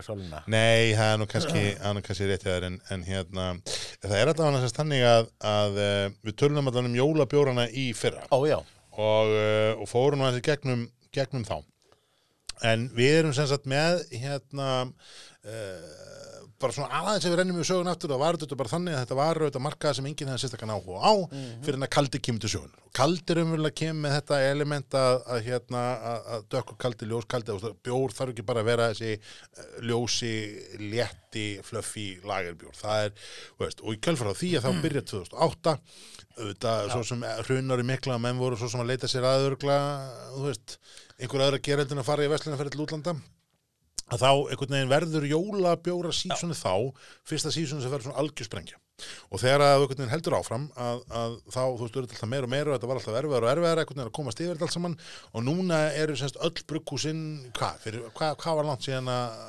[0.03, 0.41] sólina.
[0.51, 3.45] Nei, það er nú kannski, rétt hjá þér en, en hérna,
[4.03, 8.25] það er alltaf annars þannig að, að uh, við tölum alltaf um jólabjórana í fyrra.
[8.35, 8.57] Ó, já.
[8.97, 11.61] Og, uh, og fórum nú í gegnum, gegnum þá.
[12.63, 16.12] En við erum sem sagt með hérna uh,
[16.63, 19.03] bara svona aðeins ef við rennum við sögun aftur og var þetta bara þannig að
[19.03, 21.13] þetta var auðvitað markað sem enginn hefði sérstaklega áhuga á
[21.65, 25.17] fyrir en að kaldi kemur til sögun og kaldi raunverulega kemur með þetta element að,
[25.35, 25.83] að hérna
[26.13, 27.57] að, að dökkur kaldi, ljós kaldi
[27.87, 30.33] bjór þarf ekki bara að vera þessi uh, ljósi,
[30.93, 33.29] létti, fluffi lagerbjór, það er
[33.61, 35.77] veist, og í kjölfara því að þá byrja 2008
[36.33, 39.79] auðvitað, svo sem hrunar í mikla menn voru svo sem að leita sér aðurgla
[41.19, 43.17] einhver aðra geraldin að fara í til útlanda
[44.13, 46.73] að þá einhvern veginn verður jólabjóra sísoni þá,
[47.27, 48.79] fyrsta sísoni sem verður svona algjörsprengja.
[49.33, 52.47] Og þegar að einhvern veginn heldur áfram að, að þá, þú veist, verður alltaf meira
[52.47, 54.67] og meira og þetta var alltaf erfiðar og erfiðar einhvern veginn að komast yfir þetta
[54.69, 54.97] allt saman.
[55.33, 57.23] Og núna eru semst öll brugghúsinn
[57.57, 59.39] hvað, hvað, hvað var langt síðan að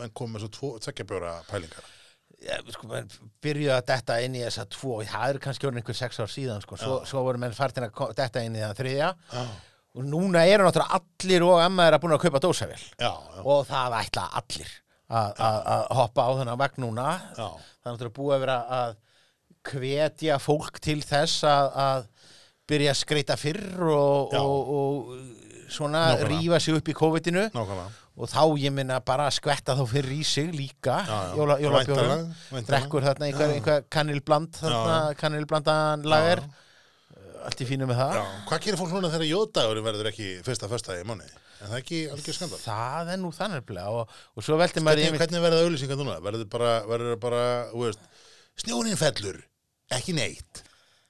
[0.00, 1.96] menn kom með svo tvo, tveggjabjóra pælingar?
[2.40, 3.10] Já, sko, menn
[3.44, 6.62] byrjuðu að detta inn í þessa tvo, það eru kannski orðin einhver sex ár síðan,
[6.64, 9.10] sko, svo, svo voru menn fartin að detta inn í það þriðja
[9.96, 12.84] og núna eru náttúrulega allir og emmaður að búin að kaupa dósavél.
[13.00, 14.70] Já, já, og það ætla allir
[15.10, 17.06] að hoppa á þennan vagn núna.
[17.34, 17.48] Já.
[17.82, 18.92] það er náttúrulega búið að vera að
[19.70, 22.04] hvetja fólk til þess að, að
[22.70, 24.40] byrja að skreita fyrr og, Já.
[24.40, 26.30] og, og svona Nákvæmlega.
[26.30, 27.42] rífa sig upp í COVID-inu.
[28.20, 30.96] Og þá ég minna bara að skvetta þá fyrir í sig líka.
[31.06, 31.36] Já, já.
[31.38, 32.66] jóla, jólabjórum Væntanlega, væntanlega.
[32.70, 36.42] drekkur þarna einhver, einhver kannilbland þarna, kannilblandan lager
[37.46, 40.70] allt í fínu með það Já, hvað gerir fólk núna þegar jóðdagurinn verður ekki fyrsta
[40.70, 41.28] föstudagi í mánu?
[41.60, 42.60] En það er ekki algjör skandal?
[42.64, 46.16] það er nú þannig og, og svo velti maður Hvernig, hvernig verða auðlýsingar núna?
[46.24, 48.06] Verður bara, verður bara, þú veist,
[48.64, 49.40] snjónin fellur,
[49.92, 50.62] ekki neitt.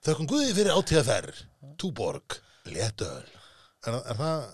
[0.07, 1.43] Þökkum guði fyrir átíðaferð,
[1.81, 2.39] túborg,
[2.73, 3.27] léttöl.
[3.87, 4.45] Er, er það,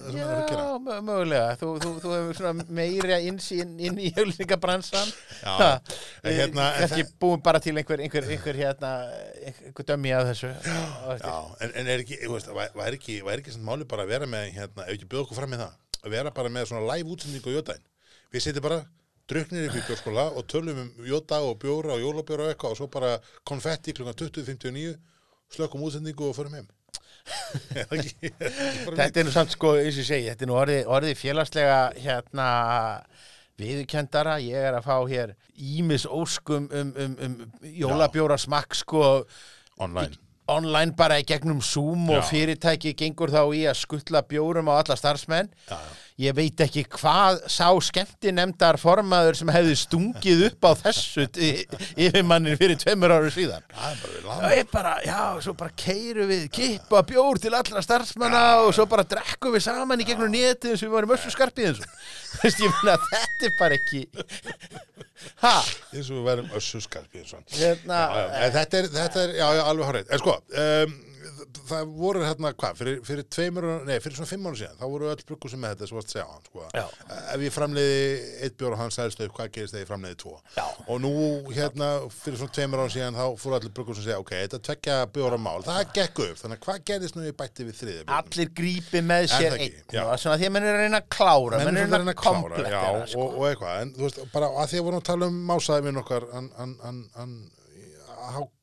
[0.00, 0.64] er það að gera?
[0.64, 5.80] Já, mö- mögulega, þú, þú, þú hefur svona meira innsýn inn í hjálpingabransan Já,
[6.24, 8.92] en hérna, Ekki búin bara til einhver, einhver, einhver hérna,
[9.50, 11.26] einhver dömmi af þessu Á eftir.
[11.28, 11.36] Já,
[11.66, 14.30] en, en er ekki, veist, væ- væri ekki, væri ekki sem máli bara að vera
[14.30, 17.12] með, hérna, ef ekki bjóða okkur fram með það, að vera bara með svona live
[17.16, 17.86] útsendingu á jódaginn.
[18.32, 18.80] Við setjum bara
[19.30, 22.78] druknir upp í bjórskóla og tölum um jódag og bjóra og jólabjóra og eitthvað og
[22.80, 23.12] svo bara
[23.46, 24.96] konfetti klukkan 20.59,
[25.54, 26.66] slökkum útsendingu og förum heim.
[27.80, 32.48] Þetta er nú samt sko, eins og segi, þetta er nú orðið, orðið félagslega hérna
[33.60, 37.38] viðurkendara, ég er að fá hér ímis óskum um, um, um
[37.76, 39.04] jólabjóra smakk sko
[39.80, 40.16] online?
[40.50, 42.28] online bara í gegnum Zoom og Já.
[42.30, 45.92] fyrirtæki gengur þá í að skuttla bjórum á alla starfsmenn Já, já.
[46.20, 52.58] Ég veit ekki hvað sá skemmtinemdar formaður sem hefði stungið upp á þessu yfir mannin
[52.60, 53.64] fyrir tveimur ára síðan.
[53.72, 58.86] Það er bara já, svo bara keiru við kippa bjór til allra starfsmanna og svo
[58.90, 60.30] bara drekkum við saman í gegnum
[60.70, 63.78] eins og við varum össu skarpið eins og Veist, ég finna að þetta er bara
[63.78, 64.02] ekki
[65.40, 65.54] Ha,
[65.92, 69.46] eins og við verðum össu skarpið hérna Já, já, en þetta er, þetta er, já,
[69.56, 70.12] já, alveg horrið.
[70.14, 70.94] En sko, um,
[71.70, 75.10] það voru hérna, hvað, fyrir, fyrir tveimur, nei, fyrir svona fimm ára síðan, þá voru
[75.10, 76.66] öll bruggu sem með þetta, svo varst að segja á hann, sko.
[76.74, 76.84] Já.
[77.34, 78.00] Ef ég framleiði
[78.46, 80.34] eitt bjór og hann sæðist upp, hvað gerist þegar ég framleiði tvo?
[80.56, 80.64] Já.
[80.86, 81.12] Og nú,
[81.54, 84.98] hérna, fyrir svona tveimur ára síðan, þá fóru allir bruggu sem segja, ok, þetta tvekja
[85.14, 88.18] bjóra mál, það gekk upp, þannig að hvað gerist nú í bætti við þriðja bjórnum?
[88.20, 91.94] allir grípi með sér einn því að menn að reyna að klára menn menn að
[91.94, 93.24] að reyna að komplettera sko.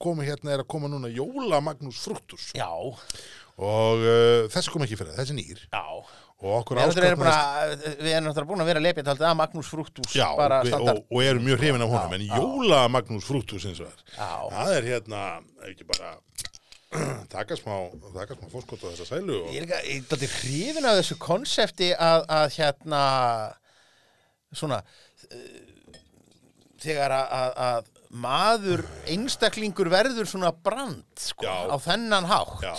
[0.03, 4.97] Komi hérna er að koma núna Jóla Magnús Frúktus já, og uh, þessi kom ekki
[4.99, 5.61] fyrir þessi nýr.
[5.73, 5.83] Já.
[6.37, 10.27] Og okkur áskapnast að- við erum náttúrulega búin að vera taldið að Magnús Frúktús Já,
[10.37, 12.35] standart og, og erum mjög hrifin af honum Já, en já.
[12.37, 14.33] Jóla Magnús Frúktus eins og það Já.
[14.53, 15.21] það er hérna,
[15.65, 16.11] ekki bara
[17.33, 17.73] taka smá,
[18.13, 21.89] taka smá fórskot á þessa sælu og, Ég er er dálítið hrifin af þessu konsepti
[21.97, 23.01] að, að hérna
[24.53, 25.51] svona uh,
[26.85, 32.63] þegar að, að, að maður einstaklingur verður svona brand sko, á þennan hátt.
[32.63, 32.75] Já,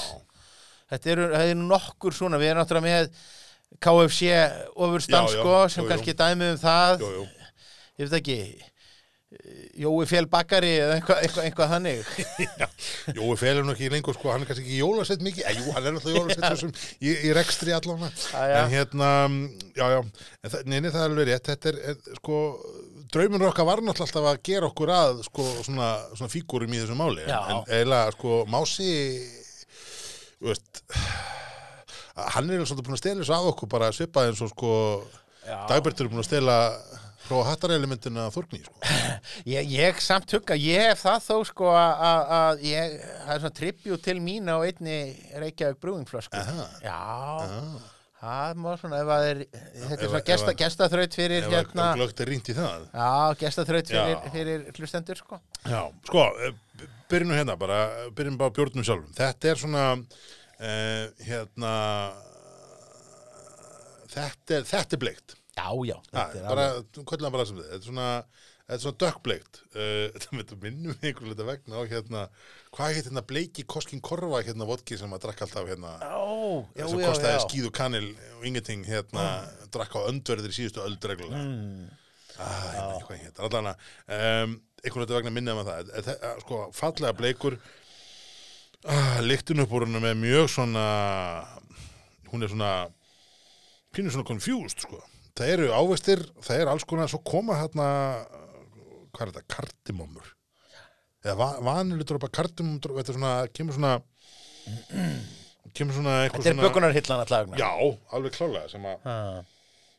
[0.95, 3.13] þetta eru, eru nokkur svona við erum náttúrulega með
[3.85, 7.05] KFC já, sko, sem jú, kannski dæmið um það.
[7.05, 7.29] Jú, jú.
[7.99, 8.41] Ég veit ekki
[9.79, 12.07] Jói Fél Bakari eða eitthvað, eitthvað, eitthvað þannig.
[13.19, 15.75] Jói Fel er nú ekki lengur sko, hann er kannski ekki jólasett mikið, eh, jú,
[15.77, 16.73] hann er náttúrulega jólasett sem,
[17.05, 17.77] í, í rekstri já.
[18.63, 19.11] en hérna,
[19.77, 19.99] já, já.
[20.41, 22.41] En það, neini, það er alveg rétt, þetta er, er sko,
[23.15, 25.89] draumunur okkar var náttúrulega alltaf að gera okkur að, sko, svona,
[26.19, 27.39] svona fígúrum í þessu máli, Já.
[27.55, 28.91] en, eiginlega, sko, Mási
[30.45, 30.83] veist
[32.35, 34.73] hann er svolítið búin að stela þessu af okkur bara svipað eins og sko
[35.49, 35.61] Já.
[35.71, 36.57] Dagbert er búin að stela
[37.29, 38.81] frá hattarelementina Þorgný, sko
[39.55, 43.43] Ég, ég samt hugga, ég hef það þó sko að- að að ég, það er
[43.45, 44.99] svona tribut til mín á einni
[45.41, 46.37] Reykjavík brúingflösku.
[46.41, 46.67] Aha.
[48.19, 51.85] Það má svona, ef að er, þetta ef er svona ef gestaþraut fyrir ef hérna,
[51.93, 53.11] að glögt er rýnt í það já,
[53.45, 55.39] gestaþraut fyrir, fyrir hlustendur, sko.
[55.63, 57.79] Já, sko, eh, byrjum hérna bara,
[58.19, 59.13] byrjum bara bjórnum sjálfum.
[59.15, 59.85] Þetta er svona,
[60.59, 61.73] uh, hérna,
[64.13, 65.37] þetta er, þetta er bleikt.
[65.59, 65.97] Já, já.
[66.11, 67.71] Þetta er bara, alveg- kvöldlega bara sem þið.
[67.71, 68.11] Þetta er svona,
[68.69, 69.61] þetta er svona dökkbleikt.
[69.73, 70.07] Uh,
[70.39, 72.25] þetta minnum við einhverju lita vegna á hérna,
[72.77, 76.19] hvað heit hérna bleiki koskin korfa hérna vodki sem að drakk alltaf hérna, Já,
[76.77, 77.45] já, sem já, kostaði já.
[77.47, 79.27] skíð og kanil og ingenting hérna,
[79.73, 81.43] drakk á öndverðir í síðustu öld reglulega.
[81.49, 81.89] Mm.
[82.39, 84.53] Ah, ég veit ekki hvað ég heitir, allan að um,
[84.85, 87.57] einhvern veginn vegna minnaði maður það, það, það sko, fallega bleikur
[88.87, 90.85] ah, lyktun upp úr hennu með mjög svona
[92.31, 92.73] hún er svona
[93.95, 95.01] pínur svona confused sko.
[95.39, 97.89] það eru ávestir, það er alls konar svo koma hérna
[99.19, 100.31] hvað er þetta, kardimómur
[101.27, 103.93] eða va vaniludrópa kardimómur þetta er svona, kemur svona
[105.75, 107.59] kemur svona eitthvað Þetta er svona bökunarhillan að tlagna.
[107.61, 107.71] já,
[108.17, 109.11] alveg klálega sem að.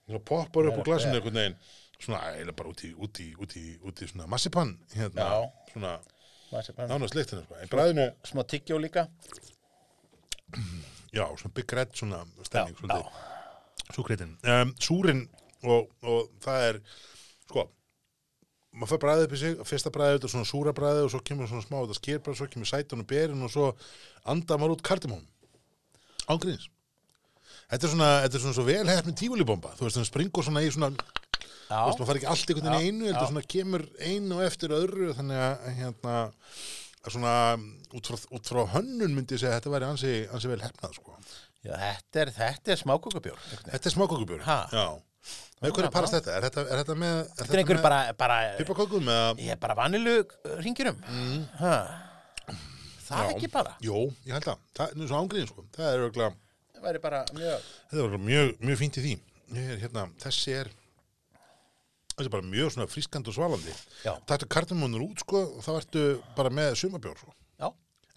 [0.09, 1.19] Svo poppar upp úr glasinu ber.
[1.19, 1.57] einhvern veginn
[1.99, 5.49] svona eiginlega bara út í, út í, út í, út í svona massipann hérna, Já.
[5.73, 5.91] svona
[6.89, 7.57] nánast leiktinu sko.
[7.61, 9.03] en bræðinu, Smá tyggjó líka.
[11.13, 15.21] já, svona red svona stemning, Já, svolítið súkreitin, um, súrin
[15.63, 16.79] og, og það er
[17.49, 17.67] sko
[18.73, 21.21] maður fær bræðið upp í sig, fyrsta bræðið þetta er svona súra bræðið og svo
[21.25, 23.69] kemur svona smá þetta sker bara, svo kemur sætan og berin og svo
[24.29, 25.25] anda maður út kardimón
[26.29, 26.69] ángríns
[27.69, 30.63] Þetta er svona, þetta er svona svo vel hefn tífulibomba, þú veist, það springur svona
[30.65, 31.75] í svona Já.
[31.75, 34.73] þú veist, maður fari ekki allt einhvern veginn einu, þetta svona kemur einu og eftir
[34.73, 36.15] öðru, þannig að hérna,
[37.03, 37.33] að svona
[37.99, 40.97] út frá, út frá hönnun myndi ég segja að þetta væri ansi, ansi vel hefnað,
[40.97, 41.19] sko.
[41.59, 42.33] Já, þetta er,
[42.73, 43.45] er smákukabjór.
[43.67, 44.45] Þetta er smákokubjóri.
[44.47, 44.59] Ha?
[44.73, 44.85] Já.
[45.59, 46.35] Með hverju parast þetta?
[46.37, 49.31] Er þetta, er þetta með, er Þetta er einhver bara, bara, pipakökum eða?
[49.43, 50.13] ég er bara vanilu
[50.63, 51.01] ringirum.
[51.11, 51.41] Mm.
[53.09, 53.73] Það er ekki bara.
[53.83, 54.61] Jó, ég held að.
[54.77, 55.65] Það er svo ángriðin, sko.
[55.75, 56.35] Það er örgulega,
[56.79, 57.63] Það væri bara mjög...
[57.91, 59.15] þetta er mjög, mjög fínt í því.
[59.59, 60.69] Er hérna, þessi er,
[62.13, 63.73] þessi er bara mjög svona frískand og svalandi.
[64.05, 64.13] Já.
[64.29, 66.03] Þetta kardamónur út, sko, og þá ertu
[66.37, 67.35] bara með sumabjór, sko.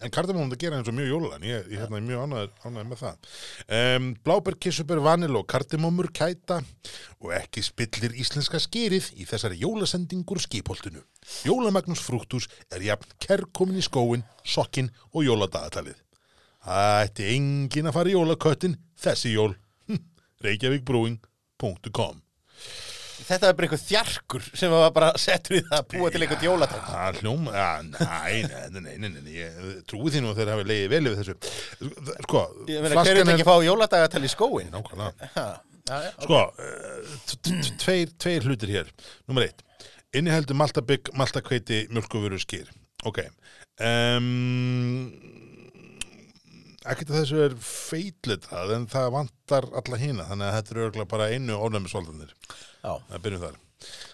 [0.03, 2.99] En kardamónum það gera eins og mjög jólaðan, ég, ég hérna, er mjög ánæður með
[2.99, 3.29] það.
[3.77, 6.59] Um, Bláber, kissubur, vanil og kardamómur kæta
[7.23, 11.05] og ekki spillir íslenska skerið í þessari jólasendingur skipholtinu.
[11.47, 15.95] Jólamagnus frúktús er jafn kerkomin í skóin, sokkin og jóladagatalið.
[16.63, 19.53] Það ætti engin að fara í jólaköttin þessi jól.
[20.43, 22.22] Reykjavíkbrúing.com
[23.13, 26.45] Þetta er bara einhver þjarkur sem var bara settur í það að búa til einhvern
[26.47, 26.87] jólatæk.
[26.89, 27.51] Það hljóma,
[27.89, 27.99] næ,
[28.73, 29.59] nei, nei, nei, ég
[29.89, 31.35] trúi því nú að þeir hafi leiðið vel yfir þessu.
[32.25, 32.41] Sko,
[32.71, 34.73] Ég meina, hver er ekki fá jóladagatal í skóin?
[34.73, 35.45] Nákvæmlega.
[36.23, 38.91] Sko, eh, tveir, hlutir hér.
[39.27, 39.63] Númer eitt.
[40.15, 42.69] Inniheldur maltabygg, maltakveiti, mjölkuvöru skýr.
[43.09, 43.19] Ok.
[46.83, 51.11] Ekkert að þessu er feitlitað en það vantar alla hína þannig að þetta eru örgulega
[51.13, 52.33] bara einu ónæmisvaldanir.
[52.83, 53.61] Það byrjum þar.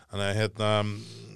[0.10, 0.70] Þannig að hérna...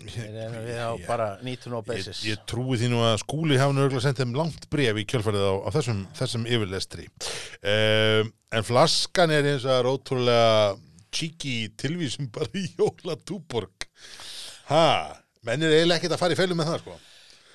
[0.03, 2.23] Erum við á bara need to know Ég, basis.
[2.27, 5.45] ég trúi því nú að skúli hafa nú örgulega sendið þeim langt bref í kjölfarið
[5.47, 7.05] á, á þessum, þessum yfirlestri.
[7.63, 10.75] Um, en flaskan er eins og ótrúlega
[11.13, 13.87] cheeky tilvísum bara í jóla túborg.
[14.67, 14.83] Ha,
[15.47, 16.99] menn er eiginlega ekkert að fara í fælum með það, sko.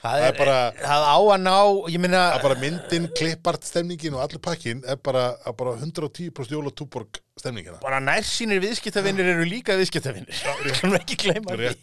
[0.08, 1.56] Það er bara- það á að ná,
[1.92, 6.54] ég meina, Það er bara myndin, klippart stemningin og allur pakkin er bara, bara 110%
[6.56, 7.80] jóla túborg stemningina.
[7.82, 10.34] bara nærsýnir viðskiptavinnir eru líka viðskiptavinnir.
[10.64, 11.74] Við kanum ekki gleyma því.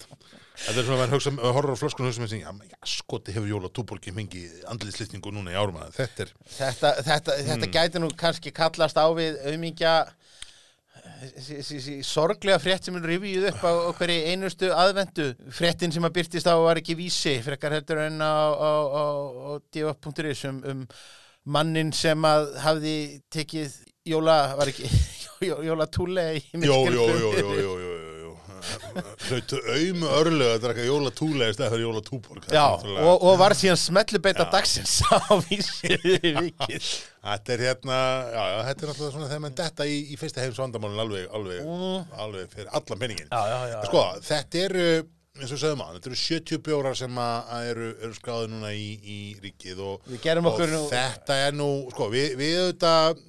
[0.56, 3.50] Þetta er svona að menn hugsa, horror á flöskunum hugsa með menn, já, skoti hefur
[3.50, 7.50] jóla túborgi mingi andliðslýtningu núna í árum að þetta er, Þetta, þetta, Hmm.
[7.50, 9.96] þetta gæti nú kannski kallast á við auðmingja
[11.40, 16.50] sí, sorglega frétt sem er rifið upp á, hverju einustu aðvendu fréttin sem að byrtist
[16.50, 19.06] á var ekki vísi frekar heldur en á, á, á,
[19.50, 20.86] á df.is um, um
[21.46, 22.96] mannin sem að hafði
[23.34, 24.90] tekið jóla, var ekki
[25.68, 26.80] jólatúle í Jó,
[29.30, 32.46] Hlautu auðmu örlög að draka jóla túlega í stæð fyrir jóla túborg.
[32.54, 35.92] Já, og, og var síðan smellubeita dagsins á vísi
[36.46, 36.88] vikið
[37.26, 37.98] Þetta er hérna,
[38.36, 41.28] já, já, þetta er náttúrulega svona þegar mann detta í, í fyrsta heims vandamálun alveg,
[41.34, 41.62] alveg,
[42.22, 43.30] alveg fyrir allan penningin.
[43.34, 43.78] Já, já.
[43.90, 44.84] Sko, þetta eru,
[45.42, 48.74] eins og sögum á, þetta eru 70 bjórar sem að að eru, eru skráði núna
[48.78, 50.06] í, í ríkið og,
[50.54, 53.24] og nú- þetta er nú, sko, við, við auðvitað,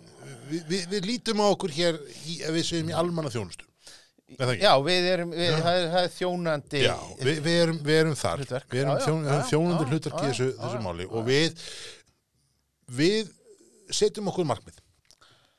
[0.52, 3.64] við, við, við lítum á okkur hér í, við segjum í almanna þjónustu.
[4.26, 8.16] Já, við erum, við, það, er, það er þjónandi Já, við, við, erum, við erum
[8.18, 8.40] þar.
[8.42, 8.66] Hlutverk.
[8.72, 10.82] við erum Já, já, þjón, já, já, já, hlutverk í já, þessu, já, þessu já,
[10.86, 11.06] máli.
[11.06, 11.10] Já.
[11.14, 11.62] og við
[12.98, 13.30] við
[14.00, 14.80] setjum okkur markmið.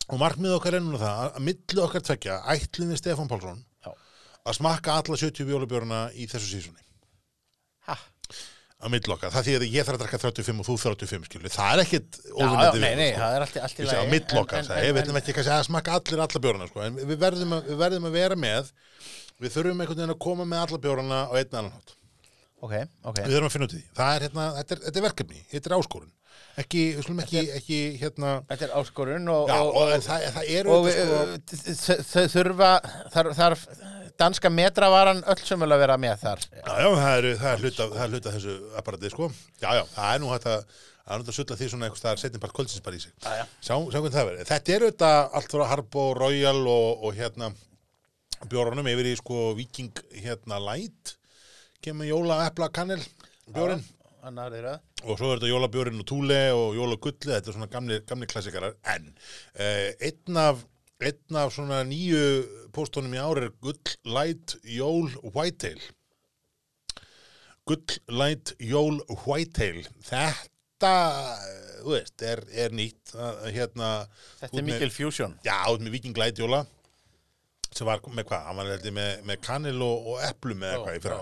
[0.07, 3.91] Og markmið okkar er núna það að- milli okkar tvekja ætlum við Stefán Pálsson Já.
[4.47, 6.84] að smakka alla 70 bjólubjörna í þessu sísunni
[8.78, 11.72] Milli okkar, það því að ég þarf að drakka 35 og þú 35 skilur, það
[11.74, 13.22] er ekkit óvinnandi við, nei, sko.
[13.24, 13.98] það er allt, allt í lagi.
[14.06, 14.12] en-
[14.78, 14.90] ég.
[14.92, 17.80] en- veitum ekki kannski að smakka allir alla bjórana sko, en við verðum, að, við
[17.82, 18.70] verðum að vera með
[19.42, 21.96] við þurfum einhvern veginn að koma með alla bjórana á einn annan hátt.
[22.62, 22.74] Ok,
[23.10, 23.18] ok.
[23.26, 25.42] Við þurfum að finna út í því, það er, hérna, þetta, er, þetta er verkefni.
[25.52, 26.12] Þetta er áskorun,
[26.64, 30.52] ekki, skulum ekki, ekki hérna, Þetta er áskorun og, já, og, og, en það, það
[30.58, 32.72] er og sko, uh, þau- þurfa
[33.14, 33.66] þarf, þarf
[34.18, 37.88] danska metravaran öll sömul að vera með þar Já, já, það er, það er hluta,
[37.94, 39.32] það er hluta þessu apparatið, sko.
[39.62, 40.64] Já, já, það er nú hægt að,
[41.04, 43.14] það er nú að sulla því svona einhvers staðar setjum bara kvöldsins bara í sig.
[43.22, 43.46] Já, já.
[43.62, 44.50] Sjá, sjá hvernig það verður.
[44.50, 47.52] Þetta er auðvitað allt frá Harbo, Royal og, og hérna
[48.50, 51.14] bjórunum yfir í sko Viking hérna Light,
[51.86, 53.00] kemur jóla epla kannel
[53.54, 53.86] bjórinn
[54.28, 54.74] Annar þeirra.
[55.06, 58.76] Og svo er þetta jólabjórinn og túle og jólagulli, þetta er svona gamli, gamli klassikarar,
[58.96, 59.12] en
[59.56, 60.66] eh, einn af
[60.98, 62.22] einn af svona nýju
[62.74, 65.82] póstónum í ár er gull, light, jól, whitetail.
[67.68, 69.84] Gull, light, jól, whitetail.
[70.08, 70.94] Þetta,
[71.44, 73.14] eh, þú veist, er, er nýtt.
[73.54, 73.92] Hérna,
[74.42, 75.38] Þetta er mikil fusion.
[75.46, 76.66] Já, út með Viking Light jóla
[77.78, 81.02] sem var með hvað, hann var með, með kanil og, og eplum eða eitthvað í
[81.04, 81.18] fyrra.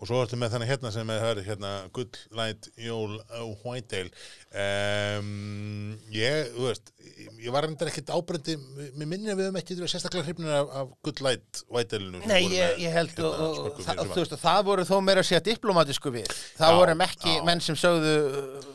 [0.00, 4.08] Og svo ertu með þennan hérna sem það er hérna Good Light Jól uh, Whitetail
[4.08, 6.92] um, ég, þú veist
[7.40, 8.56] ég var reyndar ekkert ábrendi
[8.96, 12.40] mér minni að við höfum ekki sérstaklega hrifnir af, af Good Light Whitetailinu sem Nei,
[12.56, 15.44] ég, ég held hérna, og, og, það, þú veist, það voru þó meira að segja
[15.50, 17.40] diplomatísku við það Já, voru ekki já.
[17.50, 18.14] menn sem sögðu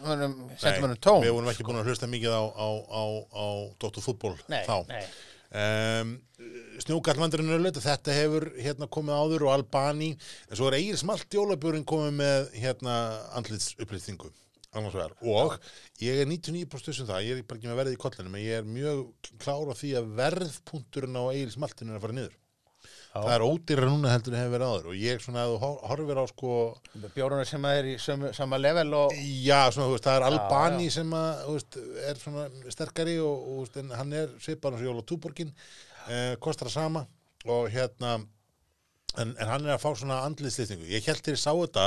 [0.06, 0.26] var.
[0.62, 3.04] sendum mönnum Nei, tóm við vorum ekki búin að hlusta mikið á, á, á,
[3.34, 3.46] á
[3.82, 5.02] Dóttur fútból þá nei.
[5.56, 6.16] Um,
[6.84, 11.32] Snjókallvandurinn er löt þetta hefur hérna komið áður og Albani en svo er Egil Smalt
[11.32, 12.96] jólabjörn komið með hérna
[13.40, 14.34] andlits upplýstingu
[14.76, 15.14] annars vegar.
[15.24, 15.56] Og
[16.04, 18.60] ég er 99% um það, ég er bara ekki með verðið í kollinum en ég
[18.60, 19.06] er mjög
[19.40, 22.36] klár á því að verðpunkturinn á Egil Smaltinu er að fara niður
[23.16, 24.90] það er ódýra núna heldur en hefur verið áður.
[24.92, 26.52] Og ég svona að þú hor- horfir á sko
[27.16, 30.96] bjórunum sem er í sömu, sama level og Já, svona, veist, það er Albani já.
[31.00, 31.80] sem að, veist,
[32.12, 32.46] er svona
[32.76, 35.54] sterkari og, og hann er svipar hans Jóla Túborgin,
[36.10, 37.06] eh, kostar það sama.
[37.46, 38.18] Og hérna
[39.16, 41.84] en, en hann er að fá svona andliðslýstingu ég held til ég sá þetta,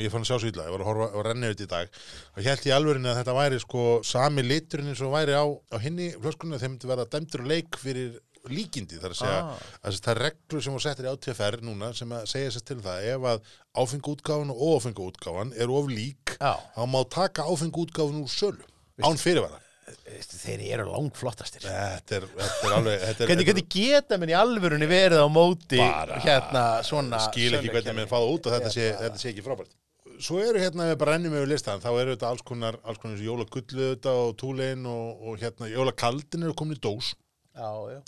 [0.00, 1.98] ég fann að sjá svo illa ég var að horfa og renni auðvitað í dag
[2.32, 5.76] og held í alvörinni að þetta væri sko sami liturinn eins og væri á, á
[5.84, 8.14] hinni flöskunni þeim myndi verða dæmdur og leik fyrir
[8.50, 9.58] líkindi þar að segja Ah.
[9.86, 12.80] að það er reglur sem var settir í átíðferð núna sem að segja sér til
[12.82, 13.40] það ef að
[13.82, 16.54] áfengu útgáfan og óáfengu útgáfan er of lík Já.
[16.74, 18.64] þá má taka áfengu útgáfan úr sölu
[19.02, 19.58] án fyrirvara.
[20.06, 21.60] Veistu, þeir eru langflottastir.
[21.66, 25.78] Þetta er, þetta er alveg þetta er, hvernig, geta menn í alvörunni verið á móti
[25.80, 29.42] Bara- hérna svona skil ekki hvernig með fáða út og þetta sé, þetta sé ekki
[29.44, 29.74] frábært.
[30.22, 33.18] Svo eru hérna, við bara rennum yfir listan þá eru þetta alls konar, alls konar
[33.18, 37.14] jólagullu þetta og túlein og, og hérna jólakaldin eru komin í dós
[37.56, 38.00] já, já.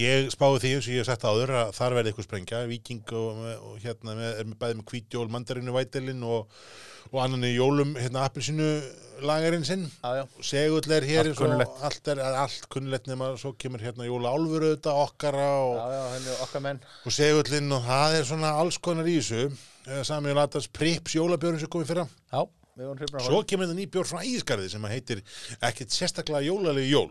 [0.00, 3.12] Ég spáði því eins og ég hef sett áður að þar verði eitthvað sprengja, viking
[3.16, 3.40] og,
[3.70, 6.56] og hérna með, er með bæði með hvítjól, mandarinu, vætelin og,
[7.12, 8.66] og annan í jólum, hérna appelsinu
[9.24, 9.86] lagarinn sinn.
[10.44, 11.78] Segull er hér Allt kunnuglegt.
[11.88, 16.34] allt er allt kunnulegt nema svo kemur hérna jóla álfur auðvitað okkara og, já, henni
[16.44, 19.46] okkar menn og segullinn og það er svona alls konar í þessu.
[19.86, 22.04] Eh, Sami og Latas Prips jólabjörn sem komið fyrra.
[22.34, 22.42] já,
[22.76, 25.24] við vorum hrifna Svo kemur þetta ný bjórn frá Ægisgarði sem að heitir
[25.70, 27.08] ekkert sérstaklega jólalegi jól.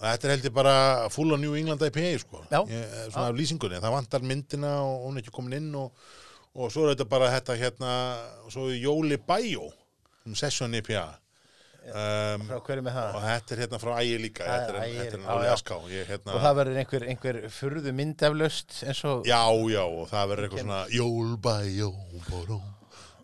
[0.00, 0.74] Og þetta er heldur bara
[1.12, 2.40] full of New England IPA sko.
[2.48, 3.80] Ég, svona af lýsingunni.
[3.84, 5.90] Það vantar myndina og hún er ekki komin inn og,
[6.56, 7.90] og svo er þetta bara þetta hérna,
[8.48, 9.66] svo Jóli Bæjó
[10.24, 11.04] um Session IPA.
[11.80, 14.44] Um, frá hverju með það og þetta er hérna frá Ægi líka.
[14.44, 15.52] Er Þetta er, náli já.
[15.54, 15.78] aská.
[15.88, 19.40] Hérna, og það verður einhver, einhver furðu myndaflöst eins og Já,
[19.72, 21.90] já, og það verður eitthvað svona Jól Bæjó.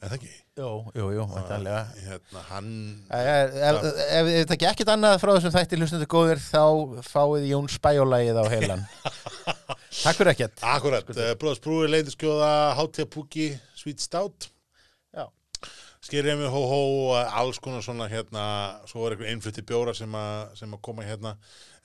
[0.00, 0.32] En það ekki?
[0.56, 1.82] Jú, jú, jú, væntanlega.
[2.06, 2.72] Hérna, hann...
[3.12, 6.64] Ef, þið takk ekkert annað frá þessum þætti hlustundu góðir þá
[7.04, 8.84] fáið Jón Spæjólægið á heilan
[10.02, 10.60] Takk fyrir ekkert.
[10.64, 14.48] Akkurat, uh, Bróðs Brúi, Leiðiskjóða, Hátíða Púki, Sweet Stout.
[14.48, 14.55] Já,
[16.06, 16.80] Skýrið með hó hó,
[17.16, 18.42] uh, alls konar svona hérna,
[18.86, 21.36] svo er einhver einflutti bjóra sem, að- sem að koma hérna.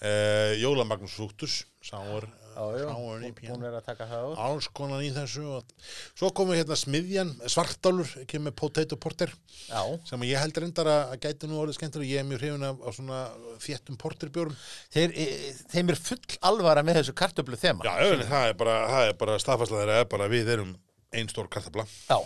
[0.01, 4.39] Uh, Jóla Magnús Súktus Sáur, sáur í hún að taka það út.
[4.41, 5.75] Alls konar í þessu og
[6.17, 9.29] svo komum hérna smiðjan, svartálur kemur Potato Porter
[9.69, 12.81] Já, sem ég held reyndar að gæti nú orðið skemmtilega ég er mjög hrifin af,
[12.81, 13.21] af svona
[13.61, 14.57] þéttum porterbjórum.
[14.93, 15.27] Þeir, e,
[15.69, 17.85] þeim er full alvara með þessu kartöflu þema.
[17.85, 18.77] Já, öðvunni, það er bara,
[19.21, 20.73] bara staðfærslega þeirra bara við erum
[21.11, 21.83] ein stór kartabla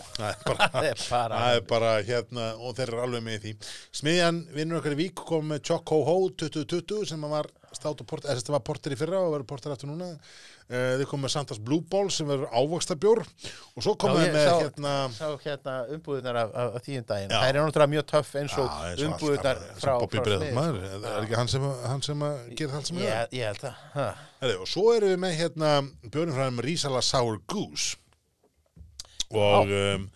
[0.16, 3.54] það er bara, Það bara- það er bara hérna og þeir eru alveg með því.
[4.00, 8.06] Smiðjan, vinnur okkar í Vík kom með Choc Ho Ho 2020 sem var stát og
[8.08, 10.12] porter, eða sem var porter í fyrra og verður porter eftir núna.
[10.66, 14.46] Uh, þið komum með Santas Blue Ball sem verður ávaxtabjór og svo við ég með
[14.48, 14.94] sá- hérna
[15.44, 17.34] hérna umbúðunar af, af, af tíðum daginn.
[17.34, 18.72] Það er náttúrulega mjög töff eins og
[19.06, 19.92] umbúðunar frá, frá
[20.42, 20.56] Smith.
[20.56, 20.80] maður,
[21.12, 24.88] er ekki hann sem, hann sem að gera það sem Ég, held að og svo
[24.96, 25.70] erum við með hérna
[26.10, 27.94] björnum frá þeim Rísala Sour Goose
[29.32, 30.08] og, um,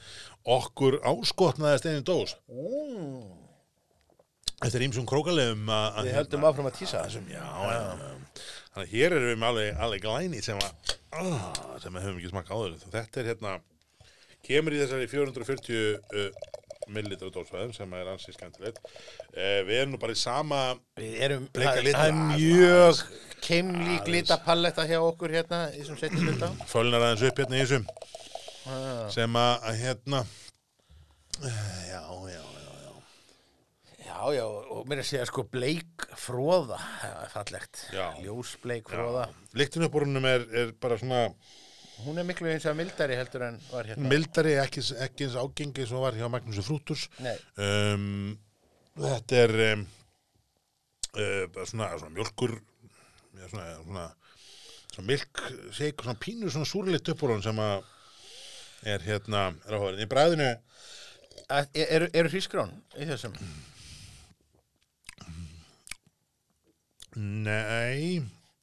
[0.59, 2.37] okkur áskotnaðist einu dós.
[2.51, 3.21] Mm.
[4.61, 7.05] eftir ímsum krókalegum Við hérna- höldum áfram að tísa.
[7.07, 7.81] þessum, já, já.
[8.71, 12.19] Þannig að hér erum við með alveg, alveg glæni sem að ah, sem við höfum
[12.21, 12.75] ekki smakað áður.
[12.93, 13.55] Þetta er hérna
[14.47, 16.29] kemur í þessari 440 uh,
[16.91, 18.79] millilitra dósvæðum sem er ansið skemmtilegt.
[19.35, 20.61] Uh, við erum nú bara í sama
[21.01, 23.03] Við erum, það er mjög
[23.41, 27.87] keimlík litapalletta hjá okkur hérna í þessum setjum fölnar aðeins upp hérna í þessum
[28.71, 29.07] Ah.
[29.11, 30.21] sem að hérna
[31.43, 32.93] eh, já, já, já, já.
[34.07, 37.83] Já, já, og mér er að segja sko bleik fróða, það er fallegt.
[38.25, 39.27] Ljós bleik fróða
[39.87, 39.99] upp
[40.31, 41.25] er, er bara svona
[42.01, 44.09] Hún er miklu eins og mildari heldur en var hérna.
[44.09, 48.39] mildari, ekki, ekki eins ágengi sem var hjá Magnúsi Frútus Nei, um,
[48.97, 49.83] þetta er um,
[51.12, 52.55] uh, svona, svona mjölkur
[53.51, 54.07] svona, svona,
[54.95, 55.43] svona milk
[55.77, 57.85] shake, svona pínu svona súrleitt uppbúrun sem að
[58.87, 60.51] er hérna, er áhugaðin í bræðinu
[61.74, 63.35] eru er hrísgrón í þessum?
[67.16, 68.22] nei,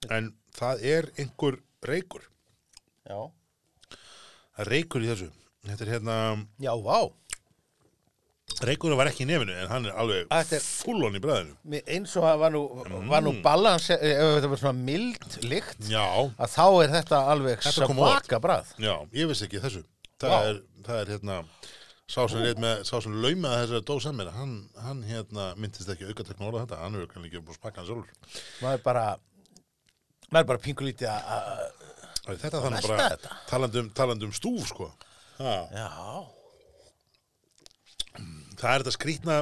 [0.10, 2.24] en það er einhver reykur.
[3.08, 3.20] Já.
[4.58, 5.30] Er reykur í þessu.
[5.68, 6.18] Þetta er hérna,
[6.64, 7.10] Já, vá,
[8.64, 12.24] reykurinn var ekki í nefinu en hann er alveg er- fullon í bræðinu eins og
[12.24, 12.62] það var nú,
[13.28, 18.72] nú balans ef þetta var svona mild lykt að þá er þetta alveg svaka brað
[18.82, 19.84] Já, ég vissi ekki þessu
[20.22, 20.40] það, Vá.
[20.52, 21.38] er, það er hérna
[22.08, 26.08] sá sem, reyð með, sá sem laumaði þessari dósa mér hann, hann hérna myndist ekki
[26.12, 28.10] aukatekna orða þetta hann er kannski búin að spaka hann sjálfur
[28.64, 29.06] maður bara
[30.32, 33.36] maður er bara pingulítið að þetta þannig bara þetta.
[33.50, 34.88] talandi um, talandi um stúf sko
[38.58, 39.38] það er þetta skrýtna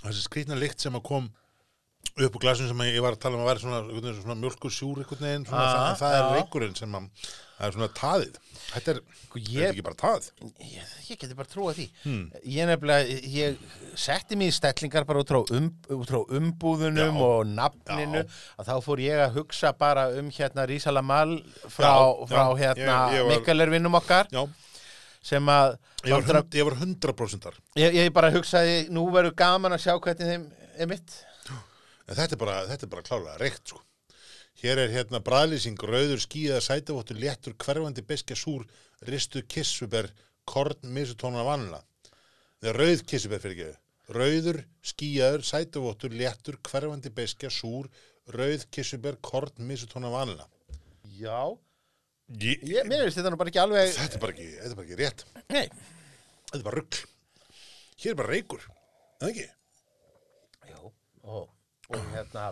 [0.00, 1.28] þessi skrýtna lykt sem að kom
[2.20, 4.98] upp úr glasinu sem ég var að tala um að vera svona, svona mjölkur sjúr
[5.00, 6.32] einhvern veginn svona, Ah, það, það er já.
[6.40, 7.06] reykurinn sem að
[7.60, 8.36] er svona taðið.
[8.70, 8.98] Þetta er,
[9.30, 10.30] Sko, ég- er ekki bara tað
[10.60, 11.86] ég, ég geti bara trúa því.
[12.04, 12.30] Hmm.
[12.44, 13.56] ég nefnilega, ég
[13.94, 17.20] setti mig í stellingar bara út frá, um, út frá umbúðunum Já.
[17.20, 18.24] og nafninu
[18.58, 21.38] að þá fór ég að hugsa bara um hérna Rísala Mal
[21.68, 24.48] frá, Já, frá já, hérna Mikkelervinnum okkar já,
[25.22, 29.34] sem að ég var, Vandra- hund, ég var 100% ég, ég bara hugsaði, nú verður
[29.36, 31.24] gaman að sjá hvernig þeim er mitt
[32.08, 33.82] En þetta er bara, þetta er bara klálega reykt sko.
[34.60, 38.66] Hér er hérna bræðlýsing, rauður, skíða, sætavóttur, léttur, hverfandi, beskja, súr,
[39.08, 40.10] ristu, kissuber,
[40.44, 41.78] korn, misutóna, vanla.
[42.60, 43.78] Það er rauð kissuber fyrir ekki.
[44.10, 44.58] Rauður,
[44.90, 47.86] skíðaður, sætavóttur, léttur, hverfandi, beskja, súr,
[48.34, 50.48] rauð, kissuber, korn, misutóna, vanla.
[51.20, 51.40] já,
[52.30, 54.86] Ég, mér finnst þetta nú bara ekki alveg þetta, er bara ekki, þetta er bara
[54.86, 55.24] ekki rétt.
[55.50, 55.64] nei,
[56.50, 57.00] Þetta er bara rugl.
[58.02, 58.66] Hér er bara reykur.
[59.18, 59.46] Það ekki?
[60.70, 60.78] já,
[61.24, 61.48] og,
[61.90, 62.50] og hérna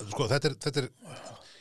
[0.00, 0.86] Sko, þetta er, þetta er,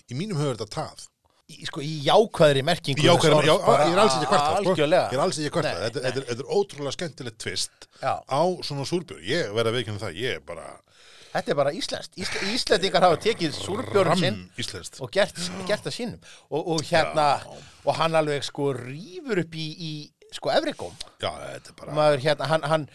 [0.08, 1.08] í mínum höfur þetta tað.
[1.50, 4.76] í, sko, í jákvæðri merkingu Já, já, bara ég er alls ekki að kvarta sko.
[4.80, 8.14] Ég er alls ekki að kvarta Nei, þetta, þetta, þetta er ótrúlega skemmtilegt tvist Já.
[8.24, 10.68] á svona súrbjörn Ég verð að veikina það, ég er bara
[11.30, 12.16] Þetta er bara íslenskt.
[12.18, 15.38] Ísl Íslendingar hafa tekið súrbjörn sinn íslenskt og gert,
[15.70, 16.32] gert það sínum.
[16.50, 17.28] Og, og hérna,
[17.86, 19.92] og hann alveg sko rýfur upp í, í
[20.34, 20.96] sko efrigóm.
[21.22, 22.88] Já, þetta er bara Maður hérna, hann, hann,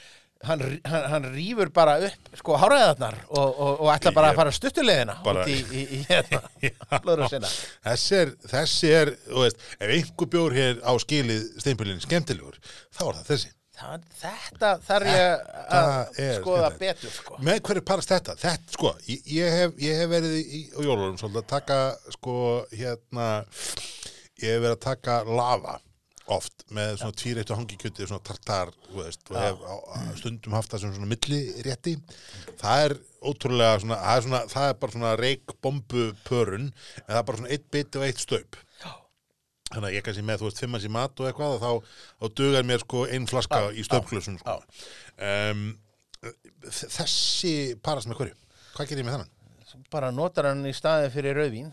[0.48, 4.40] hann, hann, hann rýfur bara upp sko háræðarnar og, og, og ætla bara Ég- að
[4.42, 6.40] fara stuttulegina bara- út í, í, í hérna,
[7.04, 7.50] blöður sinna.
[7.88, 12.56] Þessi er, þessi er, þú veist, ef einhver bjór hér á skilið steinpilin skemmtilegur,
[12.94, 15.40] þá er það þessi Það, þetta þarf ég
[15.74, 17.00] að er skoða skemmtilegt.
[17.00, 17.38] betur sko.
[17.42, 18.36] Með hverju parast þetta?
[18.38, 21.78] Þetta, sko, ég, ég, hef, ég hef verið í, jólunum svolítið að taka,
[22.14, 22.36] sko,
[22.70, 23.26] hérna,
[24.44, 25.74] ég hef verið að taka lava
[26.32, 30.56] oft með svona tvíreitt og hangikjöti, svona tartar, þú veist, og hef á, á, stundum
[30.56, 31.94] haft það sem svona millirétti.
[32.60, 32.94] Það er
[33.24, 36.70] ótrúlega svona, það er, svona, það er bara svona reikbombu pörun,
[37.02, 38.60] en það er bara svona eitt biti og eitt staup.
[39.74, 42.40] Þannig að ég kannski með, þú veist, fimmans í mat og eitthvað og þá, þá
[42.40, 44.58] dugar mér sko ein flaska Já, í stöpklössun sko.
[45.18, 45.64] Um,
[46.70, 47.54] þessi
[47.84, 48.36] parast með hverju?
[48.76, 49.32] Hvað gerir ég með þennan?
[49.90, 51.72] Bara notar hann í staðin fyrir rauðvín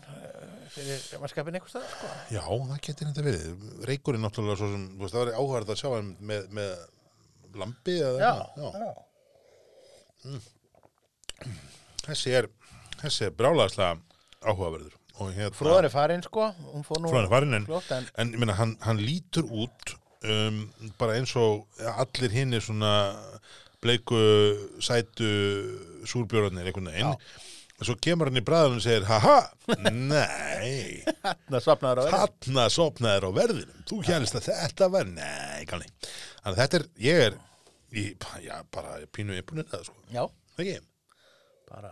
[0.72, 2.10] fyrir mannskapin einhvers stað sko.
[2.34, 3.44] Já, það getur þetta verið.
[3.90, 6.72] Reykurinn náttúrulega svo sem, veist, það var áhverð að sjá hann með, með
[7.62, 8.72] lambi eða Já, eitthvað.
[8.82, 8.90] já.
[12.06, 12.48] Þessi er,
[13.02, 13.96] þessi er brálaðslega
[14.42, 14.98] áhugaverður.
[15.22, 16.46] Hérna, Fróðan er farin sko
[16.88, 19.92] Fróðan er farin en, en en meina, hann, hann lítur út
[20.24, 20.62] um,
[20.98, 22.92] bara eins og allir hinn er svona
[23.82, 24.18] bleiku,
[24.82, 25.28] sætu
[26.08, 27.14] súrbjörnir einhvern veginn.
[27.82, 29.40] Og svo kemur hann í bræðunum og segir, haha,
[29.90, 33.80] nei, hérna sopnaður á verðinum.
[33.90, 35.88] Þú hérlist að þetta var, nei, kanni.
[36.44, 37.38] Þannig að þetta er, ég er,
[37.90, 38.04] í,
[38.44, 39.98] já, bara pínu yppunir það, sko.
[40.14, 40.22] Já,
[40.52, 40.76] Ekki,
[41.72, 41.90] bara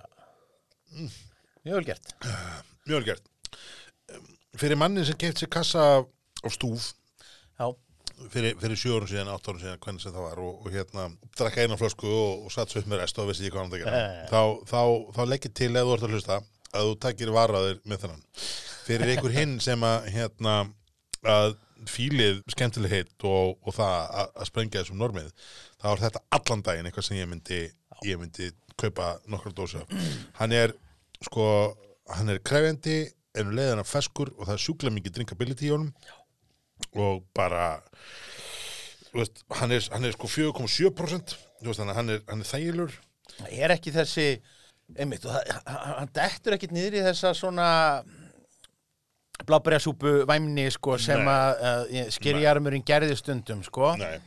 [1.64, 2.14] mjög vel gert
[2.86, 3.28] mjög vel gert.
[4.14, 4.30] Um,
[4.60, 6.92] Fyrir mannin sem keft sér kassa á stúf,
[7.58, 7.66] Já,
[8.32, 11.06] fyrir, fyrir sjö árum síðan, átt árum síðan, hvernig sem það var og, og hérna,
[11.38, 13.72] drakka eina flösku og, og satt svo upp með rest og vissi ekki hvað hann
[13.74, 14.00] það gera.
[14.00, 14.20] Eh.
[14.30, 14.82] þá, þá,
[15.16, 16.38] þá leggir til ef þú ert að hlusta
[16.70, 18.22] að þú takir varaðir með þennan.
[18.86, 20.54] Fyrir einhver hinn sem að hérna,
[21.26, 21.56] að
[21.88, 25.30] fílið skemmtileg heitt og, og það að, að sprengja þessum normið
[25.80, 27.60] þá er þetta allan daginn eitthvað sem ég myndi
[28.06, 28.50] ég myndi
[28.80, 29.84] kaupa nokkra dósa
[30.38, 30.74] hann er
[31.24, 31.46] sko
[32.10, 33.02] hann er krefjandi,
[33.38, 35.92] ennum leiðan af feskur og það er sjúklega mikið drinkability í honum
[36.98, 37.66] og bara
[39.14, 42.96] veist, hann er, hann er sko 4,7% þú veist, þannig að hann er, er þægilur
[43.50, 44.26] er ekki þessi
[44.98, 47.68] einmitt, það, hann- dettur ekkit niður í þessa svona
[49.46, 51.30] blábæriasúpu væmni sko sem Nei.
[51.32, 51.62] að
[51.94, 53.94] uh, skýrjarmurinn gerði stundum sko.
[53.96, 54.18] Nei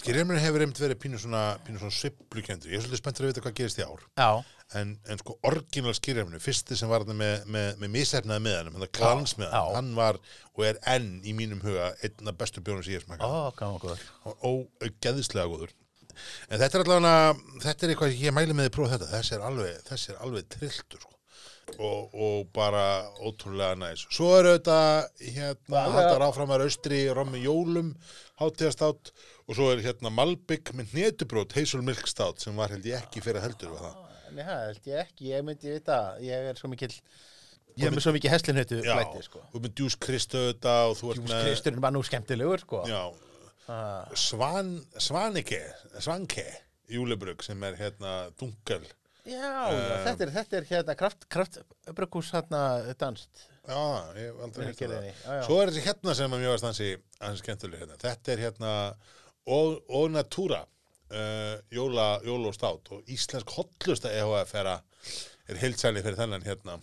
[0.00, 3.56] Skýrjumur hefur einmitt verið pínu svona, svona sviplukendur, ég er svolítið spenntur að vita hvað
[3.60, 4.06] gerist í ár.
[4.20, 4.30] Já,
[4.78, 9.36] en, en sko orginal skýrjumur, fyrsti sem var með, með, með misefnaði með hann, glans
[9.40, 10.20] með hann, var
[10.54, 13.82] og er enn í mínum huga einn af bestu bjónum sem ég ó, smakað gaman
[13.82, 14.04] góður
[14.86, 15.74] ógeðislega góður.
[16.50, 19.10] En þetta er allavega þetta er eitthvað ég mæli með því að prófa þetta.
[19.14, 21.19] Þessi er alveg, er alveg trilltur sko.
[21.78, 22.82] Og, og bara
[23.22, 24.06] ótrúlega næs.
[24.10, 24.48] Svo er
[25.20, 27.92] hérna, Alveg- þetta er áfram að austri rommi jólum
[28.40, 29.12] hátíðastátt
[29.46, 33.42] og svo er hérna Malbygg með hnetubrót Hazelmilk stát sem var held ég ekki fyrir
[33.44, 34.06] heldur var það.
[34.30, 36.92] Nei, það held ég ekki, ég myndi vita ég er svo mikil
[37.80, 39.42] ég er með svo mikið heslinhautu Já, flæti sko.
[39.54, 42.84] ert með djús krist auðvitað og þú ert Jús með Kristurinn var nú skemmtilegur sko.
[43.70, 45.60] Ah, Svan, Svanike
[46.02, 46.46] Svanke
[46.90, 48.82] júlebrugg sem er hérna dungal
[49.30, 52.62] já, já, þetta er, þetta er hérna kraft, kraftbrökkús hérna
[53.00, 53.80] danst Já,
[54.16, 55.34] ég aldrei gerði það.
[55.36, 55.42] já.
[55.46, 56.86] Svo er þessi hérna sem að mjög varst hansi
[57.20, 57.98] hans skemmtuleg hérna.
[58.00, 58.70] Þetta er hérna
[59.46, 65.14] O Natura uh, jóla, jóla og stát og Íslensk hotlusta EHF er, að-
[65.52, 66.80] er heilsæli fyrir þennan hérna.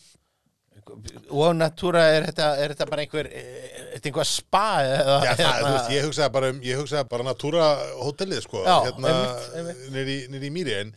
[1.33, 5.71] og natúra er þetta, er þetta bara einhver eh, einhver spa eða Já, það, hérna-
[5.73, 7.65] veist, ég hugsaði bara um, ég hugsaði bara Natura
[8.05, 9.15] hotellið, sko, Já, hérna
[9.91, 10.93] nýri, mýri, en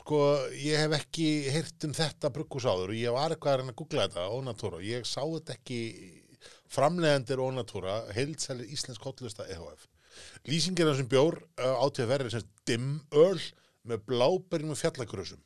[0.00, 0.18] sko,
[0.56, 3.80] ég hef ekki heyrt um þetta brugghús áður og ég var eitthvað að reyna að
[3.80, 5.80] googla þetta og ég sá þetta ekki
[6.72, 9.86] framleiðandir O Natura, heilsæli Íslensk hotlusta EHF.
[10.48, 13.40] Lýsingir af þessum bjór uh, átíð að verið sem dimmöl
[13.88, 15.42] með bláberjum og fjallagrössum.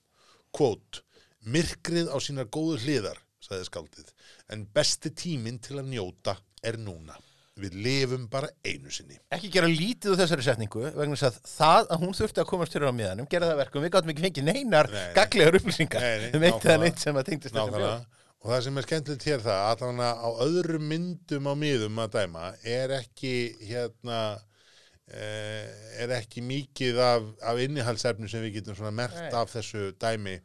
[0.54, 1.02] Kvót,
[1.46, 4.12] myrkrið á sínar góðu hliðar, sagði skaldið,
[4.52, 7.18] en besti tíminn til að njóta er núna.
[7.56, 9.16] Við lifum bara einu sinni.
[9.32, 12.74] ekki gera lítið úr þessari setningu vegna þess að það að hún þurfti að komast
[12.76, 15.14] fyrir á miðanum gera það verkum, við gáttum ekki fengið neinar Nei, nei.
[15.16, 16.04] gaglegar upplýsingar
[16.36, 18.22] um eitt eða neitt sem að tengdist þetta Nákvæmlega.
[18.44, 22.50] Og það sem er skemmtilegt hér það, allavega á öðrum myndum á miðum að dæma,
[22.76, 23.32] er ekki
[23.70, 24.18] hérna,
[25.08, 25.64] eh,
[26.04, 29.32] er ekki mikið af, af innihaldsefni sem við getum svona mert Nei.
[29.32, 30.36] af þessu dæmi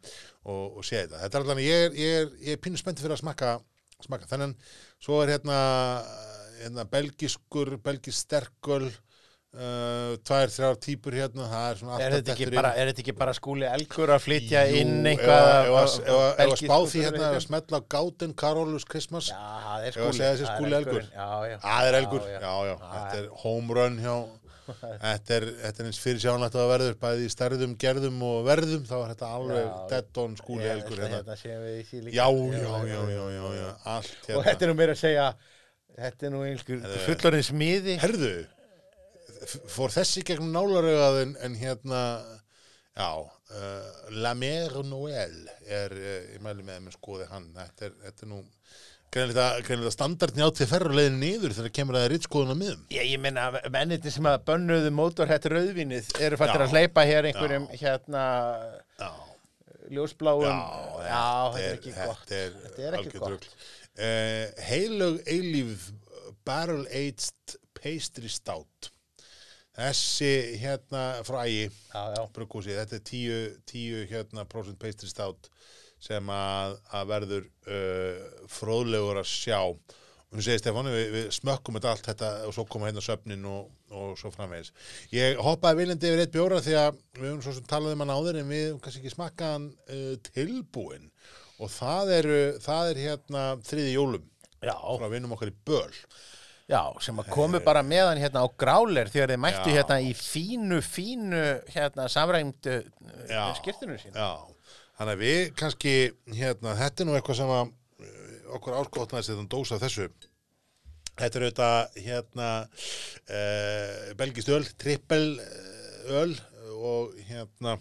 [0.47, 1.19] og, og sé þetta.
[1.25, 3.53] Þetta er allavega, ég er, ég er, ég er pínu spenntið fyrir að smakka,
[4.07, 4.31] smakka.
[4.31, 4.55] Þannig,
[5.03, 5.59] svo er hérna,
[6.61, 12.73] hérna belgiskur, belgis sterköl, uh, tvær, þrjár típur hérna, það er svona Er þetta, bara,
[12.77, 15.71] er þetta ekki bara skúli elgur að flytja Jú, inn eitthvað
[16.39, 17.81] belgísku spá því hérna að smetla
[18.43, 19.97] Carolus Christmas Já, það er
[20.51, 20.77] skúli.
[20.81, 21.09] Elgur.
[21.15, 24.15] Það er elgur, Já, já, þetta er home run hjá
[25.01, 28.83] Þetta er, þetta er eins fyrir sjánlegt að verður bæði í stærðum, gerðum og verðum.
[28.87, 29.73] Þá er þetta alveg Já.
[29.91, 31.37] dead on skúli Ég elgur ætla hérna.
[31.41, 32.13] hérna.
[32.13, 34.45] Já, já, já, já, já, já, allt Og hérna.
[34.47, 35.25] þetta er nú meira að segja
[35.97, 37.97] Þetta er nú einhver er- fullorðin smiði.
[38.01, 38.31] Herðu,
[39.71, 42.01] fór þessi gegnum nálarögað en, hérna
[42.95, 45.37] já, uh, La Mère Noël
[45.67, 48.41] er, uh, ég mæli með að skoði hann, þetta er, þetta er nú
[49.11, 52.85] greinlega standardni á til ferrulegin niður þegar kemur að það er rittskoðun á miðum.
[52.95, 56.67] Ég, ég meina, menniti sem að bönnuðu mótorhætt rauðvinið eru fættir Já.
[56.67, 58.23] að hleypa hér einhverjum hérna
[59.91, 60.45] Já, ljósbláum.
[61.03, 62.23] Já, þetta er ekki gott.
[62.23, 63.47] Þetta er, Þetta er ekki gott.
[63.91, 65.89] Uh, heilög eilíf
[66.47, 68.91] barrel aged pastry stout.
[69.75, 71.03] Þessi hérna
[71.91, 75.51] Já, já, brugghúsi, þetta er 10, 10 hérna prosent pastry stout
[76.01, 79.59] sem að, að verður uh, fróðlegur að sjá
[80.31, 83.69] hún segir Stefáni, við, við smökkum þetta allt þetta og svo koma hérna söfnin og,
[83.91, 84.71] og svo framvegis.
[85.11, 88.13] Ég hoppaði viljandi yfir eitt bjóra því að við höfum svo sem talað um hann
[88.15, 91.09] áður en við kannski ekki smakkaðan uh, tilbúin
[91.61, 92.29] og það er,
[92.63, 94.29] það er hérna þriði jólum
[94.61, 95.97] já, frá vinnum okkar í böl.
[96.71, 99.75] já, sem að komu bara meðan hérna á gráler þegar þeir mættu Já.
[99.81, 101.43] hérna í fínu, fínu
[101.73, 102.77] hérna samræmdu
[103.27, 103.43] Já.
[103.59, 104.39] skirtinu sín Já,
[104.95, 105.95] þannig að við kannski,
[106.31, 107.73] hérna, þetta er nú eitthvað sem að
[108.57, 110.09] okkur áskotnaðist þetta dósa þessu.
[111.11, 112.49] Þetta er auðvitað, hérna,
[113.37, 116.35] uh, belgist öl, trippel uh, öl
[116.81, 117.75] og hérna,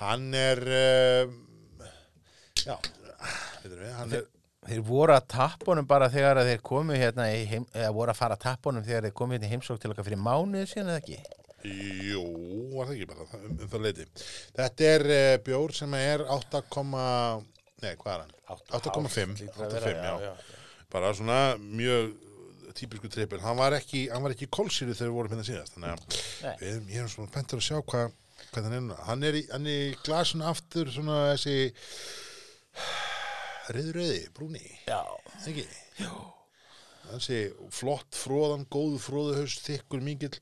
[0.00, 1.90] hann er, uh,
[2.58, 2.74] já,
[3.62, 4.26] veitum við, hann er,
[4.66, 8.34] Þeir voru að tappunum bara þegar þeir komu hérna í heim, eða voru að fara
[8.34, 11.18] að tappunum þegar þeir komu hérna í heimsók til okkar fyrir mánuði síðan eða ekki?
[11.66, 12.22] Jú,
[12.72, 14.06] var það ekki bara um, um það leiti.
[14.56, 16.62] Þetta er uh, bjór sem er 8,
[17.86, 18.36] nei, hvað er hann?
[18.76, 20.32] 8,5, 8,5, já.
[20.92, 22.14] Bara svona mjög
[22.76, 23.40] típisku trippel.
[23.40, 25.76] Hann var ekki, ekki kólsýri þegar við vorum hérna síðast.
[25.76, 28.14] Þannig að við ég er svona pentur að sjá hvað
[28.52, 28.96] hvað hann er núna.
[29.06, 31.72] Hann er í, í glasun aftur svona þessi
[33.76, 35.00] reyðröði, brúni, Já,
[35.42, 35.66] ekki?
[35.98, 36.10] Já.
[37.06, 37.40] Þessi
[37.74, 40.34] flott fróðan, góðu fróðuhaus, þykkur mikill.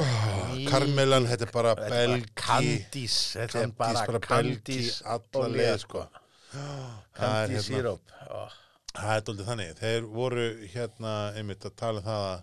[0.00, 2.26] Oh, Karmelan, þetta er bara belgi.
[2.38, 6.06] kandís, þetta er bara kandís alla leið, sko.
[6.54, 8.16] Það er Kandís hérna- síróp.
[8.94, 9.70] Það er doldið þannig.
[9.80, 12.42] Þeir voru hérna einmitt að tala um það að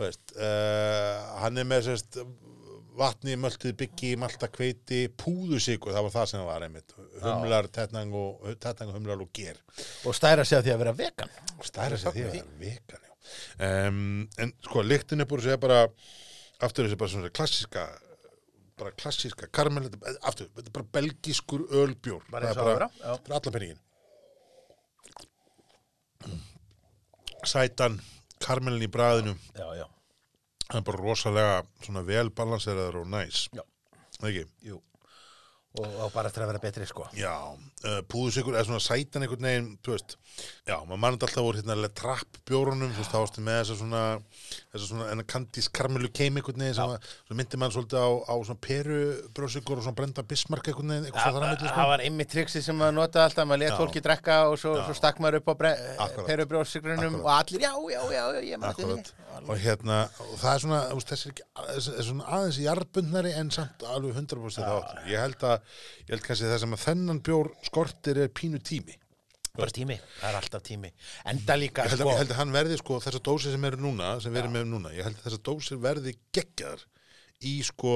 [0.00, 2.18] veist, uh, hann er með sérst
[3.00, 6.96] vatni, möltið byggi, malta kveiti, púðusikur, það var það sem það var einmitt.
[7.22, 9.60] Humlar, tetnang og, tetnang og humlar og ger.
[10.08, 11.38] Og stæra sig að því að vera vegan.
[11.66, 13.06] Stæra sig því að er vegan.
[13.62, 14.02] Um,
[14.42, 15.80] en sko, lyktin er búin að segja bara,
[16.66, 17.84] aftur þessi bara svona klassíska,
[18.80, 22.22] bara klassíska karmel, þetta er- aftur, þetta er bara belgískur ölbjór.
[22.30, 23.16] Bara Það er vera, já.
[23.16, 23.80] fyrir allan penningin.
[27.48, 28.00] Sætan,
[28.44, 29.86] karmelin í bræðinu, Já, já.
[30.68, 33.46] það er bara rosalega svona vel balanseraður og næs.
[33.56, 33.62] Já.
[34.20, 34.44] Ekki?
[34.68, 34.80] Jú.
[35.78, 37.04] Og, og bara eftir að vera betri, sko.
[37.14, 40.16] Já, uh, púðusikur er svona sætan einhvern veginn, þú veist,
[40.66, 43.76] já, maður mannandi alltaf voru hérna alveg trapp bjórunum, þú veist, þá varstu með þessa
[43.78, 44.00] svona,
[44.72, 48.08] þessa svona, enna kandís karmelu keim einhvern veginn, sem, að- sem myndi mann svolítið á,
[48.26, 48.98] á svona peru
[49.38, 51.86] brjósikur og svona brenda bismark einhvern veginn, eitthvað Það svo þar að það sko.
[51.94, 55.22] var einmitt triksi sem maður notaði alltaf, maður let fólki drekka og svo, svo stakk
[55.22, 55.54] maður upp á
[56.26, 57.24] perubrjóðsigrunum Akkurat.
[57.24, 59.12] og allir, já, já, já, já, maður.
[59.46, 63.52] Og hérna, og það er svona, þessi er ekki, þessi er svona aðeins jarbundnari en
[63.54, 64.98] samt alveg 100% það áttur.
[65.08, 65.59] Ég held að,
[66.06, 68.96] ég held kannski það sem að þennan bjór skortir er pínu tími.
[69.58, 70.92] Bara tími, það er alltaf tími.
[71.32, 73.80] Enda líka, Ég held, sko, ég held að hann verði sko þessar dósir sem eru
[73.82, 76.84] núna, sem við erum með núna, ég held að þessar dósir verði geggjaðar
[77.50, 77.94] í sko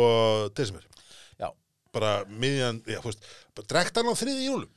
[0.59, 0.85] desember.
[1.39, 1.49] já.
[1.95, 3.23] Bara miðjan, já, veist,
[3.55, 4.73] bara drekt hann á þriði jólum.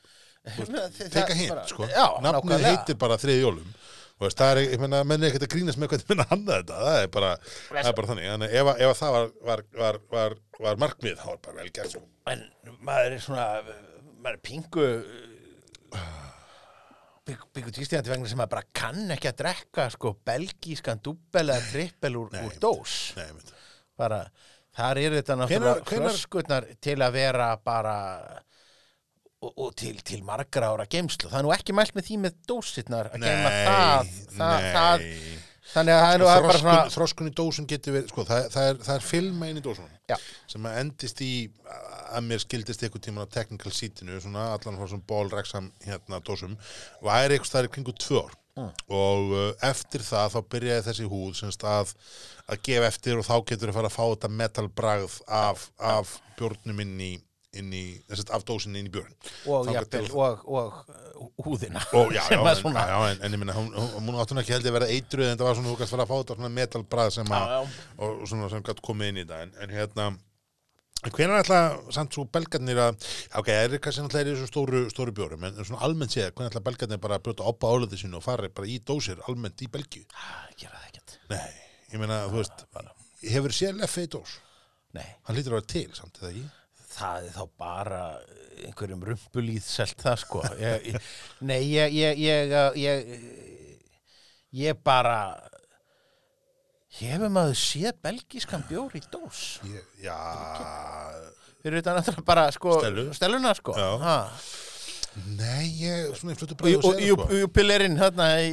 [1.18, 1.88] Teka bara- sko.
[2.24, 3.74] Nafnið heitir bara þriði jólum.
[4.18, 6.32] Þú veist, það er, ég menna, menn er ekkert að grínast með hvernig menn að
[6.32, 7.32] hanna þetta, það er bara,
[7.70, 8.30] það er bara þannig.
[8.32, 10.36] Þannig ef, ef að það var, var, var, var,
[10.66, 12.02] var markmið, þá var bara vel gert, sko.
[12.34, 12.42] En
[12.90, 13.46] maður er svona,
[14.24, 14.88] maður er pingu
[17.28, 21.72] bygg, byggu tístíðandi vegna sem maður bara kann ekki að drekka sko belgískan dubbel eða
[21.72, 23.54] trippel úr, úr dós Nei, mynd.
[24.00, 24.22] bara,
[24.78, 27.96] þar eru þetta náttúrulega Hvenær- hvenær- flöskutnar til að vera bara
[29.44, 32.40] og, og til, til margra ára geimslu það er nú ekki mælt með því með
[32.50, 35.06] dósirnar að geima það, það, það
[35.68, 38.10] þannig að það er nú það er bara Þroskun, svona þroskun í dósun getur verið,
[38.14, 40.26] sko, það, það, er, það er í dósunum.
[40.48, 41.32] Sem að endist í
[42.08, 46.56] að mér skildist einhvern tímann á technical seatinu svona allan frá svona bólreksam hérna dósum
[47.04, 48.72] væri einhvers það er kringu tvö ár Mm.
[48.90, 51.92] og uh, eftir það þá byrjaði þessi húð semst að,
[52.50, 56.82] að gefa eftir og þá getur þau fara að fá þetta metalbragð af, af bjórnum
[56.82, 57.12] inn í,
[57.62, 59.14] inn í þessast af dósinni inn í bjórn
[59.54, 63.38] og, jafnvel, og, og uh, húðina og já, já, en, að svona já, en, en
[63.38, 65.82] ég minna, hún, hún, áttur ekki held að vera eitruð en það var svona, þú
[65.82, 67.76] kannski fara að fá þetta svona metalbrað sem að,
[68.08, 70.08] og svona sem gætt komið inn í þetta, en, en hérna
[71.06, 71.62] en hvenær ætla
[71.94, 72.96] samt svo belgarnir að
[73.38, 76.52] ok, það er kannski náttúrulega í þessum stóru, stóru bjórum, en svona almennt séð, hvernig
[76.52, 79.70] ætla belgarnir bara að brjóta oppa álega sínu og fara bara í dósir almennt í
[79.72, 80.08] Belgíu?
[80.18, 80.78] Ah, það
[81.28, 81.52] Nei,
[81.92, 82.66] ég meina, þú veist
[83.28, 84.38] hefur séð leffi í dós?
[84.96, 86.46] nei Hann lítur að vera til, samt eða ekki?
[86.98, 88.02] Það er þá bara
[88.68, 90.42] einhverjum rumpulíð selt það sko.
[90.62, 91.12] Ég, ég,
[91.46, 93.46] nei ég ég, ég, ég
[94.58, 95.20] ég bara
[96.98, 99.60] hefur maður séð belgískan bjór í dós?
[99.68, 100.16] Ég, já,
[101.62, 103.10] fyrir þetta náttúrulega bara sko Stellu.
[103.18, 103.76] stelluna sko.
[105.38, 108.52] Nei, ég, svona fljótu og, bræðu og, og pillerinn hérna í,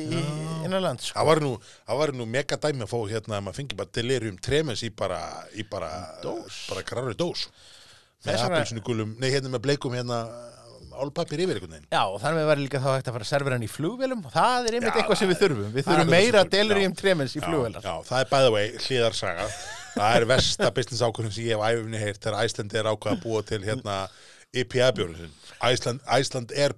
[0.64, 1.18] innanlands sko.
[1.18, 1.50] Það var nú,
[1.84, 4.88] það var nú mega dæmi að fá hérna að maður fengi bara delirium tremens í
[4.96, 5.20] bara,
[5.52, 5.90] í bara,
[6.24, 7.50] bara grarri dós.
[8.24, 10.18] Með vegna- appelsinu gulum, nei hérna með bleikum hérna
[10.94, 11.88] álpapir yfir einhvern veginn.
[11.90, 14.20] Já, og þar með var líka þá hægt að fara að servera hann í flugvélum
[14.24, 17.40] og það er einmitt Já, eitthvað sem við þurfum við þurfum meira delirium tremens í
[17.40, 19.48] Já, flugvélar Já, það er by the way, hlýðarsaga.
[19.94, 23.24] Það er versta business ákvörðin sem ég hef æfinni heyrt þegar Æslandi er ákvað að
[23.26, 23.98] búa til hérna
[24.54, 25.32] IPA-björn sin.
[25.62, 26.74] Æsland, Æsland er.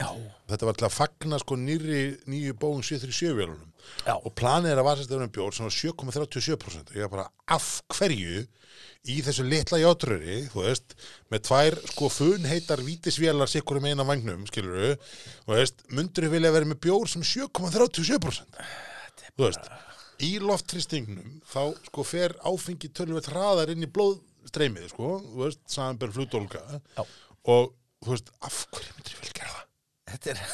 [0.00, 0.08] Já,
[0.48, 3.68] Þetta var til að fagna sko nýri, nýju bóun 737 vélunum.
[4.04, 7.68] Já, og planið er að vasastöðunum bjór sem var 7,37% og ég var bara af
[7.94, 8.44] hverju
[9.04, 10.94] í þessu litla játröri þú veist,
[11.32, 16.70] með tvær sko funheitar vítisvélar sikkur um eina vagnum skilur þú veist, mundur vilja vera
[16.70, 18.62] með bjór sem er 7,37%
[19.34, 19.68] þú veist,
[20.24, 26.14] í lofttristingnum þá sko fer áfengi tölvöld hraðar inn í blóðstreymið sko, þú veist, samanber
[26.14, 26.62] flutólka
[27.50, 27.74] og
[28.04, 29.63] þú veist, af hverju myndur ég vilja gera það
[30.12, 30.44] þetta er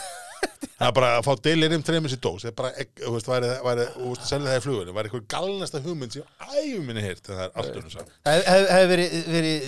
[0.80, 2.44] Það er bara að fá delirium treymis í dós.
[2.46, 5.26] Það er bara, þú veist, væri, væri, þú veist, selja það í flugunni væri eitthvað
[5.34, 9.16] galnasta hugmynd sem æfum minni en það er allt önnur saman Það hef, hef verið,
[9.34, 9.66] verið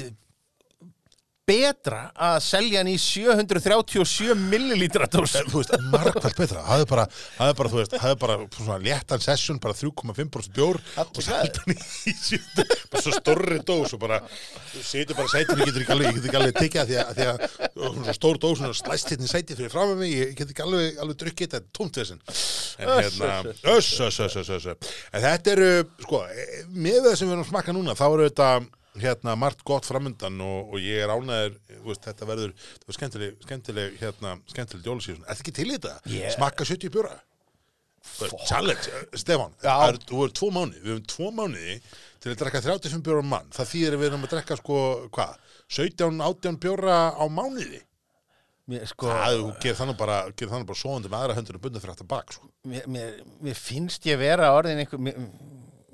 [1.52, 6.62] betra að selja hann í 737 millilítra dós þú veist, margvært betra.
[6.66, 7.06] Hafði bara,
[7.38, 11.74] hafði bara, þú veist, hafði bara svona léttan session, bara 3,5% bjór og sælt hann
[11.76, 14.20] í sjöndu bara svo stórri dós og bara
[14.72, 17.14] þú setur bara sætinu, ég getur ekki alveg getur ekki alveg tekið að því að,
[17.18, 20.14] því að og svona stór dós og slæst hérna í sæti fyrir fram með mig
[20.16, 22.22] ég get ekki alveg, alveg drukkið þetta er tómt þessin
[22.82, 23.32] en hérna,
[23.74, 24.68] öss, öss, öss, öss,
[25.12, 25.72] en þetta eru,
[26.04, 28.52] sko, eh, með það sem við erum að smakka núna, þá eru þetta
[29.00, 31.54] hérna margt gott framundan og, og ég er ánæður,
[31.86, 35.94] veist, þetta verður þetta var skemmtileg, skemmtileg, hérna skemmtileg jólasíðun, er ekki til í þetta?
[36.12, 37.14] Ég- Smakka 70 bjóra?
[38.48, 39.06] Challenge, eh,
[39.62, 41.76] það er, þú verður tvo mánuði, við höfum tvo mánuði
[42.22, 44.78] til að drekka 35 bjóra á mann, það þýðir að við erum að drekka sko,
[45.14, 45.36] hvað,
[45.78, 47.80] 17, 18 bjóra á mánuði?
[48.72, 50.18] Mér, sko, það, gerir þannig bara,
[50.66, 52.50] bara svoandi með aðra höndunum bundið fyrir aftur bak, sko.
[52.70, 55.02] Mér, mér, mér finnst ég vera orðin einhver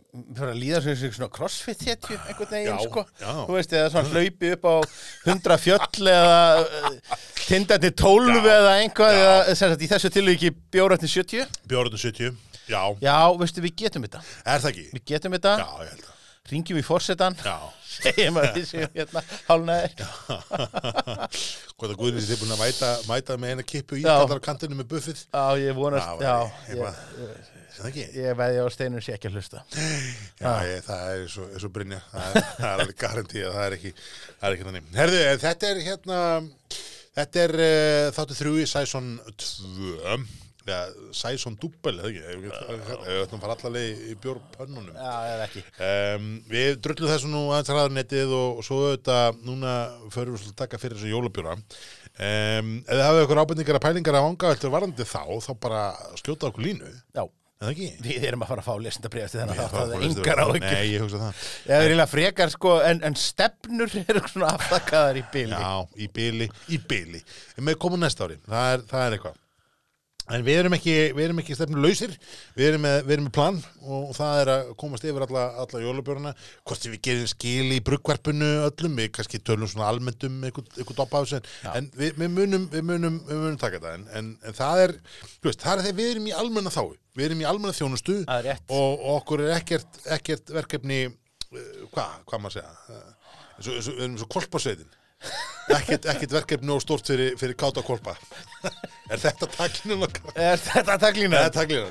[0.08, 3.02] fyrir að líða svona, svona crossfit hetju einhvern veginn sko.
[3.20, 3.32] já.
[3.44, 4.74] þú veist eða svona hlaupi upp á
[5.28, 8.52] 100 fjöll eða uh, tindandi 12 Já.
[8.56, 9.24] eða einhvað Já.
[9.26, 12.38] eða sem sagt í þessu tilvíki bjóratni 70 bjóraðin 70,
[12.72, 14.22] já, já, veistu við getum þetta.
[14.44, 14.86] Er það ekki?
[14.96, 16.16] við getum þetta, Já, ég held að
[16.48, 17.56] ringjum í forsetan Já,
[17.98, 19.92] segjum að við séum hérna hálnaðir
[21.76, 24.14] hvað það guðnir þið búin að mæta, mæta með eina kippu í Já.
[24.22, 25.20] allar á kantinu með buffið?
[25.28, 26.36] Já, ég vonast, Já,
[26.72, 26.84] ég- ég
[27.20, 28.06] ég, Er það ekki?
[28.18, 29.64] ég veði á steinum sé ekki að hlusta.
[30.42, 33.68] Já, ég, það er svo, svo Brynja það er, það er alveg garanti að það
[33.68, 34.90] er ekki það er ekki þannig.
[34.98, 36.20] Herðu, eh, þetta er hérna
[37.18, 39.14] þetta er uh, þáttu þrjú í Sæson
[39.46, 40.28] 2
[40.68, 40.78] ja,
[41.14, 42.36] Sæson Dúbbel, eða ekki?
[42.42, 44.96] Við ætlum að fara allaveg í bjórpönnunum.
[44.96, 45.62] Já, eða ekki.
[45.88, 49.74] Um, við drullum þessu nú aðeins ræðarnettið og, og svo auðvitað núna
[50.14, 51.56] förum við að taka fyrir þessu jólabjóra.
[52.18, 55.82] Um, ef þið hafið ykkur ábendingar að pælingar að vanga eftir varandi þá, þá bara
[56.20, 57.28] skjóta okkur línu, já, eða?
[57.58, 60.76] Við erum að fara að fá lesendabrið eftir þennan það er engar lista- áhyggjur.
[60.78, 61.40] Nei, ég hugsa það.
[61.66, 65.58] Það er eiginlega frekar sko, en, en stefnur eru svona aftakkaðar í bili.
[65.58, 67.22] Já, í byli, í byli
[67.66, 69.36] með komum næsta ári, það er, það er eitthvað
[70.34, 72.12] En við erum ekki, við erum ekki stefnu lausir,
[72.56, 76.32] við við erum með plan og það er að komast yfir alla, alla jólabjörna,
[76.68, 81.20] hvort sem við gerum skil í bruggvarpinu öllum, við kannski tölum svona almennt um á
[81.22, 81.40] þessu
[81.72, 83.94] en, við, við, munum, við, munum, við munum taka þetta.
[83.96, 84.94] En, en, en það er,
[85.46, 86.86] veist, það er þegar við erum í almenna þáu,
[87.16, 92.44] við erum í almenna þjónustu og, og okkur er ekkert, ekkert verkefni, uh, hvað, hvað
[92.44, 93.02] maður segja,
[93.58, 94.96] og, við erum svo kolpasveitin
[96.08, 98.14] ekkert, verkefni og stort fyrir, fyrir káta kolpa
[99.12, 100.30] er þetta taklinu nokkað?
[100.36, 100.96] Er þetta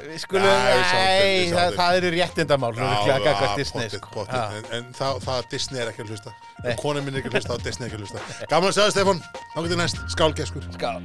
[0.06, 4.26] Við skulum, nei, það, eru réttindamál, eru klæða gagvart Disney, pottet, sko.
[4.32, 4.62] Já.
[4.62, 6.36] en, en það, það Disney er ekki að hlusta.
[6.64, 8.50] Og konan minn er ekki að hlusta og Disney er ekki að hlusta.
[8.52, 9.24] Gaman að segja Stefán,
[9.54, 11.00] þá getur næst, skálgeskur Skál.